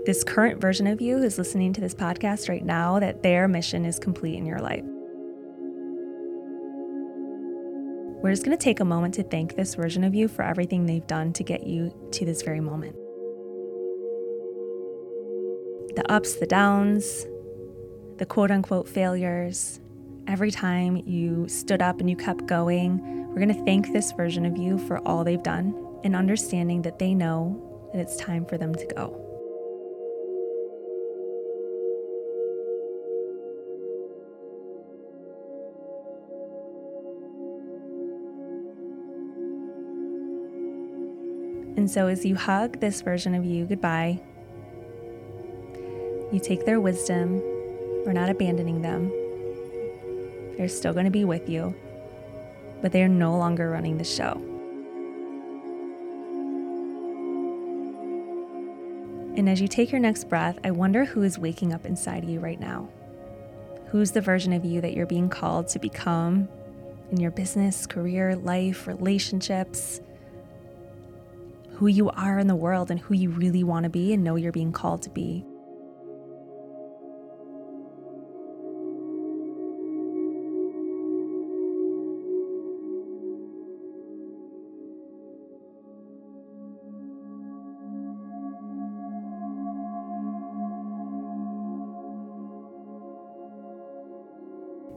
[0.06, 3.85] this current version of you who's listening to this podcast right now, that their mission
[3.85, 4.85] is complete in your life.
[8.27, 10.85] We're just going to take a moment to thank this version of you for everything
[10.85, 12.97] they've done to get you to this very moment.
[15.94, 17.24] The ups, the downs,
[18.16, 19.78] the quote unquote failures,
[20.27, 24.44] every time you stood up and you kept going, we're going to thank this version
[24.44, 25.73] of you for all they've done
[26.03, 29.26] and understanding that they know that it's time for them to go.
[41.87, 44.19] And so, as you hug this version of you goodbye,
[46.33, 47.37] you take their wisdom.
[48.05, 49.13] We're not abandoning them.
[50.57, 51.77] They're still going to be with you,
[52.83, 54.33] but they're no longer running the show.
[59.37, 62.29] And as you take your next breath, I wonder who is waking up inside of
[62.29, 62.89] you right now.
[63.91, 66.49] Who's the version of you that you're being called to become
[67.13, 70.01] in your business, career, life, relationships?
[71.77, 74.36] Who you are in the world and who you really want to be and know
[74.36, 75.44] you're being called to be.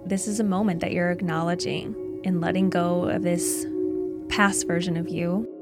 [0.09, 3.67] this is a moment that you're acknowledging and letting go of this
[4.27, 5.58] past version of you.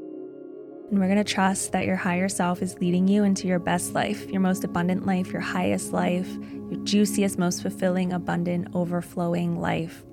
[0.90, 3.94] And we're going to trust that your higher self is leading you into your best
[3.94, 6.30] life, your most abundant life, your highest life,
[6.72, 10.06] your juiciest, most fulfilling, abundant, overflowing life.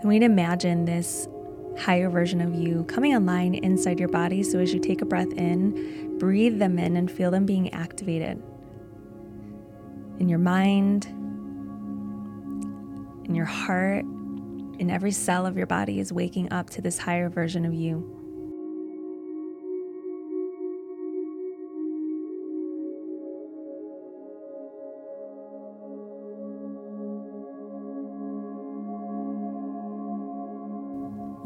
[0.00, 1.28] And we'd imagine this
[1.78, 4.42] higher version of you coming online inside your body.
[4.42, 8.42] So as you take a breath in, breathe them in and feel them being activated
[10.18, 11.06] in your mind,
[13.24, 14.04] in your heart,
[14.78, 18.21] in every cell of your body is waking up to this higher version of you.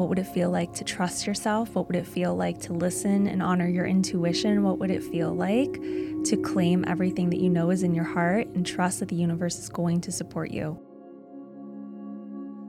[0.06, 1.74] What would it feel like to trust yourself?
[1.74, 4.62] What would it feel like to listen and honor your intuition?
[4.62, 8.46] What would it feel like to claim everything that you know is in your heart
[8.54, 10.78] and trust that the universe is going to support you?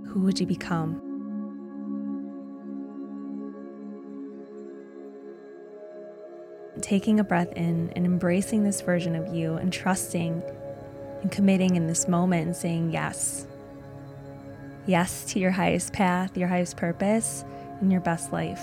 [0.07, 0.99] Who would you become?
[6.81, 10.41] Taking a breath in and embracing this version of you and trusting
[11.21, 13.45] and committing in this moment and saying yes
[14.87, 17.43] yes to your highest path, your highest purpose,
[17.81, 18.61] and your best life.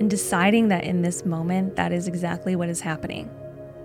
[0.00, 3.28] And deciding that in this moment, that is exactly what is happening.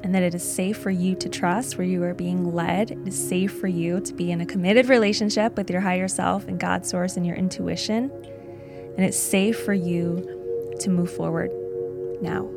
[0.03, 2.91] And that it is safe for you to trust where you are being led.
[2.91, 6.47] It is safe for you to be in a committed relationship with your higher self
[6.47, 8.11] and God's source and your intuition.
[8.95, 11.51] And it's safe for you to move forward
[12.21, 12.47] now.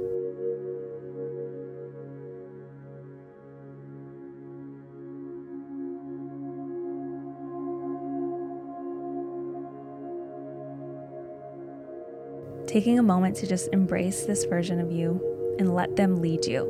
[12.77, 15.19] Taking a moment to just embrace this version of you
[15.59, 16.61] and let them lead you.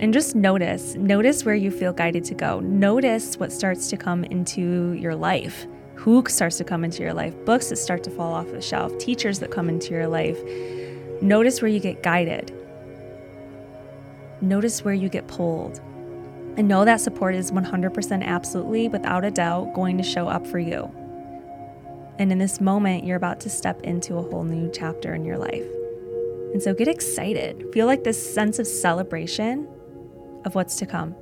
[0.00, 2.60] And just notice, notice where you feel guided to go.
[2.60, 5.66] Notice what starts to come into your life.
[5.96, 7.34] Who starts to come into your life?
[7.44, 10.38] Books that start to fall off the shelf, teachers that come into your life.
[11.20, 12.54] Notice where you get guided.
[14.40, 15.82] Notice where you get pulled.
[16.58, 20.58] And know that support is 100% absolutely, without a doubt, going to show up for
[20.58, 20.92] you.
[22.18, 25.38] And in this moment, you're about to step into a whole new chapter in your
[25.38, 25.64] life.
[26.52, 27.64] And so get excited.
[27.72, 29.68] Feel like this sense of celebration
[30.44, 31.14] of what's to come.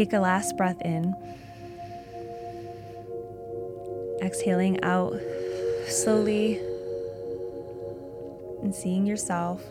[0.00, 1.14] Take a last breath in.
[4.22, 5.12] Exhaling out
[5.88, 6.58] slowly
[8.62, 9.62] and seeing yourself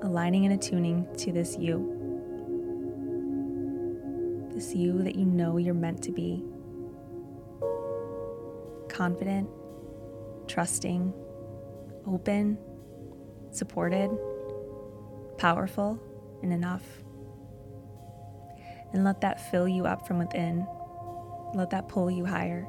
[0.00, 1.98] aligning and attuning to this you.
[4.54, 6.42] This you that you know you're meant to be.
[8.88, 9.50] Confident,
[10.48, 11.12] trusting,
[12.06, 12.56] open,
[13.50, 14.10] supported,
[15.36, 16.00] powerful,
[16.42, 17.02] and enough
[18.92, 20.66] and let that fill you up from within.
[21.54, 22.66] Let that pull you higher.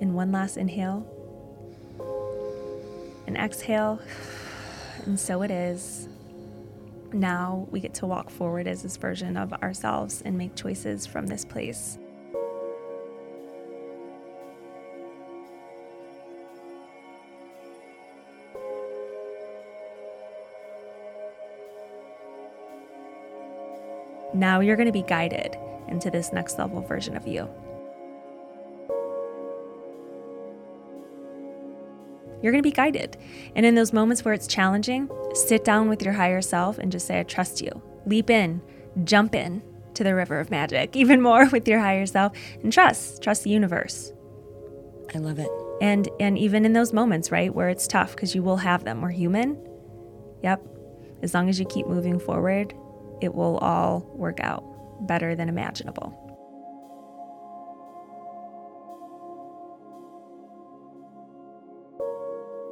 [0.00, 1.06] And one last inhale.
[3.26, 4.00] And exhale.
[5.06, 6.08] And so it is.
[7.12, 11.26] Now we get to walk forward as this version of ourselves and make choices from
[11.26, 11.98] this place.
[24.34, 25.56] Now you're going to be guided
[25.88, 27.48] into this next level version of you.
[32.42, 33.16] You're going to be guided.
[33.54, 37.06] And in those moments where it's challenging, sit down with your higher self and just
[37.06, 37.70] say, I trust you.
[38.04, 38.60] Leap in,
[39.04, 39.62] jump in
[39.94, 42.32] to the river of magic, even more with your higher self,
[42.62, 44.12] and trust, trust the universe.
[45.14, 45.50] I love it.
[45.80, 49.02] And and even in those moments, right, where it's tough because you will have them.
[49.02, 49.58] We're human.
[50.42, 50.62] Yep.
[51.22, 52.74] As long as you keep moving forward,
[53.22, 54.64] it will all work out
[55.06, 56.21] better than imaginable.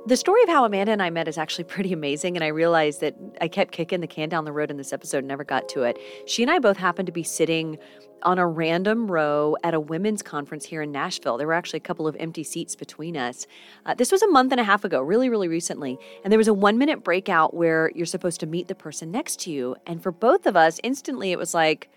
[0.06, 3.02] The story of how Amanda and I met is actually pretty amazing, and I realized
[3.02, 5.68] that I kept kicking the can down the road in this episode and never got
[5.70, 5.98] to it.
[6.26, 7.78] She and I both happened to be sitting
[8.22, 11.36] on a random row at a women's conference here in Nashville.
[11.36, 13.46] There were actually a couple of empty seats between us.
[13.84, 15.98] Uh, this was a month and a half ago, really, really recently.
[16.24, 19.38] And there was a one minute breakout where you're supposed to meet the person next
[19.40, 19.76] to you.
[19.86, 21.90] And for both of us, instantly it was like,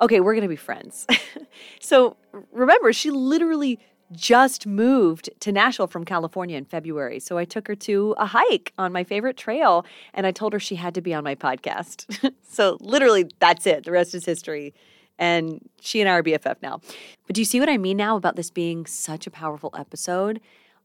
[0.00, 1.06] okay, we're going to be friends.
[1.80, 2.16] so
[2.52, 3.78] remember, she literally
[4.12, 7.20] just moved to Nashville from California in February.
[7.20, 9.84] So I took her to a hike on my favorite trail
[10.14, 12.32] and I told her she had to be on my podcast.
[12.48, 13.84] so literally, that's it.
[13.84, 14.74] The rest is history
[15.18, 16.80] and she and I are BFF now.
[17.26, 20.40] But do you see what I mean now about this being such a powerful episode?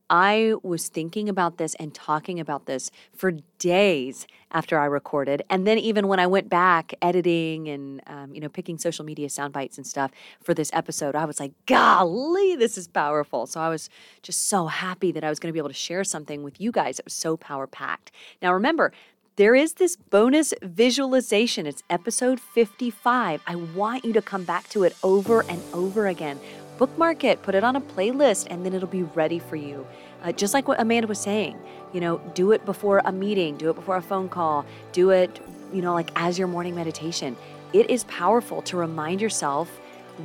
[0.09, 5.65] I was thinking about this and talking about this for days after I recorded, and
[5.65, 9.53] then even when I went back editing and um, you know picking social media sound
[9.53, 10.11] bites and stuff
[10.41, 13.89] for this episode, I was like, "Golly, this is powerful!" So I was
[14.21, 16.71] just so happy that I was going to be able to share something with you
[16.71, 18.11] guys that was so power packed.
[18.41, 18.91] Now remember,
[19.37, 21.65] there is this bonus visualization.
[21.65, 23.41] It's episode 55.
[23.45, 26.39] I want you to come back to it over and over again.
[26.77, 29.87] Bookmark it, put it on a playlist, and then it'll be ready for you.
[30.23, 31.57] Uh, just like what Amanda was saying,
[31.93, 35.39] you know, do it before a meeting, do it before a phone call, do it,
[35.73, 37.37] you know, like as your morning meditation.
[37.73, 39.69] It is powerful to remind yourself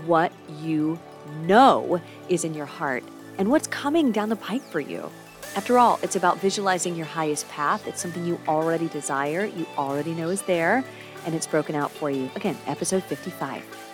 [0.06, 0.98] what you
[1.42, 3.04] know is in your heart
[3.38, 5.10] and what's coming down the pike for you.
[5.56, 7.86] After all, it's about visualizing your highest path.
[7.88, 10.84] It's something you already desire, you already know is there,
[11.26, 12.30] and it's broken out for you.
[12.36, 13.89] Again, episode 55.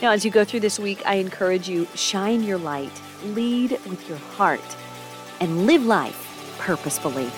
[0.00, 4.08] Now, as you go through this week, I encourage you shine your light, lead with
[4.08, 4.76] your heart,
[5.40, 7.30] and live life purposefully.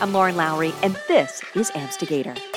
[0.00, 2.53] I'm Lauren Lowrey, and this is AMPstigator.